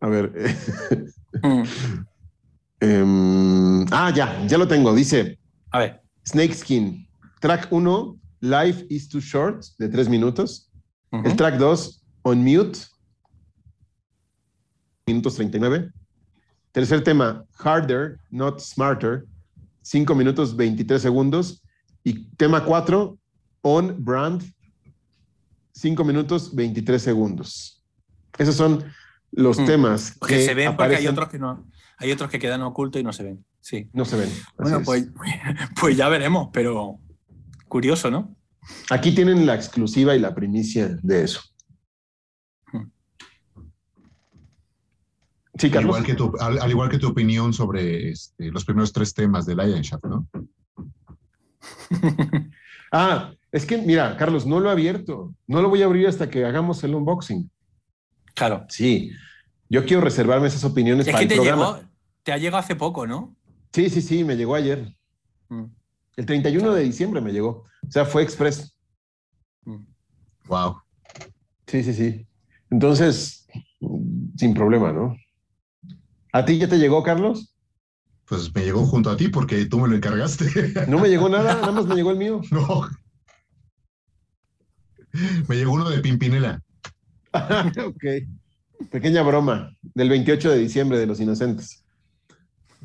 A 0.00 0.08
ver. 0.08 0.32
Mm. 1.42 1.64
Em, 2.80 3.84
ah, 3.92 4.10
ya, 4.10 4.42
ya 4.46 4.56
lo 4.56 4.66
tengo. 4.66 4.94
Dice. 4.94 5.38
A 5.70 5.80
ver. 5.80 6.00
Snake 6.26 6.54
Skin. 6.54 7.06
Track 7.40 7.70
1, 7.70 8.18
Life 8.40 8.86
is 8.88 9.06
Too 9.06 9.20
Short, 9.20 9.62
de 9.78 9.88
3 9.90 10.08
minutos. 10.08 10.70
El 11.12 11.36
track 11.36 11.58
2, 11.58 12.02
On 12.22 12.42
Mute, 12.42 12.78
minutos 15.06 15.36
39. 15.36 15.92
Tercer 16.72 17.02
tema, 17.04 17.44
Harder, 17.58 18.18
Not 18.30 18.60
Smarter, 18.60 19.24
5 19.82 20.14
minutos 20.14 20.56
23 20.56 21.00
segundos. 21.00 21.62
Y 22.06 22.28
tema 22.36 22.64
4, 22.64 23.18
On 23.62 23.96
Brand, 23.98 24.40
5 25.72 26.04
minutos 26.04 26.54
23 26.54 27.02
segundos. 27.02 27.84
Esos 28.38 28.54
son 28.54 28.84
los 29.32 29.58
mm. 29.58 29.66
temas 29.66 30.16
que, 30.24 30.44
se 30.44 30.54
ven 30.54 30.76
porque 30.76 30.94
hay 30.94 31.08
otros 31.08 31.28
que 31.28 31.40
no. 31.40 31.66
Hay 31.98 32.12
otros 32.12 32.30
que 32.30 32.38
quedan 32.38 32.62
ocultos 32.62 33.00
y 33.00 33.02
no 33.02 33.12
se 33.12 33.24
ven. 33.24 33.44
Sí. 33.58 33.90
No 33.92 34.04
se 34.04 34.18
ven. 34.18 34.30
Bueno, 34.56 34.82
pues, 34.84 35.08
pues, 35.80 35.96
ya 35.96 36.08
veremos, 36.08 36.50
pero 36.52 37.00
curioso, 37.66 38.08
¿no? 38.08 38.36
Aquí 38.88 39.12
tienen 39.12 39.44
la 39.44 39.56
exclusiva 39.56 40.14
y 40.14 40.20
la 40.20 40.32
primicia 40.32 40.96
de 41.02 41.24
eso. 41.24 41.40
Hmm. 42.72 42.88
Sí, 45.58 45.72
Al 45.74 45.82
igual, 45.82 46.04
que 46.04 46.14
tu, 46.14 46.32
al, 46.38 46.70
igual 46.70 46.88
que 46.88 47.00
tu 47.00 47.08
opinión 47.08 47.52
sobre 47.52 48.10
este, 48.10 48.52
los 48.52 48.64
primeros 48.64 48.92
tres 48.92 49.12
temas 49.12 49.44
de 49.44 49.56
Lion 49.56 49.82
¿no? 50.04 50.28
ah, 52.92 53.32
es 53.52 53.64
que, 53.66 53.78
mira, 53.78 54.16
Carlos, 54.16 54.46
no 54.46 54.60
lo 54.60 54.68
he 54.68 54.72
abierto. 54.72 55.34
No 55.46 55.62
lo 55.62 55.68
voy 55.68 55.82
a 55.82 55.86
abrir 55.86 56.06
hasta 56.06 56.28
que 56.28 56.44
hagamos 56.44 56.82
el 56.84 56.94
unboxing. 56.94 57.50
Claro. 58.34 58.66
Sí. 58.68 59.12
Yo 59.68 59.84
quiero 59.84 60.02
reservarme 60.02 60.48
esas 60.48 60.64
opiniones 60.64 61.06
para 61.06 61.18
que 61.18 61.24
el 61.24 61.28
te 61.40 61.44
Llegó, 61.44 61.80
te 62.22 62.32
ha 62.32 62.38
llegado 62.38 62.58
hace 62.58 62.76
poco, 62.76 63.06
¿no? 63.06 63.34
Sí, 63.72 63.90
sí, 63.90 64.02
sí, 64.02 64.24
me 64.24 64.36
llegó 64.36 64.54
ayer. 64.54 64.94
Mm. 65.48 65.64
El 66.16 66.26
31 66.26 66.74
de 66.74 66.82
diciembre 66.82 67.20
me 67.20 67.32
llegó. 67.32 67.64
O 67.86 67.90
sea, 67.90 68.04
fue 68.04 68.22
express. 68.22 68.76
Wow. 69.64 70.72
Mm. 70.72 70.82
Sí, 71.66 71.82
sí, 71.82 71.94
sí. 71.94 72.26
Entonces, 72.70 73.46
sin 74.36 74.54
problema, 74.54 74.92
¿no? 74.92 75.16
¿A 76.32 76.44
ti 76.44 76.58
ya 76.58 76.68
te 76.68 76.78
llegó, 76.78 77.02
Carlos? 77.02 77.55
Pues 78.28 78.52
me 78.54 78.64
llegó 78.64 78.84
junto 78.84 79.10
a 79.10 79.16
ti 79.16 79.28
porque 79.28 79.66
tú 79.66 79.78
me 79.78 79.88
lo 79.88 79.96
encargaste. 79.96 80.46
No 80.88 80.98
me 80.98 81.08
llegó 81.08 81.28
nada, 81.28 81.54
nada 81.54 81.72
más 81.72 81.86
me 81.86 81.94
llegó 81.94 82.10
el 82.10 82.18
mío. 82.18 82.40
No. 82.50 82.88
Me 85.48 85.56
llegó 85.56 85.72
uno 85.72 85.88
de 85.88 86.00
Pimpinela. 86.00 86.60
ok. 87.32 88.04
Pequeña 88.90 89.22
broma 89.22 89.74
del 89.94 90.10
28 90.10 90.50
de 90.50 90.58
diciembre 90.58 90.98
de 90.98 91.06
Los 91.06 91.20
Inocentes. 91.20 91.84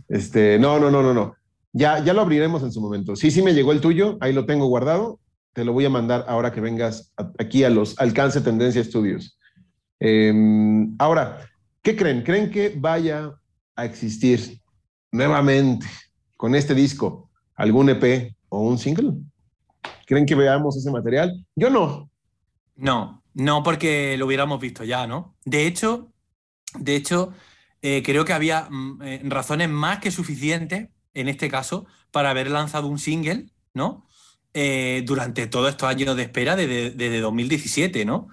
Este, 0.07 0.57
no, 0.57 0.79
no, 0.79 0.89
no, 0.89 1.01
no, 1.01 1.13
no. 1.13 1.35
Ya, 1.73 2.03
ya 2.03 2.13
lo 2.13 2.21
abriremos 2.21 2.63
en 2.63 2.71
su 2.71 2.79
momento. 2.79 3.17
Sí, 3.17 3.31
sí 3.31 3.41
me 3.41 3.53
llegó 3.53 3.73
el 3.73 3.81
tuyo, 3.81 4.17
ahí 4.21 4.31
lo 4.31 4.45
tengo 4.45 4.67
guardado. 4.67 5.19
Te 5.51 5.65
lo 5.65 5.73
voy 5.73 5.83
a 5.83 5.89
mandar 5.89 6.23
ahora 6.29 6.53
que 6.53 6.61
vengas 6.61 7.11
aquí 7.37 7.65
a 7.65 7.69
los 7.69 7.99
Alcance 7.99 8.39
Tendencia 8.39 8.79
Estudios. 8.79 9.37
Em, 9.99 10.95
ahora, 10.99 11.49
¿qué 11.81 11.97
creen? 11.97 12.23
¿Creen 12.23 12.49
que 12.49 12.73
vaya 12.77 13.33
a 13.75 13.85
existir 13.85 14.60
nuevamente 15.11 15.85
con 16.37 16.55
este 16.55 16.73
disco 16.73 17.29
algún 17.55 17.89
EP 17.89 18.35
o 18.49 18.61
un 18.61 18.77
single? 18.77 19.13
¿Creen 20.05 20.25
que 20.25 20.35
veamos 20.35 20.77
ese 20.77 20.91
material? 20.91 21.45
Yo 21.55 21.69
no. 21.69 22.09
No, 22.75 23.23
no 23.33 23.63
porque 23.63 24.17
lo 24.17 24.25
hubiéramos 24.25 24.59
visto 24.59 24.83
ya, 24.83 25.07
¿no? 25.07 25.35
De 25.45 25.67
hecho, 25.67 26.11
de 26.79 26.95
hecho, 26.95 27.33
eh, 27.81 28.01
creo 28.03 28.25
que 28.25 28.33
había 28.33 28.67
mm, 28.69 29.01
eh, 29.03 29.21
razones 29.25 29.69
más 29.69 29.99
que 29.99 30.11
suficientes, 30.11 30.89
en 31.13 31.27
este 31.27 31.49
caso, 31.49 31.85
para 32.11 32.29
haber 32.29 32.49
lanzado 32.49 32.87
un 32.87 32.99
single, 32.99 33.47
¿no? 33.73 34.05
Eh, 34.53 35.03
durante 35.05 35.47
todos 35.47 35.69
estos 35.69 35.89
años 35.89 36.15
de 36.15 36.23
espera 36.23 36.55
desde, 36.55 37.19
2017, 37.21 38.03
¿no? 38.05 38.27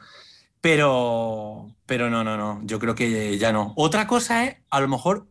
Pero, 0.61 1.75
pero 1.87 2.11
no, 2.11 2.25
no, 2.25 2.37
no, 2.37 2.61
yo 2.65 2.79
creo 2.79 2.95
que 2.95 3.39
ya 3.39 3.53
no. 3.53 3.73
Otra 3.77 4.07
cosa 4.07 4.45
es, 4.45 4.57
a 4.71 4.81
lo 4.81 4.89
mejor, 4.89 5.29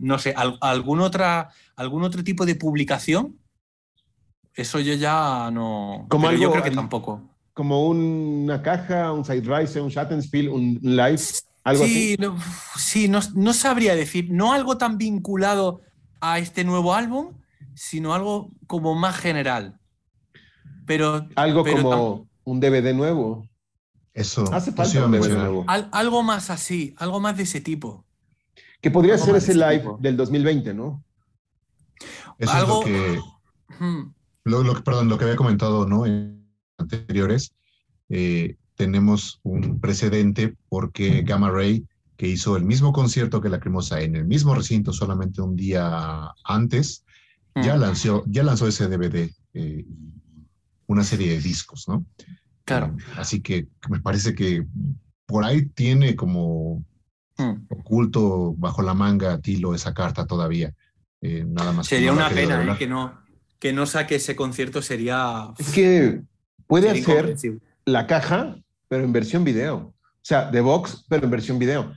no 0.00 0.18
sé, 0.18 0.34
algún, 0.36 1.00
otra, 1.00 1.50
algún 1.76 2.02
otro 2.02 2.24
tipo 2.24 2.44
de 2.46 2.56
publicación. 2.56 3.36
Eso 4.52 4.80
yo 4.80 4.94
ya 4.94 5.50
no. 5.52 6.06
Como 6.08 6.32
yo 6.32 6.50
creo 6.50 6.64
que 6.64 6.72
tampoco 6.72 7.30
como 7.60 7.88
una 7.88 8.62
caja, 8.62 9.12
un 9.12 9.22
side 9.22 9.42
rise, 9.42 9.82
un 9.82 9.90
Shattenspiel, 9.90 10.48
un 10.48 10.78
live, 10.82 11.20
algo 11.62 11.84
sí, 11.84 12.14
así. 12.14 12.16
No, 12.18 12.38
sí, 12.76 13.08
no, 13.08 13.52
sabría 13.52 13.94
decir, 13.94 14.28
no 14.30 14.54
algo 14.54 14.78
tan 14.78 14.96
vinculado 14.96 15.82
a 16.22 16.38
este 16.38 16.64
nuevo 16.64 16.94
álbum, 16.94 17.34
sino 17.74 18.14
algo 18.14 18.50
como 18.66 18.94
más 18.94 19.18
general. 19.18 19.78
Pero, 20.86 21.28
algo 21.36 21.62
como 21.62 22.28
un 22.44 22.60
DVD 22.60 22.94
nuevo. 22.94 23.46
Eso, 24.12 24.52
Hace 24.52 24.72
falta 24.72 25.04
un 25.04 25.12
nuevo. 25.12 25.64
Al- 25.68 25.88
algo 25.92 26.22
más 26.22 26.50
así, 26.50 26.94
algo 26.98 27.20
más 27.20 27.36
de 27.36 27.44
ese 27.44 27.60
tipo. 27.60 28.04
Que 28.80 28.90
podría 28.90 29.14
Algo 29.14 29.26
ser 29.26 29.36
ese 29.36 29.54
live 29.54 29.78
tipo. 29.78 29.98
del 30.00 30.16
2020, 30.16 30.74
¿no? 30.74 31.04
Eso 32.38 32.52
Algo- 32.52 32.84
es 32.84 32.90
lo 32.90 33.18
que, 33.18 33.20
Hmm. 33.78 34.12
lo, 34.44 34.82
perdón, 34.84 35.08
lo 35.08 35.18
que 35.18 35.24
había 35.24 35.36
comentado, 35.36 35.86
¿no? 35.86 36.06
En 36.06 36.44
anteriores, 36.78 37.52
eh, 38.08 38.56
tenemos 38.74 39.40
un 39.42 39.78
precedente 39.80 40.56
porque 40.68 41.22
Gamma 41.22 41.50
Ray, 41.50 41.86
que 42.16 42.26
hizo 42.26 42.56
el 42.56 42.64
mismo 42.64 42.92
concierto 42.92 43.40
que 43.40 43.48
Lacrimosa 43.50 44.00
en 44.00 44.16
el 44.16 44.24
mismo 44.26 44.54
recinto 44.54 44.92
solamente 44.92 45.40
un 45.42 45.56
día 45.56 46.30
antes, 46.44 47.04
ya 47.62 47.76
Hmm. 47.76 47.80
lanzó, 47.80 48.24
ya 48.26 48.42
lanzó 48.42 48.66
ese 48.66 48.88
DVD, 48.88 49.30
eh, 49.54 49.84
una 50.86 51.04
serie 51.04 51.30
de 51.32 51.40
discos, 51.40 51.86
¿no? 51.88 52.04
Claro. 52.78 52.96
Eh, 52.98 53.02
así 53.16 53.40
que 53.40 53.68
me 53.88 54.00
parece 54.00 54.34
que 54.34 54.64
por 55.26 55.44
ahí 55.44 55.66
tiene 55.66 56.14
como 56.16 56.84
Hmm. 57.38 57.64
oculto 57.70 58.54
bajo 58.58 58.82
la 58.82 58.92
manga 58.92 59.38
Tilo 59.40 59.74
esa 59.74 59.94
carta 59.94 60.26
todavía. 60.26 60.74
Eh, 61.22 61.44
nada 61.46 61.72
más. 61.72 61.88
que 61.88 61.96
Sería 61.96 62.10
no 62.12 62.18
la 62.18 62.26
ha 62.26 62.28
una 62.28 62.34
pena 62.36 62.72
¿eh? 62.74 62.76
que, 62.78 62.86
no, 62.86 63.18
que 63.58 63.72
no 63.72 63.86
saque 63.86 64.16
ese 64.16 64.36
concierto, 64.36 64.82
sería. 64.82 65.48
Es 65.58 65.72
que 65.72 66.20
puede 66.66 66.88
sería 67.02 67.32
hacer 67.34 67.58
la 67.86 68.06
caja, 68.06 68.56
pero 68.88 69.04
en 69.04 69.12
versión 69.12 69.42
video. 69.44 69.76
O 69.76 69.94
sea, 70.22 70.50
de 70.50 70.60
box, 70.60 71.06
pero 71.08 71.24
en 71.24 71.30
versión 71.30 71.58
video. 71.58 71.92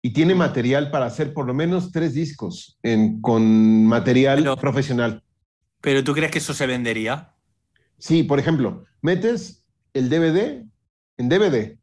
Y 0.00 0.10
tiene 0.14 0.34
material 0.34 0.90
para 0.90 1.06
hacer 1.06 1.34
por 1.34 1.46
lo 1.46 1.52
menos 1.52 1.90
tres 1.92 2.14
discos 2.14 2.78
en- 2.82 3.20
con 3.20 3.84
material 3.86 4.38
Pero- 4.38 4.56
profesional. 4.56 5.22
Pero 5.82 6.02
¿tú 6.04 6.14
crees 6.14 6.30
que 6.32 6.38
eso 6.38 6.54
se 6.54 6.66
vendería? 6.66 7.34
Sí, 7.98 8.22
por 8.22 8.38
ejemplo, 8.38 8.84
metes 9.02 9.62
el 9.96 10.10
DVD 10.10 10.62
en 11.18 11.28
DVD, 11.28 11.78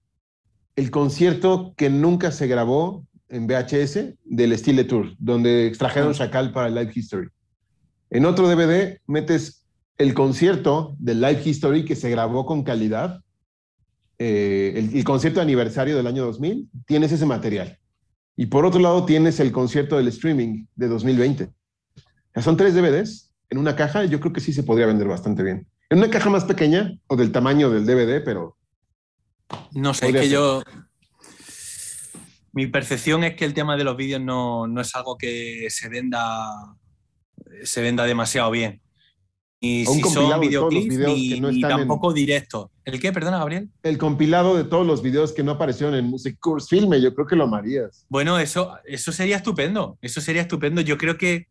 el 0.76 0.92
concierto 0.92 1.74
que 1.76 1.90
nunca 1.90 2.32
se 2.32 2.48
grabó 2.48 3.06
en 3.30 3.48
VHS 3.48 4.16
del 4.24 4.58
Stile 4.58 4.84
Tour, 4.84 5.16
donde 5.18 5.66
extrajeron. 5.66 6.14
Chacal 6.14 6.52
para 6.52 6.68
el 6.68 6.76
Live 6.76 6.92
History. 6.94 7.30
En 8.12 8.26
otro 8.26 8.48
DVD 8.48 9.00
metes 9.08 9.66
el 9.98 10.14
concierto 10.14 10.96
del 11.00 11.22
Live 11.22 11.42
History 11.44 11.86
que 11.86 11.96
se 11.96 12.12
grabó 12.12 12.46
con 12.46 12.64
calidad, 12.64 13.22
eh, 14.20 14.74
el, 14.76 14.96
el 14.96 15.04
concierto 15.04 15.40
de 15.40 15.46
aniversario 15.46 15.98
del 15.98 16.06
año 16.06 16.26
2000, 16.26 16.70
tienes 16.86 17.12
ese 17.12 17.26
material. 17.26 17.80
Y 18.36 18.48
por 18.48 18.66
otro 18.66 18.80
lado 18.80 19.06
tienes 19.06 19.40
el 19.40 19.52
concierto 19.52 19.98
del 19.98 20.08
streaming 20.10 20.66
de 20.76 20.88
2020. 20.88 21.44
O 21.46 21.52
sea, 22.34 22.44
son 22.44 22.58
tres 22.58 22.76
DVDs 22.76 23.32
en 23.50 23.58
una 23.58 23.76
caja, 23.76 24.06
yo 24.06 24.20
creo 24.20 24.34
que 24.34 24.42
sí 24.42 24.54
se 24.54 24.64
podría 24.64 24.88
vender 24.88 25.08
bastante 25.08 25.44
bien. 25.44 25.68
En 25.94 26.00
una 26.00 26.10
caja 26.10 26.28
más 26.32 26.44
pequeña 26.46 26.98
o 27.06 27.16
del 27.16 27.32
tamaño 27.32 27.70
del 27.70 27.86
DVD, 27.86 28.24
pero 28.26 28.58
No 29.74 29.94
sé, 29.94 30.08
es 30.08 30.12
que 30.14 30.20
ser. 30.22 30.30
yo. 30.30 30.64
Mi 32.52 32.66
percepción 32.66 33.24
es 33.24 33.36
que 33.36 33.46
el 33.46 33.54
tema 33.54 33.78
de 33.78 33.84
los 33.84 33.96
vídeos 33.96 34.20
no, 34.20 34.66
no 34.66 34.82
es 34.82 34.96
algo 34.96 35.18
que 35.20 35.68
se 35.70 35.90
venda 35.90 36.48
se 37.64 37.82
venda 37.84 38.06
demasiado 38.06 38.50
bien. 38.50 38.82
Un 39.62 39.86
si 39.86 40.02
son 40.02 40.40
videoclips, 40.42 40.98
ni, 40.98 41.40
no 41.40 41.50
están 41.50 41.72
en- 41.72 41.78
tampoco 41.78 42.12
directos. 42.12 42.70
¿El 42.84 43.00
qué? 43.00 43.14
Perdona, 43.14 43.38
Gabriel. 43.38 43.70
el 43.84 43.98
compilado 44.00 44.58
de 44.58 44.64
todos 44.66 44.86
los 44.88 45.02
videos 45.04 45.32
que 45.32 45.44
no 45.44 45.52
aparecieron 45.54 45.94
en 45.96 46.06
Music 46.06 46.38
Course 46.40 46.68
Filme, 46.76 47.00
yo 47.00 47.14
creo 47.14 47.28
que 47.28 47.36
lo 47.38 47.44
amarías. 47.46 48.06
Bueno, 48.10 48.40
eso, 48.40 48.76
eso 48.84 49.12
sería 49.12 49.38
estupendo. 49.38 49.98
Eso 50.02 50.20
sería 50.22 50.42
estupendo. 50.42 50.82
Yo 50.82 50.98
creo 50.98 51.18
que, 51.18 51.48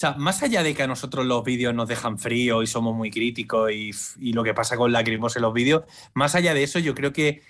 sea, 0.00 0.14
más 0.14 0.42
allá 0.42 0.62
de 0.62 0.74
que 0.74 0.82
a 0.82 0.86
nosotros 0.86 1.26
los 1.26 1.44
vídeos 1.44 1.74
nos 1.74 1.88
dejan 1.88 2.18
frío 2.18 2.62
y 2.62 2.66
somos 2.66 2.96
muy 2.96 3.10
críticos 3.10 3.70
y, 3.72 3.90
y 4.18 4.32
lo 4.32 4.42
que 4.42 4.54
pasa 4.54 4.76
con 4.76 4.92
Lacrimos 4.92 5.36
en 5.36 5.42
los 5.42 5.52
vídeos, 5.52 5.82
más 6.14 6.34
allá 6.34 6.54
de 6.54 6.62
eso, 6.62 6.78
yo 6.78 6.94
creo 6.94 7.12
que 7.12 7.42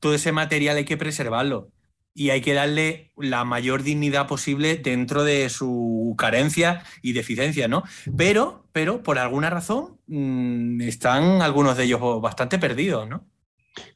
todo 0.00 0.14
ese 0.14 0.32
material 0.32 0.76
hay 0.76 0.84
que 0.84 0.96
preservarlo 0.96 1.70
y 2.16 2.30
hay 2.30 2.40
que 2.40 2.54
darle 2.54 3.12
la 3.18 3.44
mayor 3.44 3.82
dignidad 3.82 4.26
posible 4.26 4.76
dentro 4.76 5.22
de 5.22 5.50
su 5.50 6.14
carencia 6.16 6.82
y 7.02 7.12
deficiencia, 7.12 7.68
¿no? 7.68 7.82
Pero, 8.16 8.64
pero 8.72 9.02
por 9.02 9.18
alguna 9.18 9.50
razón 9.50 9.98
mm, 10.06 10.80
están 10.80 11.42
algunos 11.42 11.76
de 11.76 11.84
ellos 11.84 12.00
bastante 12.22 12.58
perdidos, 12.58 13.06
¿no? 13.06 13.26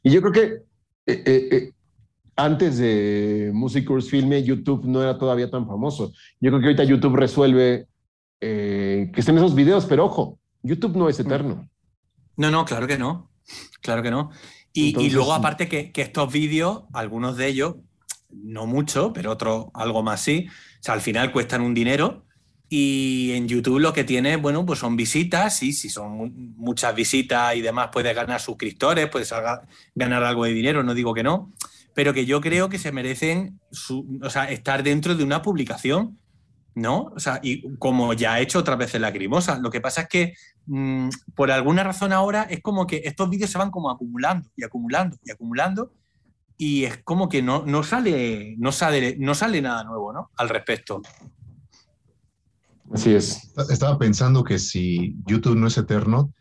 Y 0.03 0.11
yo 0.11 0.21
creo 0.21 0.31
que 0.33 0.41
eh, 1.07 1.23
eh, 1.25 1.49
eh, 1.51 1.71
antes 2.35 2.77
de 2.77 3.49
Music 3.53 3.89
Filme, 4.07 4.43
YouTube 4.43 4.85
no 4.85 5.01
era 5.01 5.17
todavía 5.17 5.49
tan 5.49 5.65
famoso. 5.67 6.13
Yo 6.39 6.51
creo 6.51 6.59
que 6.59 6.67
ahorita 6.67 6.83
YouTube 6.83 7.15
resuelve 7.15 7.87
eh, 8.41 9.09
que 9.13 9.19
estén 9.21 9.37
esos 9.37 9.55
videos, 9.55 9.85
pero 9.85 10.05
ojo, 10.05 10.39
YouTube 10.63 10.97
no 10.97 11.07
es 11.09 11.19
eterno. 11.19 11.69
No, 12.37 12.51
no, 12.51 12.65
claro 12.65 12.87
que 12.87 12.97
no. 12.97 13.29
Claro 13.81 14.01
que 14.03 14.11
no. 14.11 14.31
Y, 14.73 14.93
y 15.05 15.09
luego, 15.09 15.33
aparte, 15.33 15.67
que, 15.67 15.91
que 15.91 16.01
estos 16.01 16.31
vídeos, 16.31 16.83
algunos 16.93 17.37
de 17.37 17.47
ellos, 17.47 17.75
no 18.29 18.65
mucho, 18.65 19.11
pero 19.13 19.31
otros 19.31 19.65
algo 19.73 20.03
más 20.03 20.21
sí, 20.21 20.47
o 20.47 20.83
sea, 20.83 20.93
al 20.93 21.01
final 21.01 21.31
cuestan 21.31 21.61
un 21.61 21.73
dinero. 21.73 22.25
Y 22.69 23.31
en 23.33 23.49
YouTube 23.49 23.79
lo 23.81 23.91
que 23.91 24.05
tiene, 24.05 24.37
bueno, 24.37 24.65
pues 24.65 24.79
son 24.79 24.95
visitas, 24.95 25.57
sí, 25.57 25.73
si 25.73 25.89
son 25.89 26.11
mu- 26.13 26.31
muchas 26.55 26.95
visitas 26.95 27.53
y 27.57 27.59
demás, 27.61 27.89
puedes 27.91 28.15
ganar 28.15 28.39
suscriptores, 28.39 29.09
puedes 29.09 29.33
ganar 29.93 30.23
algo 30.23 30.45
de 30.45 30.53
dinero, 30.53 30.81
no 30.81 30.93
digo 30.93 31.13
que 31.13 31.21
no, 31.21 31.51
pero 31.93 32.13
que 32.13 32.25
yo 32.25 32.39
creo 32.39 32.69
que 32.69 32.79
se 32.79 32.93
merecen 32.93 33.59
su- 33.73 34.17
o 34.23 34.29
sea, 34.29 34.49
estar 34.49 34.83
dentro 34.83 35.15
de 35.15 35.23
una 35.25 35.41
publicación, 35.41 36.17
¿no? 36.75 37.11
O 37.15 37.19
sea, 37.19 37.39
y 37.43 37.75
como 37.77 38.13
ya 38.13 38.33
ha 38.33 38.39
hecho 38.39 38.59
otras 38.59 38.77
veces 38.77 39.01
Lacrimosa. 39.01 39.59
Lo 39.59 39.69
que 39.69 39.81
pasa 39.81 40.01
es 40.01 40.07
que 40.07 40.33
mm, 40.67 41.09
por 41.35 41.51
alguna 41.51 41.83
razón 41.83 42.13
ahora 42.13 42.43
es 42.43 42.61
como 42.61 42.87
que 42.87 43.01
estos 43.05 43.29
vídeos 43.29 43.49
se 43.49 43.57
van 43.57 43.71
como 43.71 43.89
acumulando 43.89 44.49
y 44.55 44.63
acumulando 44.63 45.17
y 45.23 45.31
acumulando 45.31 45.93
y 46.57 46.83
es 46.85 47.03
como 47.03 47.27
que 47.27 47.41
no, 47.41 47.65
no 47.65 47.83
sale 47.83 48.55
no 48.59 48.71
sale 48.71 49.15
no 49.17 49.33
sale 49.33 49.61
nada 49.61 49.83
nuevo 49.83 50.13
¿no? 50.13 50.29
al 50.37 50.49
respecto 50.49 51.01
Así 52.93 53.13
es. 53.13 53.53
Estaba 53.69 53.97
pensando 53.97 54.43
que 54.43 54.59
si 54.59 55.15
YouTube 55.25 55.55
no 55.55 55.67
es 55.67 55.77
eterno, 55.77 56.33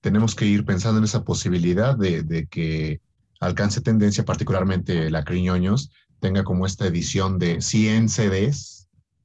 tenemos 0.00 0.34
que 0.34 0.46
ir 0.46 0.64
pensando 0.64 0.98
en 0.98 1.04
esa 1.04 1.24
posibilidad 1.24 1.96
de, 1.96 2.22
de 2.22 2.46
que 2.46 3.00
alcance 3.40 3.80
tendencia, 3.80 4.24
particularmente 4.24 5.10
la 5.10 5.24
Criñoños, 5.24 5.90
tenga 6.20 6.44
como 6.44 6.66
esta 6.66 6.86
edición 6.86 7.38
de 7.38 7.60
100 7.60 8.08
CDs, 8.08 8.79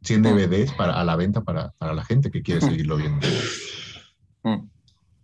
100 0.05 0.21
DVDs 0.23 0.71
para, 0.73 0.99
a 0.99 1.03
la 1.03 1.15
venta 1.15 1.41
para, 1.41 1.71
para 1.77 1.93
la 1.93 2.03
gente 2.05 2.31
que 2.31 2.41
quiere 2.41 2.61
seguirlo 2.61 2.97
viendo. 2.97 3.27
Mm. 4.43 4.67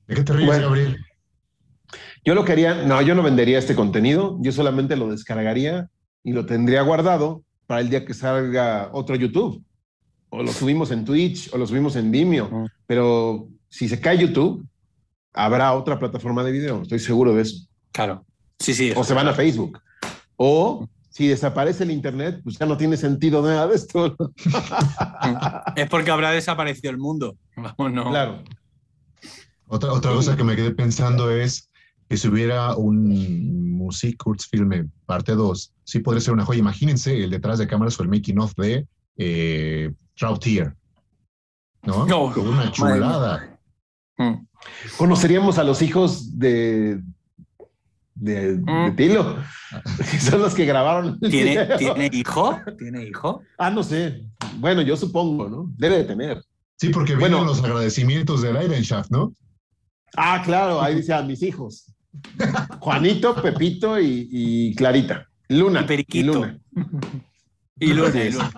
¿De 0.07 0.15
qué 0.15 0.23
te 0.23 0.33
ríes, 0.33 0.47
Bueno. 0.47 0.63
Gabriel? 0.67 0.97
Yo 2.23 2.35
lo 2.35 2.45
quería, 2.45 2.85
no, 2.85 3.01
yo 3.01 3.15
no 3.15 3.23
vendería 3.23 3.57
este 3.57 3.75
contenido, 3.75 4.37
yo 4.41 4.51
solamente 4.51 4.95
lo 4.95 5.09
descargaría 5.09 5.89
y 6.23 6.33
lo 6.33 6.45
tendría 6.45 6.81
guardado 6.83 7.43
para 7.65 7.81
el 7.81 7.89
día 7.89 8.05
que 8.05 8.13
salga 8.13 8.89
otro 8.93 9.15
YouTube. 9.15 9.63
O 10.29 10.43
lo 10.43 10.51
subimos 10.51 10.91
en 10.91 11.03
Twitch 11.03 11.51
o 11.53 11.57
lo 11.57 11.65
subimos 11.65 11.95
en 11.95 12.11
Vimeo. 12.11 12.49
Mm. 12.49 12.65
Pero 12.85 13.47
si 13.69 13.89
se 13.89 13.99
cae 13.99 14.17
YouTube, 14.17 14.65
habrá 15.33 15.73
otra 15.73 15.97
plataforma 15.97 16.43
de 16.43 16.51
video, 16.51 16.81
estoy 16.81 16.99
seguro 16.99 17.33
de 17.33 17.41
eso. 17.43 17.67
claro 17.91 18.25
sí 18.59 18.73
sí 18.73 18.93
O 18.95 19.03
se 19.03 19.13
van 19.13 19.27
a 19.27 19.33
Facebook. 19.33 19.81
O 20.35 20.87
si 21.11 21.27
desaparece 21.27 21.83
el 21.83 21.91
Internet, 21.91 22.39
pues 22.41 22.57
ya 22.57 22.65
no 22.65 22.77
tiene 22.77 22.95
sentido 22.95 23.41
nada 23.41 23.67
de 23.67 23.75
esto. 23.75 24.15
es 25.75 25.89
porque 25.89 26.09
habrá 26.09 26.31
desaparecido 26.31 26.89
el 26.89 26.97
mundo 26.97 27.35
vamos 27.55 27.93
no 27.93 28.09
Claro. 28.09 28.43
Otra, 29.67 29.93
otra 29.93 30.11
cosa 30.11 30.35
que 30.35 30.43
me 30.43 30.55
quedé 30.55 30.71
pensando 30.71 31.29
es 31.29 31.69
que 32.09 32.17
si 32.17 32.27
hubiera 32.27 32.75
un 32.75 33.77
Music 33.77 34.17
Kurzfilme 34.21 34.87
parte 35.05 35.33
2, 35.33 35.73
sí 35.83 35.99
podría 35.99 36.21
ser 36.21 36.33
una 36.33 36.45
joya. 36.45 36.59
Imagínense 36.59 37.23
el 37.23 37.29
detrás 37.29 37.59
de 37.59 37.67
cámaras 37.67 37.99
o 37.99 38.03
el 38.03 38.09
making 38.09 38.39
of 38.39 38.53
de 38.55 38.85
eh, 39.17 39.93
Troutier. 40.15 40.75
¿No? 41.83 42.05
No, 42.05 42.25
una 42.25 42.71
chulada. 42.71 43.59
Mm. 44.17 44.45
Conoceríamos 44.97 45.57
a 45.57 45.63
los 45.63 45.81
hijos 45.81 46.37
de, 46.37 47.01
de, 48.21 48.57
de 48.57 48.71
Mm. 48.71 48.95
Tilo, 48.95 49.35
que 50.11 50.19
son 50.19 50.41
los 50.41 50.53
que 50.53 50.65
grabaron. 50.65 51.19
¿Tiene, 51.19 51.63
video. 51.63 51.77
¿Tiene 51.95 52.09
hijo? 52.13 52.59
¿Tiene 52.77 53.03
hijo? 53.07 53.41
Ah, 53.57 53.69
no 53.71 53.83
sé. 53.83 54.23
Bueno, 54.57 54.81
yo 54.81 54.95
supongo, 54.95 55.49
¿no? 55.49 55.71
Debe 55.77 55.97
de 55.97 56.03
tener. 56.05 56.43
Sí, 56.77 56.89
porque 56.89 57.13
Bueno. 57.15 57.37
vienen 57.37 57.47
los 57.47 57.63
agradecimientos 57.63 58.41
del 58.41 58.53
Leidenschaft, 58.53 59.11
¿no? 59.11 59.33
Ah, 60.15 60.41
claro, 60.45 60.81
ahí 60.81 60.95
dice 60.95 61.13
a 61.13 61.21
mis 61.21 61.41
hijos. 61.41 61.93
Juanito, 62.79 63.35
Pepito 63.41 63.99
y, 63.99 64.27
y 64.31 64.75
Clarita. 64.75 65.27
Luna. 65.49 65.81
Y 65.81 65.85
Periquito. 65.85 66.33
Luna. 66.33 66.59
Y 67.79 67.93
Luna, 67.93 68.11
y 68.23 68.27
es. 68.27 68.35
Luna. 68.35 68.51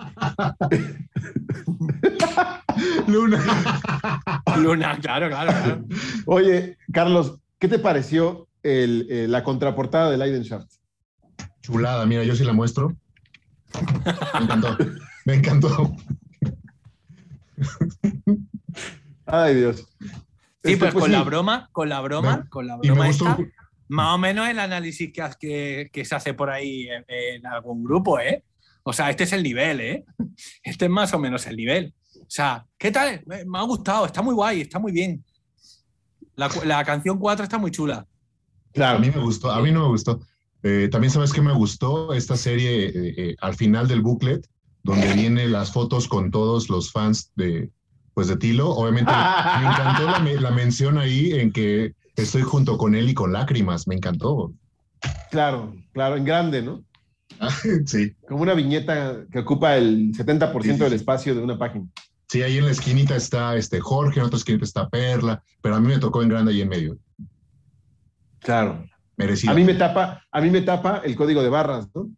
Luna. 3.06 3.44
Luna, 4.56 4.98
claro, 5.00 5.28
claro, 5.28 5.50
claro. 5.52 5.84
Oye, 6.26 6.76
Carlos, 6.92 7.38
¿qué 7.58 7.68
te 7.68 7.78
pareció 7.78 8.48
el, 8.64 9.06
eh, 9.10 9.28
la 9.28 9.44
contraportada 9.44 10.10
de 10.10 10.16
Leidenschaft? 10.16 10.72
Chulada, 11.60 12.04
mira, 12.06 12.24
yo 12.24 12.34
sí 12.34 12.42
la 12.44 12.52
muestro. 12.52 12.96
Me 14.34 14.44
encantó. 14.44 14.76
Me 15.24 15.34
encantó. 15.34 15.96
Ay, 19.26 19.54
Dios. 19.54 19.86
Sí, 20.62 20.72
Este, 20.72 20.76
pues, 20.76 20.94
con 20.94 21.12
la 21.12 21.22
broma, 21.22 21.68
con 21.72 21.88
la 21.88 22.00
broma, 22.00 22.48
con 22.48 22.66
la 22.66 22.76
broma 22.76 23.08
esta, 23.08 23.38
más 23.88 24.14
o 24.14 24.18
menos 24.18 24.48
el 24.48 24.58
análisis 24.58 25.12
que, 25.12 25.22
que, 25.38 25.90
que 25.92 26.04
se 26.04 26.14
hace 26.14 26.34
por 26.34 26.50
ahí 26.50 26.88
en, 26.88 27.04
en, 27.06 27.46
algún 27.46 27.84
grupo, 27.84 28.18
¿eh? 28.18 28.42
O 28.82 28.92
sea, 28.92 29.10
este 29.10 29.24
es 29.24 29.32
el 29.32 29.42
nivel, 29.42 29.80
¿eh? 29.80 30.04
Este 30.62 30.86
es 30.86 30.90
más 30.90 31.12
o 31.14 31.18
menos 31.18 31.46
el 31.46 31.56
nivel. 31.56 31.94
O 32.20 32.30
sea, 32.30 32.66
¿qué 32.78 32.90
tal? 32.90 33.22
Me 33.26 33.58
ha 33.58 33.62
gustado, 33.62 34.06
está 34.06 34.22
muy 34.22 34.34
guay, 34.34 34.62
está 34.62 34.78
muy 34.78 34.92
bien. 34.92 35.24
La, 36.36 36.48
la 36.64 36.84
canción 36.84 37.18
4 37.18 37.44
está 37.44 37.58
muy 37.58 37.70
chula. 37.70 38.06
Claro. 38.74 38.98
A 38.98 39.00
mí 39.00 39.10
me 39.14 39.20
gustó, 39.20 39.50
a 39.50 39.62
mí 39.62 39.70
no 39.70 39.82
me 39.82 39.88
gustó. 39.88 40.20
Eh, 40.62 40.88
también 40.90 41.10
sabes 41.12 41.32
que 41.32 41.42
me 41.42 41.52
gustó 41.52 42.12
esta 42.12 42.36
serie 42.36 42.86
eh, 42.86 43.14
eh, 43.16 43.36
al 43.40 43.54
final 43.54 43.86
del 43.86 44.02
booklet, 44.02 44.46
donde 44.82 45.12
vienen 45.14 45.52
las 45.52 45.72
fotos 45.72 46.08
con 46.08 46.30
todos 46.30 46.68
los 46.68 46.90
fans 46.90 47.30
de, 47.36 47.70
pues 48.14 48.28
de 48.28 48.36
Tilo. 48.36 48.70
Obviamente 48.70 49.12
me 49.60 49.66
encantó 49.66 50.06
la, 50.06 50.40
la, 50.40 50.50
mención 50.50 50.98
ahí 50.98 51.32
en 51.32 51.52
que 51.52 51.94
estoy 52.16 52.42
junto 52.42 52.76
con 52.76 52.94
él 52.94 53.08
y 53.08 53.14
con 53.14 53.32
lágrimas. 53.32 53.86
Me 53.86 53.94
encantó. 53.94 54.52
Claro, 55.30 55.74
claro, 55.92 56.16
en 56.16 56.24
grande, 56.24 56.62
¿no? 56.62 56.82
sí. 57.86 58.14
Como 58.28 58.42
una 58.42 58.54
viñeta 58.54 59.24
que 59.30 59.40
ocupa 59.40 59.76
el 59.76 60.12
70% 60.12 60.62
sí, 60.62 60.72
sí, 60.72 60.78
del 60.78 60.92
espacio 60.92 61.34
de 61.34 61.42
una 61.42 61.58
página. 61.58 61.86
Sí, 62.28 62.42
ahí 62.42 62.58
en 62.58 62.64
la 62.64 62.70
esquinita 62.70 63.14
está 63.16 63.54
este 63.56 63.80
Jorge, 63.80 64.18
en 64.18 64.26
otra 64.26 64.38
esquinita 64.38 64.64
está 64.64 64.88
Perla, 64.88 65.42
pero 65.60 65.76
a 65.76 65.80
mí 65.80 65.88
me 65.88 65.98
tocó 65.98 66.22
en 66.22 66.30
grande 66.30 66.52
ahí 66.52 66.62
en 66.62 66.68
medio. 66.68 66.98
Claro. 68.44 68.86
Merecido. 69.16 69.52
A 69.52 69.56
mí 69.56 69.64
me 69.64 69.74
tapa, 69.74 70.22
a 70.30 70.40
mí 70.40 70.50
me 70.50 70.60
tapa 70.60 71.00
el 71.04 71.16
código 71.16 71.42
de 71.42 71.48
barras, 71.48 71.88
¿no? 71.94 72.10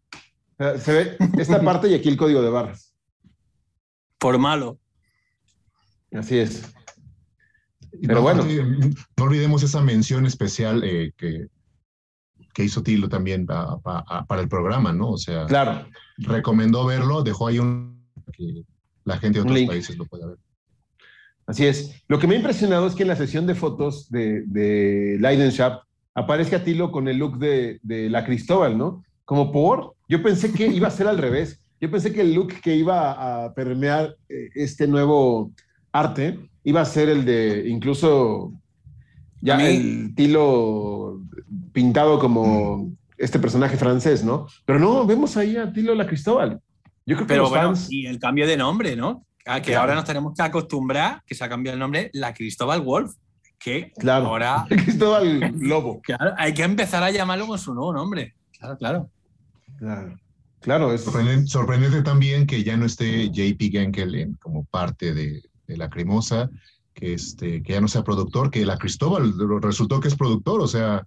Se 0.78 0.92
ve 0.92 1.16
esta 1.38 1.60
parte 1.64 1.88
y 1.88 1.94
aquí 1.94 2.08
el 2.08 2.16
código 2.16 2.42
de 2.42 2.50
barras. 2.50 2.94
Por 4.18 4.38
malo. 4.38 4.78
Así 6.12 6.38
es. 6.38 6.74
Pero 8.02 8.16
no, 8.16 8.22
bueno. 8.22 8.44
No 8.44 9.24
olvidemos 9.24 9.62
esa 9.62 9.80
mención 9.82 10.26
especial 10.26 10.82
eh, 10.84 11.12
que, 11.16 11.46
que 12.52 12.64
hizo 12.64 12.82
Tilo 12.82 13.08
también 13.08 13.46
pa, 13.46 13.78
pa, 13.80 14.24
para 14.26 14.40
el 14.40 14.48
programa, 14.48 14.92
¿no? 14.92 15.10
O 15.10 15.18
sea, 15.18 15.46
claro. 15.46 15.86
recomendó 16.18 16.84
verlo, 16.86 17.22
dejó 17.22 17.46
ahí 17.48 17.58
un 17.58 18.04
que 18.32 18.64
la 19.04 19.18
gente 19.18 19.38
de 19.38 19.42
otros 19.42 19.66
países 19.66 19.96
lo 19.96 20.06
pueda 20.06 20.26
ver. 20.26 20.38
Así 21.46 21.64
es. 21.64 22.02
Lo 22.08 22.18
que 22.18 22.26
me 22.26 22.34
ha 22.34 22.38
impresionado 22.38 22.86
es 22.86 22.94
que 22.94 23.02
en 23.02 23.08
la 23.08 23.16
sesión 23.16 23.46
de 23.46 23.54
fotos 23.54 24.10
de, 24.10 24.42
de 24.46 25.16
Leidenschaft 25.20 25.86
aparezca 26.16 26.64
Tilo 26.64 26.90
con 26.90 27.06
el 27.06 27.18
look 27.18 27.38
de, 27.38 27.78
de, 27.82 28.08
la 28.08 28.24
Cristóbal, 28.24 28.76
¿no? 28.76 29.04
Como 29.24 29.52
por, 29.52 29.94
yo 30.08 30.22
pensé 30.22 30.50
que 30.50 30.66
iba 30.66 30.88
a 30.88 30.90
ser 30.90 31.06
al 31.06 31.18
revés. 31.18 31.60
Yo 31.78 31.90
pensé 31.90 32.12
que 32.12 32.22
el 32.22 32.32
look 32.32 32.54
que 32.62 32.74
iba 32.74 33.44
a 33.44 33.52
permear 33.52 34.16
eh, 34.28 34.48
este 34.54 34.88
nuevo 34.88 35.52
arte 35.92 36.38
iba 36.64 36.80
a 36.80 36.86
ser 36.86 37.10
el 37.10 37.24
de 37.26 37.68
incluso 37.68 38.52
ya 39.42 39.56
el 39.68 40.14
Tilo 40.14 41.20
pintado 41.72 42.18
como 42.18 42.90
este 43.18 43.38
personaje 43.38 43.76
francés, 43.76 44.24
¿no? 44.24 44.46
Pero 44.64 44.78
no, 44.78 45.06
vemos 45.06 45.36
ahí 45.36 45.56
a 45.56 45.70
Tilo 45.70 45.94
la 45.94 46.06
Cristóbal. 46.06 46.60
Yo 47.04 47.14
creo 47.14 47.26
que 47.26 47.34
Pero 47.34 47.42
los 47.42 47.50
bueno, 47.50 47.68
fans... 47.68 47.88
y 47.90 48.06
el 48.06 48.18
cambio 48.18 48.46
de 48.46 48.56
nombre, 48.56 48.96
¿no? 48.96 49.26
A 49.44 49.60
que 49.60 49.66
claro. 49.66 49.82
ahora 49.82 49.94
nos 49.96 50.04
tenemos 50.04 50.34
que 50.34 50.42
acostumbrar 50.42 51.22
que 51.26 51.34
se 51.34 51.44
ha 51.44 51.48
cambiado 51.48 51.74
el 51.74 51.80
nombre 51.80 52.10
la 52.14 52.32
Cristóbal 52.32 52.80
Wolf. 52.80 53.12
Que 53.59 53.92
claro. 53.98 54.26
ahora. 54.26 54.66
Cristóbal 54.68 55.54
Lobo. 55.59 56.00
Claro, 56.02 56.34
hay 56.36 56.54
que 56.54 56.62
empezar 56.62 57.02
a 57.02 57.11
llamarlo 57.11 57.46
con 57.46 57.59
su 57.59 57.74
nuevo 57.74 57.92
nombre. 57.92 58.34
Claro, 58.59 58.76
claro. 58.78 59.11
Claro. 59.78 60.20
Claro, 60.61 60.92
es... 60.92 61.02
sorprendente, 61.02 61.46
sorprendente 61.46 62.02
también 62.02 62.46
que 62.46 62.64
ya 62.64 62.76
no 62.76 62.86
esté 62.86 63.30
JP 63.30 63.70
Genkel 63.70 64.36
como 64.40 64.64
parte 64.64 65.14
de, 65.14 65.42
de 65.66 65.76
la 65.76 65.88
cremosa, 65.88 66.50
que, 66.94 67.14
este, 67.14 67.62
que 67.62 67.74
ya 67.74 67.80
no 67.80 67.88
sea 67.88 68.02
productor, 68.02 68.50
que 68.50 68.64
la 68.64 68.78
Cristóbal 68.78 69.34
resultó 69.61 70.00
que 70.00 70.09
es 70.09 70.16
productor, 70.16 70.61
o 70.61 70.66
sea, 70.66 71.07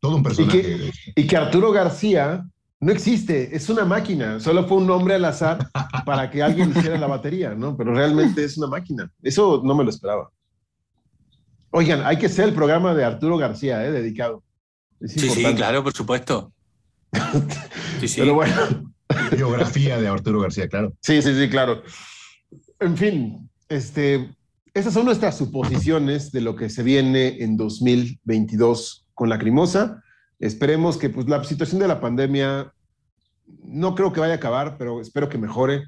todo 0.00 0.16
un 0.16 0.22
personaje. 0.22 0.58
Y 0.58 0.62
que, 0.62 0.92
y 1.22 1.26
que 1.26 1.36
Arturo 1.36 1.72
García 1.72 2.46
no 2.78 2.92
existe, 2.92 3.56
es 3.56 3.68
una 3.70 3.84
máquina, 3.84 4.38
solo 4.38 4.66
fue 4.66 4.78
un 4.78 4.86
nombre 4.86 5.14
al 5.14 5.24
azar 5.24 5.70
para 6.04 6.30
que 6.30 6.42
alguien 6.42 6.70
hiciera 6.70 6.98
la 6.98 7.06
batería, 7.06 7.54
¿no? 7.54 7.76
Pero 7.76 7.94
realmente 7.94 8.44
es 8.44 8.58
una 8.58 8.66
máquina. 8.66 9.10
Eso 9.22 9.62
no 9.64 9.74
me 9.74 9.82
lo 9.82 9.90
esperaba. 9.90 10.30
Oigan, 11.70 12.04
hay 12.04 12.18
que 12.18 12.28
ser 12.28 12.48
el 12.48 12.54
programa 12.54 12.94
de 12.94 13.04
Arturo 13.04 13.36
García, 13.36 13.84
¿eh? 13.84 13.90
Dedicado. 13.90 14.42
sí, 15.04 15.28
sí, 15.28 15.54
claro, 15.54 15.82
por 15.82 15.92
supuesto. 15.92 16.52
sí, 18.00 18.08
sí. 18.08 18.20
Pero 18.20 18.34
bueno. 18.34 18.54
Biografía 19.30 20.00
de 20.00 20.08
Arturo 20.08 20.40
García, 20.40 20.68
claro. 20.68 20.92
Sí, 21.00 21.22
sí, 21.22 21.34
sí, 21.34 21.48
claro. 21.48 21.82
En 22.80 22.96
fin, 22.96 23.50
este, 23.68 24.34
esas 24.74 24.92
son 24.92 25.06
nuestras 25.06 25.36
suposiciones 25.38 26.32
de 26.32 26.40
lo 26.40 26.54
que 26.56 26.68
se 26.68 26.82
viene 26.82 27.42
en 27.42 27.56
2022 27.56 29.06
con 29.14 29.28
la 29.28 29.38
Crimosa. 29.38 30.02
Esperemos 30.38 30.98
que 30.98 31.08
pues, 31.08 31.28
la 31.28 31.42
situación 31.44 31.80
de 31.80 31.88
la 31.88 32.00
pandemia 32.00 32.72
no 33.62 33.94
creo 33.94 34.12
que 34.12 34.20
vaya 34.20 34.34
a 34.34 34.36
acabar, 34.36 34.76
pero 34.76 35.00
espero 35.00 35.28
que 35.28 35.38
mejore, 35.38 35.84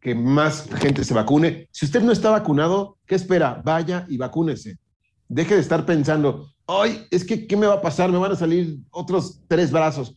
que 0.00 0.14
más 0.14 0.68
gente 0.76 1.04
se 1.04 1.14
vacune. 1.14 1.68
Si 1.70 1.84
usted 1.86 2.02
no 2.02 2.12
está 2.12 2.30
vacunado, 2.30 2.98
¿qué 3.06 3.14
espera? 3.14 3.62
Vaya 3.64 4.04
y 4.08 4.16
vacúnese. 4.16 4.78
Deje 5.28 5.54
de 5.54 5.60
estar 5.60 5.86
pensando, 5.86 6.48
ay, 6.66 7.06
es 7.10 7.24
que, 7.24 7.46
¿qué 7.46 7.56
me 7.56 7.66
va 7.66 7.74
a 7.74 7.82
pasar? 7.82 8.10
Me 8.10 8.18
van 8.18 8.32
a 8.32 8.36
salir 8.36 8.78
otros 8.90 9.40
tres 9.48 9.70
brazos. 9.70 10.16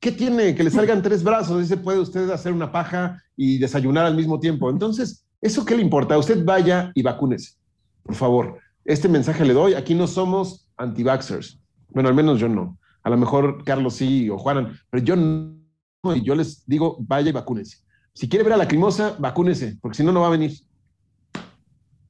¿Qué 0.00 0.10
tiene? 0.10 0.54
Que 0.54 0.64
le 0.64 0.70
salgan 0.70 1.02
tres 1.02 1.22
brazos. 1.22 1.60
Dice, 1.60 1.76
puede 1.76 2.00
usted 2.00 2.30
hacer 2.30 2.52
una 2.52 2.72
paja 2.72 3.22
y 3.36 3.58
desayunar 3.58 4.06
al 4.06 4.16
mismo 4.16 4.40
tiempo. 4.40 4.70
Entonces, 4.70 5.26
¿eso 5.40 5.64
qué 5.64 5.76
le 5.76 5.82
importa? 5.82 6.16
Usted 6.18 6.44
vaya 6.44 6.90
y 6.94 7.02
vacúnese, 7.02 7.54
por 8.02 8.14
favor. 8.14 8.58
Este 8.84 9.08
mensaje 9.08 9.44
le 9.44 9.52
doy. 9.52 9.74
Aquí 9.74 9.94
no 9.94 10.06
somos 10.06 10.68
anti-vaxxers. 10.78 11.60
Bueno, 11.90 12.08
al 12.08 12.14
menos 12.14 12.40
yo 12.40 12.48
no. 12.48 12.78
A 13.02 13.10
lo 13.10 13.16
mejor 13.18 13.62
Carlos 13.64 13.94
sí 13.94 14.30
o 14.30 14.38
Juanan, 14.38 14.78
pero 14.88 15.04
yo 15.04 15.16
no. 15.16 16.16
Y 16.16 16.22
yo 16.22 16.34
les 16.34 16.66
digo, 16.66 16.96
vaya 17.00 17.28
y 17.28 17.32
vacúnese. 17.32 17.78
Si 18.14 18.28
quiere 18.28 18.42
ver 18.42 18.54
a 18.54 18.56
la 18.56 18.68
crimosa, 18.68 19.16
vacúnese, 19.18 19.78
porque 19.80 19.98
si 19.98 20.02
no, 20.02 20.12
no 20.12 20.22
va 20.22 20.28
a 20.28 20.30
venir. 20.30 20.58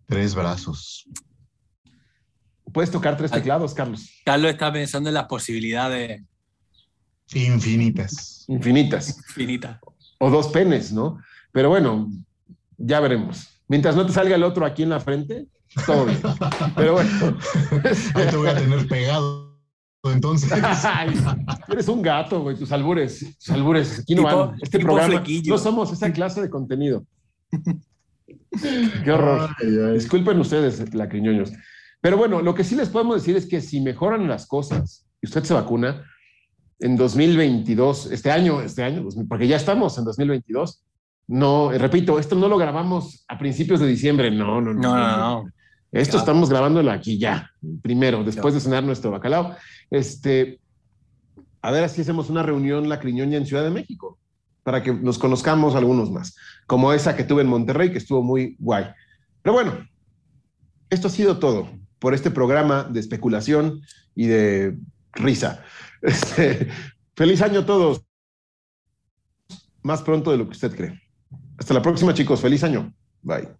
Tres 0.06 0.34
brazos. 0.34 1.08
Puedes 2.72 2.90
tocar 2.90 3.16
tres 3.16 3.30
teclados, 3.30 3.74
Carlos. 3.74 4.08
Carlos 4.24 4.50
está 4.52 4.72
pensando 4.72 5.08
en 5.08 5.14
las 5.14 5.26
posibilidades. 5.26 6.22
Infinitas. 7.32 8.44
Infinitas. 8.48 9.18
Infinitas. 9.28 9.78
O 10.18 10.30
dos 10.30 10.48
penes, 10.48 10.92
¿no? 10.92 11.18
Pero 11.52 11.68
bueno, 11.68 12.10
ya 12.76 13.00
veremos. 13.00 13.48
Mientras 13.68 13.94
no 13.94 14.04
te 14.04 14.12
salga 14.12 14.34
el 14.34 14.42
otro 14.42 14.66
aquí 14.66 14.82
en 14.82 14.90
la 14.90 15.00
frente, 15.00 15.46
todo 15.86 16.06
bien. 16.06 16.20
Pero 16.76 16.94
bueno. 16.94 17.38
Ahí 18.14 18.26
te 18.28 18.36
voy 18.36 18.48
a 18.48 18.56
tener 18.56 18.88
pegado. 18.88 19.50
Entonces. 20.04 20.50
Ay, 20.84 21.14
eres 21.68 21.88
un 21.88 22.02
gato, 22.02 22.42
güey, 22.42 22.56
tus 22.56 22.72
albures. 22.72 23.38
Tus 23.38 23.50
albures. 23.50 24.00
Aquí 24.00 24.14
no 24.14 24.22
tipo, 24.22 24.46
van. 24.46 24.58
Este 24.60 24.78
programa. 24.78 25.08
Flequillo. 25.08 25.54
No 25.54 25.58
somos 25.58 25.92
esa 25.92 26.12
clase 26.12 26.40
de 26.40 26.50
contenido. 26.50 27.04
Qué 29.04 29.12
horror. 29.12 29.50
Ay, 29.60 29.78
ay. 29.86 29.94
Disculpen 29.94 30.38
ustedes, 30.38 30.94
lacriñoños. 30.94 31.52
Pero 32.00 32.16
bueno, 32.16 32.40
lo 32.40 32.54
que 32.54 32.64
sí 32.64 32.74
les 32.74 32.88
podemos 32.88 33.16
decir 33.16 33.36
es 33.36 33.46
que 33.46 33.60
si 33.60 33.80
mejoran 33.80 34.26
las 34.28 34.46
cosas 34.46 35.06
y 35.20 35.26
usted 35.26 35.44
se 35.44 35.54
vacuna 35.54 36.04
en 36.78 36.96
2022, 36.96 38.10
este 38.10 38.30
año, 38.30 38.62
este 38.62 38.82
año, 38.82 39.06
porque 39.28 39.46
ya 39.46 39.56
estamos 39.56 39.98
en 39.98 40.04
2022, 40.04 40.82
no, 41.28 41.70
repito, 41.70 42.18
esto 42.18 42.34
no 42.36 42.48
lo 42.48 42.56
grabamos 42.56 43.24
a 43.28 43.38
principios 43.38 43.80
de 43.80 43.86
diciembre, 43.86 44.30
no, 44.30 44.60
no, 44.60 44.72
no. 44.72 44.80
No, 44.80 44.96
no, 44.96 45.16
no. 45.16 45.50
Esto 45.92 46.12
claro. 46.12 46.22
estamos 46.22 46.50
grabándolo 46.50 46.90
aquí 46.90 47.18
ya, 47.18 47.50
primero, 47.82 48.24
después 48.24 48.54
de 48.54 48.60
cenar 48.60 48.82
nuestro 48.82 49.10
bacalao. 49.10 49.54
Este, 49.90 50.60
a 51.60 51.70
ver 51.70 51.88
si 51.88 52.00
hacemos 52.00 52.30
una 52.30 52.42
reunión 52.42 52.88
la 52.88 53.00
criñoña 53.00 53.36
en 53.36 53.46
Ciudad 53.46 53.64
de 53.64 53.70
México, 53.70 54.18
para 54.62 54.82
que 54.82 54.94
nos 54.94 55.18
conozcamos 55.18 55.74
algunos 55.74 56.10
más, 56.10 56.34
como 56.66 56.92
esa 56.92 57.14
que 57.16 57.24
tuve 57.24 57.42
en 57.42 57.48
Monterrey, 57.48 57.92
que 57.92 57.98
estuvo 57.98 58.22
muy 58.22 58.56
guay. 58.58 58.86
Pero 59.42 59.52
bueno, 59.52 59.72
esto 60.88 61.08
ha 61.08 61.10
sido 61.10 61.38
todo 61.38 61.79
por 62.00 62.14
este 62.14 62.30
programa 62.30 62.82
de 62.84 62.98
especulación 62.98 63.82
y 64.16 64.26
de 64.26 64.76
risa. 65.12 65.62
Este, 66.02 66.66
feliz 67.14 67.42
año 67.42 67.60
a 67.60 67.66
todos. 67.66 68.02
Más 69.82 70.00
pronto 70.00 70.30
de 70.30 70.38
lo 70.38 70.46
que 70.46 70.52
usted 70.52 70.74
cree. 70.74 70.98
Hasta 71.58 71.74
la 71.74 71.82
próxima, 71.82 72.14
chicos. 72.14 72.40
Feliz 72.40 72.64
año. 72.64 72.94
Bye. 73.20 73.59